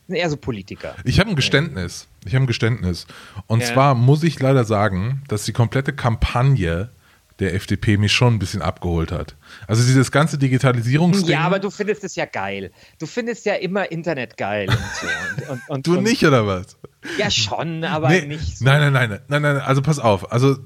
sind 0.07 0.17
eher 0.17 0.31
so 0.31 0.37
Politiker. 0.37 0.97
Ich 1.05 1.21
habe 1.21 1.31
ein 1.31 1.37
Geständnis. 1.37 2.09
Ich 2.25 2.35
habe 2.35 2.45
ein 2.45 2.47
Geständnis. 2.47 3.07
Und 3.47 3.61
ja. 3.61 3.67
zwar 3.67 3.95
muss 3.95 4.23
ich 4.23 4.41
leider 4.41 4.65
sagen, 4.65 5.23
dass 5.29 5.45
die 5.45 5.53
komplette 5.53 5.93
Kampagne 5.93 6.91
der 7.39 7.55
FDP 7.55 7.99
mich 7.99 8.13
schon 8.13 8.35
ein 8.35 8.39
bisschen 8.39 8.63
abgeholt 8.63 9.13
hat. 9.13 9.37
Also 9.69 9.85
dieses 9.85 10.11
ganze 10.11 10.39
Digitalisierungsding. 10.39 11.31
Ja, 11.31 11.43
aber 11.43 11.61
du 11.61 11.71
findest 11.71 12.03
es 12.03 12.17
ja 12.17 12.25
geil. 12.25 12.73
Du 12.99 13.07
findest 13.07 13.47
ja 13.47 13.55
immer 13.55 13.93
Internet 13.93 14.37
geil 14.37 14.69
und 14.69 14.79
so. 15.01 15.07
Und, 15.53 15.63
und, 15.69 15.87
du 15.87 15.97
und, 15.97 16.03
nicht, 16.03 16.25
oder 16.25 16.47
was? 16.47 16.77
Ja, 17.17 17.31
schon, 17.31 17.83
aber 17.85 18.11
nee, 18.11 18.27
nicht 18.27 18.59
so. 18.59 18.65
Nein, 18.65 18.93
nein, 18.93 19.09
nein, 19.09 19.21
nein, 19.29 19.43
nein, 19.43 19.57
also 19.59 19.81
pass 19.81 19.99
auf. 19.99 20.31
Also 20.31 20.59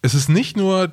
es 0.00 0.14
ist 0.14 0.28
nicht 0.28 0.56
nur 0.56 0.92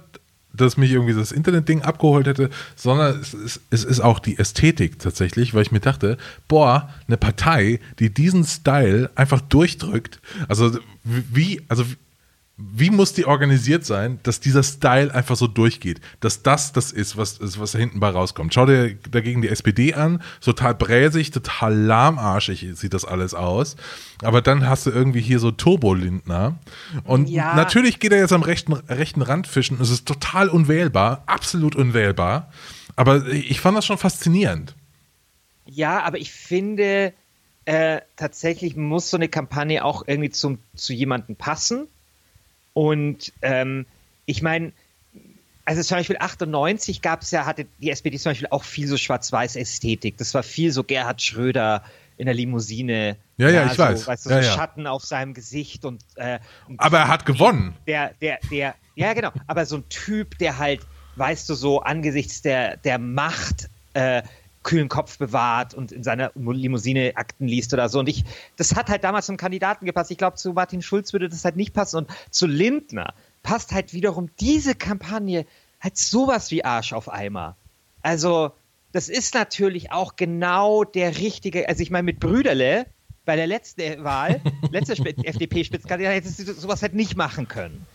dass 0.54 0.78
mich 0.78 0.92
irgendwie 0.92 1.14
das 1.14 1.32
Internet-Ding 1.32 1.82
abgeholt 1.82 2.28
hätte, 2.28 2.50
sondern 2.76 3.20
es 3.20 3.34
ist, 3.34 3.62
es 3.70 3.84
ist 3.84 4.00
auch 4.00 4.20
die 4.20 4.38
Ästhetik 4.38 5.00
tatsächlich, 5.00 5.54
weil 5.54 5.64
ich 5.64 5.72
mir 5.72 5.80
dachte, 5.80 6.18
boah, 6.48 6.90
eine 7.08 7.18
Partei, 7.18 7.80
die 8.00 8.14
diesen 8.14 8.44
Style 8.44 9.10
einfach 9.16 9.42
durchdrückt, 9.42 10.20
also 10.48 10.78
wie, 11.04 11.62
also 11.68 11.86
wie 12.74 12.90
muss 12.90 13.14
die 13.14 13.26
organisiert 13.26 13.86
sein, 13.86 14.20
dass 14.24 14.40
dieser 14.40 14.64
Style 14.64 15.14
einfach 15.14 15.36
so 15.36 15.48
durchgeht? 15.48 16.02
Dass 16.20 16.44
das 16.44 16.74
das 16.74 16.92
ist, 16.92 17.18
was, 17.18 17.40
was 17.60 17.72
da 17.72 17.80
hinten 17.80 18.00
bei 18.00 18.10
rauskommt. 18.10 18.54
Schau 18.54 18.66
dir 18.66 18.96
dagegen 19.10 19.42
die 19.42 19.50
SPD 19.50 19.94
an, 19.94 20.22
total 20.42 20.76
bräsig, 20.76 21.32
total 21.32 21.76
lahmarschig 21.76 22.68
sieht 22.74 22.94
das 22.94 23.06
alles 23.06 23.34
aus. 23.34 23.76
Aber 24.22 24.42
dann 24.42 24.68
hast 24.68 24.86
du 24.86 24.92
irgendwie 24.92 25.22
hier 25.22 25.40
so 25.40 25.52
Turbo-Lindner. 25.52 26.60
Und 27.04 27.30
ja. 27.30 27.56
natürlich 27.56 28.00
geht 28.00 28.12
er 28.12 28.20
jetzt 28.20 28.34
am 28.34 28.44
rechten, 28.44 28.74
rechten 28.74 29.22
Rand 29.22 29.48
fischen. 29.48 29.80
Es 29.82 29.90
ist 29.90 30.06
total 30.06 30.50
unwählbar, 30.50 31.24
absolut 31.26 31.76
unwählbar. 31.76 32.52
Aber 32.96 33.28
ich 33.28 33.62
fand 33.62 33.78
das 33.78 33.86
schon 33.86 33.98
faszinierend. 33.98 34.76
Ja, 35.66 36.04
aber 36.04 36.18
ich 36.18 36.32
finde, 36.32 37.14
äh, 37.66 38.02
tatsächlich 38.16 38.76
muss 38.76 39.10
so 39.10 39.18
eine 39.18 39.30
Kampagne 39.30 39.86
auch 39.86 40.04
irgendwie 40.06 40.30
zum, 40.30 40.60
zu 40.76 40.94
jemandem 40.94 41.36
passen 41.36 41.88
und 42.74 43.34
ähm, 43.42 43.86
ich 44.26 44.42
meine, 44.42 44.72
also 45.66 45.82
zum 45.84 45.98
Beispiel 45.98 46.18
98 46.20 47.02
gab 47.02 47.22
es 47.22 47.32
ja, 47.32 47.46
hatte 47.46 47.66
die 47.80 47.92
SPD 47.92 48.18
zum 48.18 48.32
Beispiel 48.32 48.48
auch 48.52 48.64
viel 48.64 48.88
so 48.88 48.98
schwarz-weiß 48.98 49.56
Ästhetik. 49.56 50.18
Das 50.18 50.34
war 50.34 50.44
viel 50.44 50.72
so 50.72 50.84
Gerhard 50.84 51.22
Schröder 51.22 51.84
in 52.18 52.26
der 52.26 52.36
Limousine. 52.36 53.18
Ja, 53.38 53.50
ja, 53.50 53.66
ich 53.66 53.74
so, 53.74 53.80
weiß. 53.80 54.08
Weißt 54.08 54.26
du, 54.26 54.30
ja, 54.30 54.42
so 54.42 54.48
ja. 54.48 54.56
Schatten 54.56 54.88
auf 54.88 55.04
seinem 55.04 55.34
Gesicht 55.34 55.86
und. 55.86 56.04
Äh, 56.16 56.40
Aber 56.78 57.00
er 57.00 57.08
hat 57.08 57.26
gewonnen. 57.26 57.76
Der, 57.88 58.14
der, 58.22 58.40
der, 58.50 58.76
ja, 58.96 59.14
genau. 59.14 59.32
Aber 59.48 59.66
so 59.66 59.78
ein 59.78 59.90
Typ, 59.90 60.38
der 60.38 60.58
halt, 60.58 60.82
weißt 61.16 61.50
du, 61.50 61.56
so 61.56 61.82
angesichts 61.82 62.42
der, 62.42 62.78
der 62.78 63.00
Macht 63.00 63.70
äh, 63.94 64.24
kühlen 64.64 64.90
Kopf 64.90 65.18
bewahrt 65.18 65.74
und 65.74 65.92
in 65.92 66.04
seiner 66.04 66.32
Limousine 66.36 67.14
Akten 67.16 67.48
liest 67.48 67.74
oder 67.74 67.90
so. 67.90 68.00
Und 68.00 68.10
ich, 68.10 68.24
das 68.58 68.76
hat 68.76 68.90
halt 68.90 69.04
damals 69.04 69.26
zum 69.26 69.38
Kandidaten 69.38 69.86
gepasst. 69.86 70.12
Ich 70.12 70.18
glaube, 70.18 70.38
zu 70.38 70.54
Martin 70.54 70.82
Schulz 70.82 71.14
würde 71.14 71.30
das 71.30 71.44
halt 71.46 71.56
nicht 71.56 71.74
passen. 71.74 71.98
Und 71.98 72.10
zu 72.30 72.48
Lindner 72.48 73.14
passt 73.44 73.72
halt 73.72 73.94
wiederum 73.94 74.30
diese 74.40 74.76
Kampagne 74.76 75.46
halt 75.80 75.98
sowas 75.98 76.52
wie 76.52 76.64
Arsch 76.64 76.94
auf 76.94 77.12
Eimer. 77.12 77.56
Also, 78.04 78.52
das 78.92 79.10
ist 79.10 79.34
natürlich 79.34 79.92
auch 79.92 80.16
genau 80.16 80.84
der 80.84 81.18
richtige, 81.18 81.68
also 81.68 81.82
ich 81.82 81.92
meine, 81.92 82.04
mit 82.04 82.20
Brüderle 82.20 82.86
bei 83.26 83.36
der 83.36 83.48
letzten 83.48 84.04
Wahl, 84.04 84.42
letzter 84.72 84.94
FDP-Spitzenkandidat, 84.94 86.14
hätte 86.14 86.30
sie 86.30 86.44
sowas 86.44 86.82
halt 86.82 86.94
nicht 86.94 87.16
machen 87.16 87.48
können. 87.48 87.86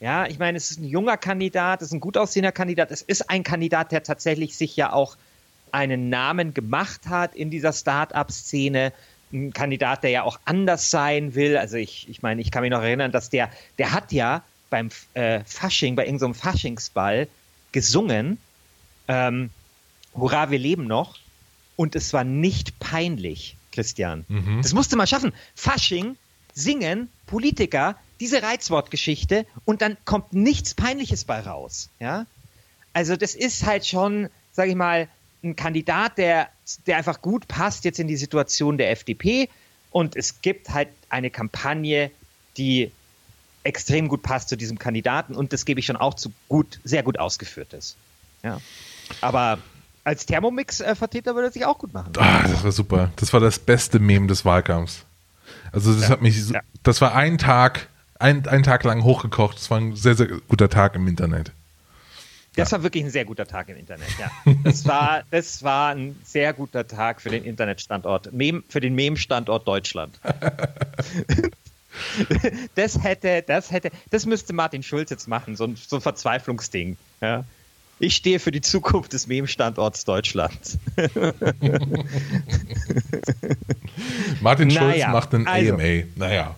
Ja, 0.00 0.26
ich 0.26 0.38
meine, 0.38 0.58
es 0.58 0.70
ist 0.70 0.80
ein 0.80 0.84
junger 0.84 1.16
Kandidat, 1.16 1.80
es 1.80 1.88
ist 1.88 1.94
ein 1.94 2.00
gut 2.00 2.16
aussehender 2.16 2.50
Kandidat, 2.52 2.90
es 2.90 3.02
ist 3.02 3.30
ein 3.30 3.44
Kandidat, 3.44 3.92
der 3.92 4.02
tatsächlich 4.02 4.56
sich 4.56 4.76
ja 4.76 4.92
auch 4.92 5.16
einen 5.72 6.08
Namen 6.08 6.54
gemacht 6.54 7.08
hat 7.08 7.34
in 7.34 7.50
dieser 7.50 7.72
Start-up-Szene. 7.72 8.92
Ein 9.32 9.52
Kandidat, 9.52 10.02
der 10.04 10.10
ja 10.10 10.22
auch 10.22 10.38
anders 10.44 10.90
sein 10.90 11.34
will. 11.34 11.56
Also 11.56 11.76
ich, 11.76 12.08
ich 12.08 12.22
meine, 12.22 12.40
ich 12.40 12.50
kann 12.50 12.62
mich 12.62 12.70
noch 12.70 12.82
erinnern, 12.82 13.12
dass 13.12 13.30
der, 13.30 13.50
der 13.78 13.92
hat 13.92 14.12
ja 14.12 14.44
beim 14.70 14.90
äh, 15.14 15.40
Fasching, 15.44 15.96
bei 15.96 16.04
irgendeinem 16.04 16.34
Faschingsball 16.34 17.28
gesungen, 17.72 18.38
ähm, 19.08 19.50
Hurra, 20.14 20.50
wir 20.50 20.58
leben 20.58 20.86
noch. 20.86 21.18
Und 21.76 21.96
es 21.96 22.12
war 22.12 22.24
nicht 22.24 22.78
peinlich, 22.78 23.56
Christian. 23.72 24.24
Mhm. 24.28 24.60
Das 24.62 24.74
musste 24.74 24.96
man 24.96 25.06
schaffen. 25.06 25.32
Fasching, 25.54 26.16
singen, 26.52 27.08
Politiker, 27.26 27.96
diese 28.20 28.42
Reizwortgeschichte 28.42 29.46
und 29.64 29.82
dann 29.82 29.96
kommt 30.04 30.32
nichts 30.32 30.74
Peinliches 30.74 31.24
bei 31.24 31.40
raus. 31.40 31.88
Ja? 31.98 32.26
Also 32.92 33.16
das 33.16 33.34
ist 33.34 33.66
halt 33.66 33.86
schon, 33.86 34.28
sag 34.52 34.68
ich 34.68 34.74
mal, 34.74 35.08
ein 35.42 35.56
Kandidat, 35.56 36.18
der, 36.18 36.48
der 36.86 36.96
einfach 36.96 37.20
gut 37.20 37.48
passt 37.48 37.84
jetzt 37.84 37.98
in 37.98 38.08
die 38.08 38.16
Situation 38.16 38.78
der 38.78 38.90
FDP. 38.90 39.48
Und 39.90 40.16
es 40.16 40.40
gibt 40.40 40.70
halt 40.70 40.88
eine 41.10 41.30
Kampagne, 41.30 42.10
die 42.56 42.90
extrem 43.64 44.08
gut 44.08 44.22
passt 44.22 44.48
zu 44.48 44.56
diesem 44.56 44.78
Kandidaten 44.78 45.34
und 45.34 45.52
das 45.52 45.64
gebe 45.64 45.80
ich 45.80 45.86
schon 45.86 45.96
auch 45.96 46.14
zu 46.14 46.32
gut, 46.48 46.80
sehr 46.84 47.02
gut 47.02 47.18
ausgeführt 47.18 47.72
ist. 47.74 47.96
Ja. 48.42 48.60
Aber 49.20 49.58
als 50.04 50.26
Thermomix-Vertreter 50.26 51.34
würde 51.34 51.48
er 51.48 51.52
sich 51.52 51.64
auch 51.64 51.78
gut 51.78 51.92
machen. 51.94 52.12
Ah, 52.18 52.42
das 52.42 52.64
war 52.64 52.72
super. 52.72 53.12
Das 53.16 53.32
war 53.32 53.40
das 53.40 53.58
beste 53.58 54.00
Meme 54.00 54.26
des 54.26 54.44
Wahlkampfs. 54.44 55.04
Also 55.70 55.92
das 55.92 56.04
ja. 56.04 56.08
hat 56.08 56.22
mich, 56.22 56.48
ja. 56.48 56.60
das 56.82 57.00
war 57.00 57.14
ein 57.14 57.38
Tag, 57.38 57.88
ein, 58.18 58.46
ein 58.48 58.62
Tag 58.62 58.82
lang 58.84 59.04
hochgekocht. 59.04 59.58
Das 59.58 59.70
war 59.70 59.78
ein 59.78 59.94
sehr, 59.94 60.16
sehr 60.16 60.26
guter 60.48 60.68
Tag 60.68 60.96
im 60.96 61.06
Internet. 61.06 61.52
Das 62.54 62.70
ja. 62.70 62.76
war 62.76 62.82
wirklich 62.82 63.04
ein 63.04 63.10
sehr 63.10 63.24
guter 63.24 63.46
Tag 63.46 63.70
im 63.70 63.76
Internet, 63.76 64.08
ja. 64.18 64.30
Das 64.64 64.86
war, 64.92 65.22
das 65.30 65.62
war 65.62 65.94
ein 65.94 66.16
sehr 66.22 66.52
guter 66.52 66.86
Tag 66.86 67.22
für 67.22 67.30
den 67.30 67.44
Internetstandort, 67.44 68.32
Mem, 68.32 68.62
für 68.68 68.80
den 68.80 68.94
Mem-Standort 68.94 69.66
Deutschland. 69.66 70.20
das 72.74 73.02
hätte, 73.02 73.42
das 73.46 73.70
hätte, 73.70 73.90
das 74.10 74.26
müsste 74.26 74.52
Martin 74.52 74.82
Schulz 74.82 75.08
jetzt 75.10 75.28
machen, 75.28 75.56
so 75.56 75.64
ein, 75.64 75.76
so 75.76 75.96
ein 75.96 76.02
Verzweiflungsding. 76.02 76.96
Ja. 77.20 77.44
Ich 77.98 78.16
stehe 78.16 78.40
für 78.40 78.50
die 78.50 78.60
Zukunft 78.60 79.12
des 79.12 79.28
Mem-Standorts 79.28 80.04
Deutschland. 80.04 80.78
Martin 84.40 84.70
Schulz 84.70 84.82
naja, 84.82 85.08
macht 85.08 85.34
einen 85.34 85.46
also, 85.46 85.74
AMA. 85.74 86.04
Naja. 86.16 86.56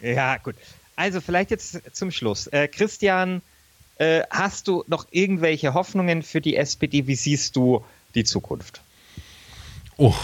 Ja, 0.00 0.38
gut. 0.38 0.54
Also 0.96 1.20
vielleicht 1.20 1.50
jetzt 1.50 1.94
zum 1.94 2.10
Schluss. 2.10 2.46
Äh, 2.46 2.68
Christian 2.68 3.42
äh, 3.96 4.22
hast 4.30 4.68
du 4.68 4.84
noch 4.86 5.06
irgendwelche 5.10 5.74
Hoffnungen 5.74 6.22
für 6.22 6.40
die 6.40 6.56
SPD? 6.56 7.06
Wie 7.06 7.14
siehst 7.14 7.56
du 7.56 7.84
die 8.14 8.24
Zukunft? 8.24 8.80
Oh, 9.96 10.14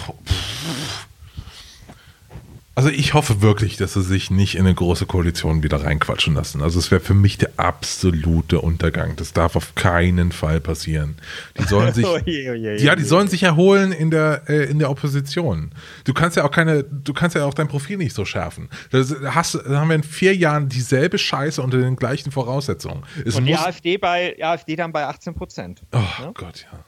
Also 2.80 2.92
ich 2.92 3.12
hoffe 3.12 3.42
wirklich, 3.42 3.76
dass 3.76 3.92
sie 3.92 4.00
sich 4.00 4.30
nicht 4.30 4.54
in 4.54 4.64
eine 4.64 4.74
große 4.74 5.04
Koalition 5.04 5.62
wieder 5.62 5.84
reinquatschen 5.84 6.32
lassen. 6.32 6.62
Also 6.62 6.78
es 6.78 6.90
wäre 6.90 7.02
für 7.02 7.12
mich 7.12 7.36
der 7.36 7.50
absolute 7.58 8.58
Untergang. 8.62 9.16
Das 9.16 9.34
darf 9.34 9.54
auf 9.54 9.74
keinen 9.74 10.32
Fall 10.32 10.62
passieren. 10.62 11.16
Die 11.58 11.64
sollen 11.64 11.92
sich, 11.94 12.06
Oje, 12.06 12.52
oje, 12.52 12.80
ja, 12.80 12.96
die 12.96 13.02
oje. 13.02 13.04
sollen 13.06 13.28
sich 13.28 13.42
erholen 13.42 13.92
in 13.92 14.10
der 14.10 14.44
äh, 14.48 14.64
in 14.70 14.78
der 14.78 14.88
Opposition. 14.88 15.72
Du 16.04 16.14
kannst 16.14 16.38
ja 16.38 16.44
auch 16.46 16.50
keine, 16.50 16.82
du 16.84 17.12
kannst 17.12 17.36
ja 17.36 17.44
auch 17.44 17.52
dein 17.52 17.68
Profil 17.68 17.98
nicht 17.98 18.14
so 18.14 18.24
schärfen. 18.24 18.70
Das 18.90 19.14
hast, 19.26 19.56
da 19.56 19.78
haben 19.78 19.88
wir 19.88 19.96
in 19.96 20.02
vier 20.02 20.34
Jahren 20.34 20.70
dieselbe 20.70 21.18
Scheiße 21.18 21.60
unter 21.60 21.76
den 21.76 21.96
gleichen 21.96 22.32
Voraussetzungen. 22.32 23.02
Es 23.26 23.34
Und 23.34 23.44
die 23.44 23.56
AfD, 23.56 23.98
bei, 23.98 24.32
die 24.38 24.42
AfD 24.44 24.76
dann 24.76 24.90
bei 24.90 25.04
18 25.04 25.34
Prozent. 25.34 25.82
Oh 25.92 26.32
Gott, 26.32 26.64
ja. 26.72 26.78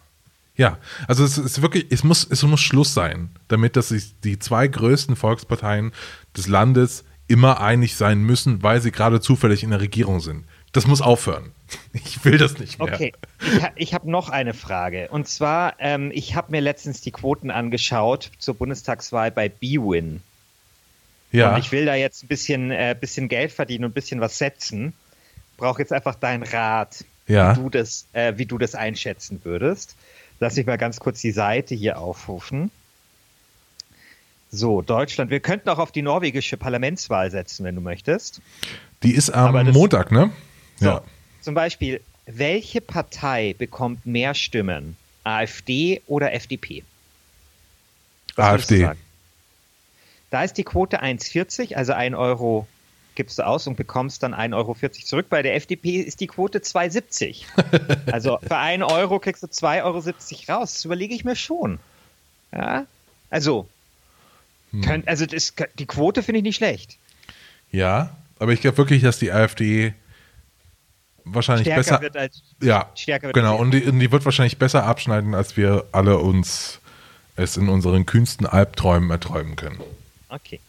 Ja, 0.57 0.79
also 1.09 1.25
es 1.25 1.39
ist 1.39 1.63
wirklich, 1.63 1.87
es 1.91 2.05
muss, 2.05 2.27
es 2.29 2.43
muss 2.43 2.61
Schluss 2.61 2.93
sein, 2.93 3.31
damit 3.49 3.75
dass 3.77 3.89
sich 3.89 4.13
die 4.23 4.39
zwei 4.39 4.69
größten 4.69 5.17
Volksparteien 5.17 5.93
des 6.37 6.47
Landes 6.47 7.05
immer 7.27 7.61
einig 7.61 7.97
sein 7.97 8.23
müssen, 8.23 8.63
weil 8.63 8.83
sie 8.83 8.93
gerade 8.93 9.21
zufällig 9.21 9.63
in 9.63 9.71
der 9.71 9.81
Regierung 9.81 10.21
sind. 10.21 10.45
Das 10.73 10.87
muss 10.87 11.01
aufhören. 11.01 11.53
Ich 11.95 12.23
will 12.27 12.37
das 12.37 12.59
nicht 12.59 12.79
mehr. 12.79 12.93
Okay, 12.93 13.13
ich, 13.41 13.63
ha- 13.63 13.73
ich 13.77 13.95
habe 13.95 14.11
noch 14.11 14.29
eine 14.29 14.53
Frage. 14.53 15.09
Und 15.11 15.27
zwar, 15.27 15.75
ähm, 15.79 16.11
ich 16.13 16.35
habe 16.35 16.51
mir 16.53 16.61
letztens 16.61 17.01
die 17.01 17.11
Quoten 17.13 17.51
angeschaut 17.51 18.31
zur 18.39 18.55
Bundestagswahl 18.55 19.31
bei 19.31 19.49
BWin. 19.49 20.21
Ja, 21.31 21.55
Und 21.55 21.61
ich 21.61 21.73
will 21.73 21.87
da 21.87 21.95
jetzt 21.95 22.25
ein 22.25 22.29
bisschen, 22.29 22.71
äh, 22.71 22.95
bisschen 22.99 23.29
Geld 23.29 23.53
verdienen 23.53 23.87
und 23.87 23.93
ein 23.93 23.95
bisschen 23.95 24.21
was 24.21 24.37
setzen. 24.37 24.93
Brauche 25.57 25.81
jetzt 25.81 25.93
einfach 25.95 26.15
deinen 26.15 26.43
Rat, 26.43 27.05
Ja. 27.27 27.57
wie, 27.57 27.61
du 27.63 27.71
das, 27.71 28.07
äh, 28.13 28.35
wie 28.37 28.45
du 28.45 28.59
das 28.59 28.75
einschätzen 28.75 29.41
würdest. 29.43 29.97
Lass 30.43 30.57
ich 30.57 30.67
mal 30.67 30.77
ganz 30.77 30.99
kurz 30.99 31.21
die 31.21 31.31
Seite 31.31 31.77
hier 31.77 31.99
aufrufen. 32.01 32.73
So, 34.51 34.83
Deutschland. 34.83 35.31
Wir 35.31 35.39
könnten 35.39 35.69
auch 35.69 35.79
auf 35.79 35.93
die 35.93 36.03
norwegische 36.03 36.57
Parlamentswahl 36.57 37.31
setzen, 37.31 37.65
wenn 37.65 37.77
du 37.77 37.81
möchtest. 37.81 38.41
die 39.05 39.13
ist 39.15 39.31
am 39.31 39.51
aber 39.51 39.63
das- 39.63 39.73
Montag, 39.73 40.11
ne? 40.11 40.33
So, 40.81 40.87
Ja. 40.87 41.03
zum 41.43 41.55
Beispiel, 41.55 42.01
welche 42.27 42.81
Partei 42.81 43.55
bekommt 43.57 44.05
mehr 44.05 44.35
Stimmen? 44.35 44.97
AfD 45.23 46.03
oder 46.09 46.33
FDP? 46.33 46.83
Was 48.35 48.45
AfD. 48.47 48.91
Da 50.31 50.43
ist 50.43 50.55
die 50.55 50.65
Quote 50.65 51.03
1,40, 51.03 51.77
also 51.77 51.93
1 51.93 52.17
Euro 52.17 52.67
gibst 53.15 53.39
du 53.39 53.47
aus 53.47 53.67
und 53.67 53.77
bekommst 53.77 54.23
dann 54.23 54.35
1,40 54.35 54.57
Euro 54.57 54.75
zurück. 54.75 55.27
Bei 55.29 55.43
der 55.43 55.55
FDP 55.57 56.01
ist 56.01 56.21
die 56.21 56.27
Quote 56.27 56.59
2,70. 56.59 57.45
also 58.13 58.39
für 58.39 58.57
1 58.57 58.83
Euro 58.85 59.19
kriegst 59.19 59.43
du 59.43 59.47
2,70 59.47 59.83
Euro 59.83 60.59
raus. 60.59 60.75
Das 60.75 60.85
überlege 60.85 61.15
ich 61.15 61.25
mir 61.25 61.37
schon. 61.37 61.79
Ja? 62.53 62.87
Also, 63.31 63.69
Hm. 64.73 64.81
könnt, 64.81 65.09
also 65.09 65.27
das, 65.27 65.55
die 65.79 65.87
Quote 65.87 66.23
finde 66.23 66.39
ich 66.39 66.45
nicht 66.45 66.57
schlecht. 66.57 66.97
Ja, 67.71 68.17
aber 68.39 68.53
ich 68.53 68.61
glaube 68.61 68.79
wirklich, 68.79 69.03
dass 69.03 69.19
die 69.19 69.31
AfD 69.31 69.95
wahrscheinlich 71.25 71.67
Stärker 71.67 71.81
besser. 71.81 72.01
wird 72.01 72.17
als 72.17 72.43
ja, 72.61 72.91
stärker 72.95 73.29
wird 73.29 73.35
genau. 73.35 73.53
als 73.53 73.61
Und 73.61 73.71
die, 73.73 73.83
und 73.85 74.01
die 74.01 74.11
wird 74.11 74.25
wahrscheinlich 74.25 74.59
besser 74.59 74.85
abschneiden, 74.85 75.35
als 75.35 75.57
wir 75.57 75.85
alle 75.93 76.19
uns 76.19 76.81
es 77.37 77.57
in 77.57 77.69
unseren 77.69 78.05
kühnsten 78.05 78.47
Albträumen 78.47 79.11
erträumen 79.11 79.57
können. 79.57 79.81
Okay. 80.29 80.61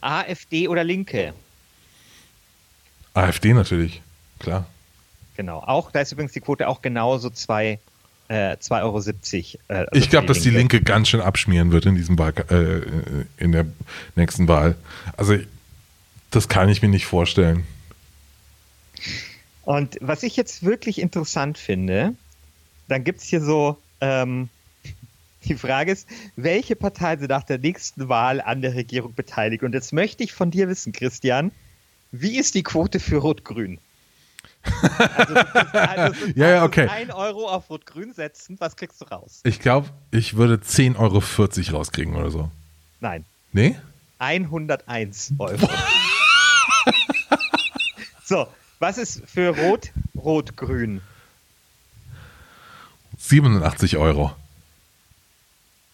AfD 0.00 0.68
oder 0.68 0.82
Linke? 0.84 1.34
AfD 3.14 3.52
natürlich, 3.52 4.02
klar. 4.38 4.66
Genau. 5.36 5.60
Auch, 5.60 5.90
da 5.90 6.00
ist 6.00 6.12
übrigens 6.12 6.32
die 6.32 6.40
Quote 6.40 6.68
auch 6.68 6.82
genauso 6.82 7.30
2 7.30 7.78
äh, 8.30 8.56
2,70 8.56 8.74
Euro. 8.82 8.98
Äh, 8.98 9.74
also 9.74 9.88
Ich 9.94 10.08
glaube, 10.08 10.26
dass 10.28 10.40
die 10.40 10.50
Linke 10.50 10.80
ganz 10.82 11.08
schön 11.08 11.20
abschmieren 11.20 11.72
wird 11.72 11.86
in 11.86 11.96
diesem 11.96 12.18
Wahl, 12.18 12.32
äh, 12.48 13.42
in 13.42 13.52
der 13.52 13.66
nächsten 14.14 14.46
Wahl. 14.46 14.76
Also 15.16 15.36
das 16.30 16.48
kann 16.48 16.68
ich 16.68 16.80
mir 16.80 16.88
nicht 16.88 17.06
vorstellen. 17.06 17.66
Und 19.62 19.98
was 20.00 20.22
ich 20.22 20.36
jetzt 20.36 20.64
wirklich 20.64 21.00
interessant 21.00 21.58
finde, 21.58 22.14
dann 22.86 23.02
gibt 23.02 23.20
es 23.20 23.26
hier 23.26 23.40
so, 23.40 23.78
ähm, 24.00 24.48
die 25.44 25.56
Frage 25.56 25.90
ist, 25.90 26.06
welche 26.36 26.76
Partei 26.76 27.16
sie 27.16 27.26
nach 27.26 27.42
der 27.42 27.58
nächsten 27.58 28.08
Wahl 28.08 28.40
an 28.40 28.62
der 28.62 28.74
Regierung 28.74 29.12
beteiligt? 29.14 29.64
Und 29.64 29.74
jetzt 29.74 29.92
möchte 29.92 30.22
ich 30.22 30.32
von 30.32 30.52
dir 30.52 30.68
wissen, 30.68 30.92
Christian, 30.92 31.50
wie 32.12 32.38
ist 32.38 32.54
die 32.54 32.62
Quote 32.62 33.00
für 33.00 33.16
Rot-Grün? 33.18 33.78
Also, 35.16 35.34
also, 35.34 36.26
Ja, 36.34 36.48
ja, 36.50 36.64
okay. 36.64 36.86
1 36.88 37.12
Euro 37.14 37.48
auf 37.48 37.70
Rot-Grün 37.70 38.12
setzen, 38.12 38.56
was 38.60 38.76
kriegst 38.76 39.00
du 39.00 39.06
raus? 39.06 39.40
Ich 39.44 39.60
glaube, 39.60 39.88
ich 40.10 40.36
würde 40.36 40.56
10,40 40.56 40.98
Euro 40.98 41.78
rauskriegen 41.78 42.16
oder 42.16 42.30
so. 42.30 42.50
Nein, 43.00 43.24
Nee? 43.52 43.76
101 44.18 45.32
Euro. 45.38 45.68
so, 48.24 48.46
was 48.78 48.98
ist 48.98 49.22
für 49.26 49.56
Rot, 49.56 49.92
Rot-Grün? 50.16 51.00
87 53.18 53.96
Euro. 53.96 54.34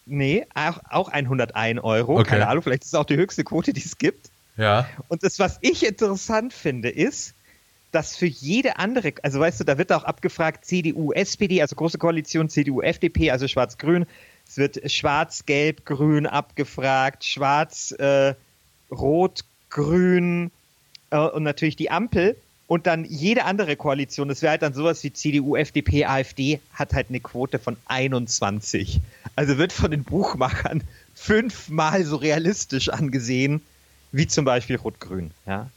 Nee, 0.05 0.45
auch, 0.53 0.79
auch 0.89 1.09
101 1.09 1.81
Euro. 1.83 2.19
Okay. 2.19 2.29
Keine 2.29 2.47
Ahnung, 2.47 2.63
vielleicht 2.63 2.83
ist 2.83 2.89
es 2.89 2.95
auch 2.95 3.05
die 3.05 3.17
höchste 3.17 3.43
Quote, 3.43 3.73
die 3.73 3.83
es 3.83 3.97
gibt. 3.97 4.29
Ja. 4.57 4.89
Und 5.07 5.23
das, 5.23 5.39
was 5.39 5.59
ich 5.61 5.85
interessant 5.85 6.53
finde, 6.53 6.89
ist, 6.89 7.33
dass 7.91 8.17
für 8.17 8.25
jede 8.25 8.77
andere, 8.77 9.13
also 9.23 9.39
weißt 9.39 9.59
du, 9.59 9.63
da 9.63 9.77
wird 9.77 9.91
auch 9.91 10.03
abgefragt, 10.03 10.65
CDU, 10.65 11.13
SPD, 11.13 11.61
also 11.61 11.75
große 11.75 11.97
Koalition, 11.97 12.49
CDU, 12.49 12.81
FDP, 12.81 13.31
also 13.31 13.47
schwarz-grün. 13.47 14.05
Es 14.47 14.57
wird 14.57 14.91
schwarz-gelb-grün 14.91 16.25
abgefragt, 16.25 17.23
schwarz, 17.23 17.91
äh, 17.91 18.33
rot, 18.91 19.45
grün 19.69 20.51
äh, 21.11 21.17
und 21.17 21.43
natürlich 21.43 21.75
die 21.75 21.91
Ampel. 21.91 22.35
Und 22.67 22.85
dann 22.85 23.05
jede 23.05 23.45
andere 23.45 23.77
Koalition, 23.77 24.27
das 24.27 24.41
wäre 24.41 24.51
halt 24.51 24.61
dann 24.61 24.73
sowas 24.73 25.01
wie 25.03 25.13
CDU, 25.13 25.55
FDP, 25.55 26.05
AfD, 26.05 26.59
hat 26.73 26.93
halt 26.93 27.07
eine 27.07 27.21
Quote 27.21 27.59
von 27.59 27.77
21. 27.85 28.99
Also 29.37 29.57
wird 29.57 29.71
von 29.71 29.91
den 29.91 30.03
Buchmachern 30.03 30.83
fünfmal 31.15 32.03
so 32.03 32.17
realistisch 32.17 32.89
angesehen 32.89 33.61
wie 34.11 34.27
zum 34.27 34.45
Beispiel 34.45 34.75
Rot-Grün. 34.77 35.31
Ja? 35.45 35.69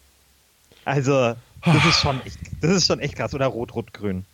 Also, 0.84 1.34
das 1.64 1.84
ist, 1.84 2.00
schon 2.00 2.20
echt, 2.24 2.38
das 2.60 2.70
ist 2.70 2.86
schon 2.86 3.00
echt 3.00 3.16
krass. 3.16 3.34
Oder 3.34 3.46
Rot-Rot-Grün. 3.46 4.24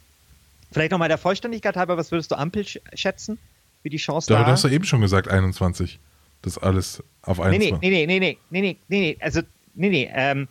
Vielleicht 0.72 0.90
nochmal 0.92 1.08
der 1.08 1.18
Vollständigkeit 1.18 1.76
halber, 1.76 1.96
was 1.96 2.10
würdest 2.10 2.30
du 2.30 2.36
Ampel 2.36 2.66
sch 2.66 2.78
schätzen? 2.94 3.38
Wie 3.82 3.90
die 3.90 3.96
Chance 3.98 4.28
Da 4.32 4.40
da? 4.40 4.46
hast 4.46 4.64
du 4.64 4.68
eben 4.68 4.84
schon 4.84 5.00
gesagt, 5.00 5.28
21. 5.28 5.98
Das 6.42 6.58
alles 6.58 7.02
auf 7.22 7.38
nee, 7.38 7.58
nee, 7.58 7.72
21. 7.72 7.80
nee, 7.80 7.90
nee, 7.90 8.06
nee, 8.06 8.18
nee, 8.20 8.38
nee, 8.50 8.76
nee, 8.88 8.98
nee, 9.00 9.16
also, 9.20 9.40
nee, 9.74 9.88
nee, 9.88 10.10
ähm, 10.12 10.48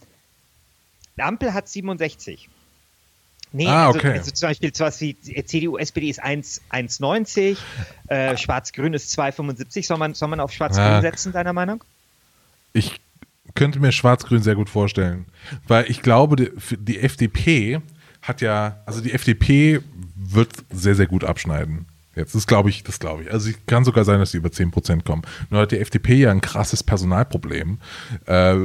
Ampel 1.18 1.54
hat 1.54 1.68
67. 1.70 2.50
Nee, 3.54 3.68
Ah, 3.68 3.88
also, 3.88 4.00
okay. 4.00 4.12
also 4.14 4.32
zum 4.32 4.50
Beispiel 4.50 4.76
sowas 4.76 5.00
wie 5.00 5.16
CDU, 5.46 5.78
SPD 5.78 6.10
ist 6.10 6.20
1 6.22 6.62
1,90, 6.72 7.58
äh, 8.08 8.36
Schwarz-Grün 8.38 8.94
ist 8.94 9.18
2,75. 9.18 9.86
Soll 9.86 9.98
man, 9.98 10.14
soll 10.14 10.28
man 10.28 10.42
auf 10.42 10.52
Schwarz-Grün 10.52 10.86
Ah. 10.86 11.02
setzen, 11.02 11.32
deiner 11.32 11.54
Meinung? 11.54 11.82
Könnte 13.56 13.80
mir 13.80 13.92
Schwarz-Grün 13.92 14.44
sehr 14.44 14.56
gut 14.56 14.70
vorstellen. 14.70 15.26
Weil 15.68 15.90
ich 15.90 16.02
glaube, 16.02 16.36
die, 16.36 16.52
die 16.78 17.00
FDP 17.00 17.82
hat 18.22 18.42
ja, 18.42 18.82
also 18.86 19.02
die 19.02 19.14
FDP 19.14 19.82
wird 20.16 20.50
sehr, 20.72 20.96
sehr 20.96 21.08
gut 21.08 21.24
abschneiden. 21.24 21.86
Jetzt, 22.16 22.34
das 22.34 22.48
glaube 22.48 22.70
ich, 22.70 22.84
das 22.84 23.00
glaube 23.00 23.24
ich. 23.24 23.32
Also 23.32 23.50
es 23.50 23.58
kann 23.66 23.84
sogar 23.84 24.06
sein, 24.06 24.20
dass 24.20 24.32
sie 24.32 24.38
über 24.38 24.50
10% 24.50 25.04
kommen. 25.04 25.24
Nur 25.50 25.62
hat 25.62 25.72
die 25.72 25.80
FDP 25.80 26.16
ja 26.16 26.32
ein 26.32 26.42
krasses 26.42 26.82
Personalproblem. 26.82 27.80
Äh, 28.26 28.56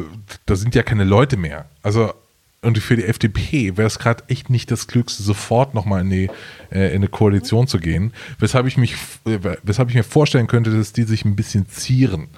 da 0.46 0.56
sind 0.56 0.74
ja 0.74 0.82
keine 0.82 1.04
Leute 1.04 1.36
mehr. 1.36 1.68
Also, 1.82 2.14
und 2.62 2.78
für 2.78 2.96
die 2.96 3.04
FDP 3.04 3.76
wäre 3.76 3.88
es 3.88 3.98
gerade 3.98 4.22
echt 4.28 4.50
nicht 4.50 4.70
das 4.70 4.86
Klügste, 4.86 5.22
sofort 5.22 5.74
nochmal 5.74 6.02
in, 6.02 6.10
die, 6.10 6.30
äh, 6.70 6.90
in 6.90 6.96
eine 6.96 7.08
Koalition 7.08 7.66
zu 7.66 7.78
gehen. 7.78 8.12
Weshalb 8.38 8.66
ich, 8.66 8.76
mich, 8.76 8.94
äh, 9.24 9.38
weshalb 9.62 9.88
ich 9.88 9.96
mir 9.96 10.04
vorstellen 10.04 10.46
könnte, 10.46 10.70
dass 10.70 10.92
die 10.92 11.04
sich 11.04 11.24
ein 11.24 11.34
bisschen 11.34 11.68
zieren. 11.68 12.28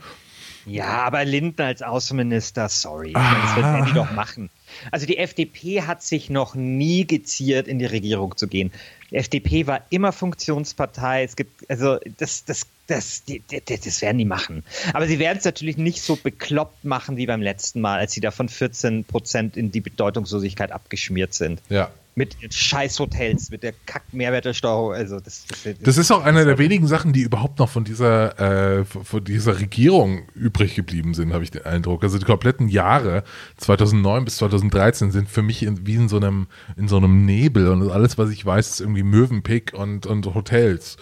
Ja, 0.66 1.02
aber 1.02 1.24
Lindner 1.24 1.66
als 1.66 1.82
Außenminister, 1.82 2.68
sorry. 2.68 3.12
Meine, 3.12 3.42
Das 3.42 3.56
wird 3.56 3.66
Andy 3.66 3.92
doch 3.92 4.10
machen. 4.12 4.50
Also 4.90 5.06
die 5.06 5.18
FDP 5.18 5.82
hat 5.82 6.02
sich 6.02 6.30
noch 6.30 6.54
nie 6.54 7.06
geziert, 7.06 7.68
in 7.68 7.78
die 7.78 7.86
Regierung 7.86 8.36
zu 8.36 8.48
gehen. 8.48 8.72
Die 9.10 9.16
FDP 9.16 9.66
war 9.66 9.82
immer 9.90 10.12
Funktionspartei. 10.12 11.24
Es 11.24 11.36
gibt, 11.36 11.68
also 11.70 11.98
das, 12.16 12.44
das, 12.44 12.66
das, 12.86 13.24
die, 13.24 13.40
die, 13.40 13.60
die, 13.60 13.78
das 13.78 14.00
werden 14.02 14.18
die 14.18 14.24
machen. 14.24 14.64
Aber 14.94 15.06
sie 15.06 15.18
werden 15.18 15.38
es 15.38 15.44
natürlich 15.44 15.76
nicht 15.76 16.02
so 16.02 16.16
bekloppt 16.16 16.84
machen 16.84 17.16
wie 17.16 17.26
beim 17.26 17.42
letzten 17.42 17.80
Mal, 17.80 17.98
als 17.98 18.12
sie 18.12 18.20
da 18.20 18.30
von 18.30 18.48
14 18.48 19.04
Prozent 19.04 19.56
in 19.56 19.70
die 19.70 19.80
Bedeutungslosigkeit 19.80 20.72
abgeschmiert 20.72 21.34
sind. 21.34 21.60
Ja. 21.68 21.90
Mit 22.14 22.36
ihren 22.42 22.52
scheiß 22.52 22.98
Hotels, 23.00 23.50
mit 23.50 23.62
der 23.62 23.72
Kack-Mehrwertsteuer. 23.86 24.94
Also 24.94 25.18
das, 25.18 25.46
das, 25.46 25.74
Das 25.82 25.96
ist 25.96 26.10
auch 26.10 26.22
eine 26.22 26.44
der 26.44 26.58
wenigen 26.58 26.86
Sachen, 26.86 27.14
die 27.14 27.22
überhaupt 27.22 27.58
noch 27.58 27.70
von 27.70 27.84
dieser, 27.84 28.80
äh, 28.80 28.84
von 28.84 29.24
dieser 29.24 29.58
Regierung 29.58 30.28
übrig 30.34 30.74
geblieben 30.74 31.14
sind, 31.14 31.32
habe 31.32 31.42
ich 31.44 31.50
den 31.50 31.64
Eindruck. 31.64 32.02
Also 32.02 32.18
die 32.18 32.26
kompletten 32.26 32.68
Jahre 32.68 33.24
2009 33.56 34.26
bis 34.26 34.36
2013 34.36 35.10
sind 35.10 35.30
für 35.30 35.42
mich 35.42 35.62
in, 35.62 35.86
wie 35.86 35.94
in 35.94 36.08
so 36.08 36.16
einem 36.16 36.48
in 36.76 36.88
so 36.88 36.96
einem 36.96 37.24
Nebel 37.24 37.68
und 37.68 37.90
alles, 37.90 38.18
was 38.18 38.30
ich 38.30 38.44
weiß, 38.44 38.68
ist 38.68 38.80
irgendwie 38.80 39.02
Mövenpick 39.02 39.72
und, 39.72 40.06
und 40.06 40.26
Hotels. 40.34 40.96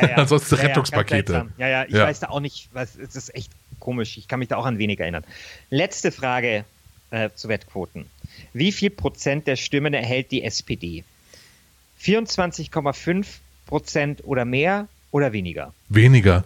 Ja, 0.00 0.08
ja. 0.08 0.14
Ansonsten 0.16 0.56
Ja, 0.56 0.62
ja, 0.62 0.68
Rettungspakete. 0.68 1.48
Ja, 1.58 1.68
ja, 1.68 1.84
ich 1.86 1.94
weiß 1.94 2.20
da 2.20 2.28
auch 2.28 2.40
nicht, 2.40 2.70
was 2.72 2.96
es 2.96 3.16
ist 3.16 3.34
echt 3.34 3.50
komisch. 3.78 4.16
Ich 4.18 4.28
kann 4.28 4.38
mich 4.38 4.48
da 4.48 4.56
auch 4.56 4.66
an 4.66 4.78
wenig 4.78 5.00
erinnern. 5.00 5.24
Letzte 5.70 6.12
Frage 6.12 6.64
äh, 7.10 7.30
zu 7.34 7.48
Wettquoten. 7.48 8.06
Wie 8.52 8.72
viel 8.72 8.90
Prozent 8.90 9.46
der 9.46 9.56
Stimmen 9.56 9.94
erhält 9.94 10.30
die 10.30 10.42
SPD? 10.42 11.04
24,5 12.02 13.26
Prozent 13.66 14.24
oder 14.24 14.44
mehr 14.44 14.88
oder 15.10 15.32
weniger? 15.32 15.74
Weniger. 15.88 16.44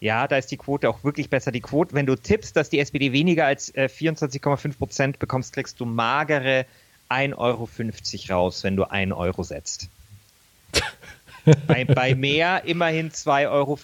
Ja, 0.00 0.26
da 0.26 0.38
ist 0.38 0.50
die 0.50 0.56
Quote 0.56 0.88
auch 0.88 1.04
wirklich 1.04 1.28
besser. 1.28 1.52
Die 1.52 1.60
Quote, 1.60 1.94
wenn 1.94 2.06
du 2.06 2.16
tippst, 2.16 2.56
dass 2.56 2.70
die 2.70 2.78
SPD 2.78 3.12
weniger 3.12 3.44
als 3.44 3.74
äh, 3.74 3.88
24,5 3.92 4.78
Prozent 4.78 5.18
bekommst, 5.18 5.52
kriegst 5.52 5.78
du 5.78 5.84
magere 5.84 6.64
1,50 7.10 7.36
Euro 7.36 7.68
raus, 8.30 8.64
wenn 8.64 8.76
du 8.76 8.84
1 8.84 9.12
Euro 9.12 9.42
setzt. 9.42 9.88
bei, 11.66 11.84
bei 11.84 12.14
mehr 12.14 12.64
immerhin 12.64 13.10
2,55 13.10 13.48
Euro. 13.50 13.78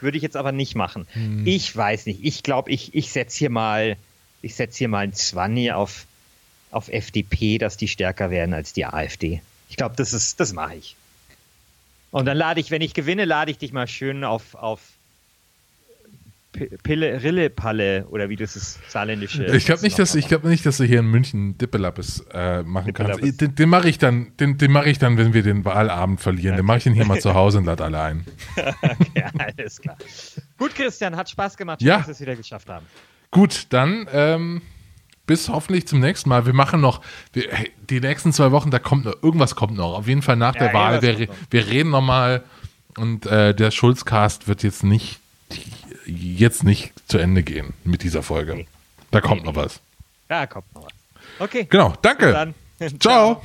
Würde 0.00 0.16
ich 0.16 0.22
jetzt 0.22 0.36
aber 0.36 0.52
nicht 0.52 0.76
machen. 0.76 1.06
Hm. 1.12 1.46
Ich 1.46 1.74
weiß 1.74 2.06
nicht. 2.06 2.20
Ich 2.22 2.44
glaube, 2.44 2.70
ich, 2.70 2.94
ich 2.94 3.10
setze 3.10 3.38
hier 3.38 3.50
mal, 3.50 3.96
ich 4.42 4.54
setze 4.54 4.78
hier 4.78 4.88
mal 4.88 4.98
ein 5.00 5.12
20 5.12 5.72
auf, 5.72 6.06
auf 6.70 6.88
FDP, 6.88 7.58
dass 7.58 7.76
die 7.76 7.88
stärker 7.88 8.30
werden 8.30 8.54
als 8.54 8.72
die 8.72 8.84
AfD. 8.84 9.40
Ich 9.68 9.76
glaube, 9.76 9.94
das 9.96 10.12
ist, 10.12 10.38
das 10.40 10.52
mache 10.52 10.74
ich. 10.74 10.96
Und 12.10 12.26
dann 12.26 12.36
lade 12.36 12.60
ich, 12.60 12.70
wenn 12.70 12.82
ich 12.82 12.92
gewinne, 12.92 13.24
lade 13.24 13.50
ich 13.50 13.58
dich 13.58 13.72
mal 13.72 13.86
schön 13.86 14.22
auf, 14.24 14.54
auf 14.54 14.80
Pille, 16.82 17.22
Rillepalle 17.22 18.06
oder 18.10 18.28
wie 18.28 18.36
das 18.36 18.56
ist, 18.56 18.78
saarländische. 18.90 19.46
Ich 19.56 19.64
glaube 19.64 19.80
nicht, 19.80 19.98
dass 19.98 20.14
ich 20.14 20.28
glaube 20.28 20.48
nicht, 20.48 20.66
dass 20.66 20.76
du 20.76 20.84
hier 20.84 20.98
in 20.98 21.06
München 21.06 21.56
Dippelappes 21.56 22.26
äh, 22.30 22.62
machen 22.62 22.92
kannst. 22.92 23.14
Dippelappes. 23.14 23.36
Den, 23.38 23.54
den 23.54 23.68
mache 23.70 23.88
ich 23.88 23.98
dann, 23.98 24.36
den, 24.36 24.58
den 24.58 24.70
mache 24.70 24.90
ich 24.90 24.98
dann, 24.98 25.16
wenn 25.16 25.32
wir 25.32 25.42
den 25.42 25.64
Wahlabend 25.64 26.20
verlieren. 26.20 26.56
Den 26.56 26.66
mache 26.66 26.78
ich 26.78 26.84
den 26.84 26.92
hier 26.92 27.06
mal 27.06 27.18
zu 27.20 27.32
Hause 27.32 27.56
und 27.56 27.64
lade 27.64 27.82
alle 27.84 28.02
ein. 28.02 28.26
Ja, 29.14 29.30
alles 29.38 29.80
klar. 29.80 29.96
Gut, 30.58 30.74
Christian, 30.74 31.16
hat 31.16 31.30
Spaß 31.30 31.56
gemacht, 31.56 31.80
Ja. 31.80 31.98
dass 31.98 32.08
wir 32.08 32.12
es 32.12 32.20
wieder 32.20 32.36
geschafft 32.36 32.68
haben. 32.68 32.84
Gut, 33.32 33.66
dann 33.70 34.06
ähm, 34.12 34.62
bis 35.26 35.48
hoffentlich 35.48 35.88
zum 35.88 35.98
nächsten 36.00 36.28
Mal. 36.28 36.46
Wir 36.46 36.52
machen 36.52 36.80
noch 36.80 37.00
wir, 37.32 37.48
hey, 37.50 37.72
die 37.90 37.98
nächsten 38.00 38.32
zwei 38.32 38.52
Wochen. 38.52 38.70
Da 38.70 38.78
kommt 38.78 39.04
noch 39.06 39.14
irgendwas 39.22 39.56
kommt 39.56 39.74
noch. 39.76 39.94
Auf 39.98 40.06
jeden 40.06 40.22
Fall 40.22 40.36
nach 40.36 40.54
der 40.54 40.68
Ja, 40.68 40.74
Wahl. 40.74 41.02
irgendwas 41.02 41.18
Wir, 41.18 41.28
wir 41.50 41.66
reden 41.66 41.90
noch 41.90 42.02
mal 42.02 42.44
und 42.96 43.26
äh, 43.26 43.54
der 43.54 43.70
Schulzcast 43.70 44.46
wird 44.48 44.62
jetzt 44.62 44.84
nicht 44.84 45.18
jetzt 46.06 46.62
nicht 46.64 46.92
zu 47.08 47.18
Ende 47.18 47.42
gehen 47.42 47.72
mit 47.84 48.02
dieser 48.02 48.22
Folge. 48.22 48.66
Da 49.10 49.20
kommt 49.20 49.44
noch 49.44 49.56
was. 49.56 49.80
Ja, 50.28 50.46
kommt 50.46 50.72
noch 50.74 50.84
was. 50.84 50.92
Okay. 51.38 51.66
Genau. 51.68 51.94
Danke. 52.02 52.32
Dann. 52.32 52.54
Ciao. 53.00 53.40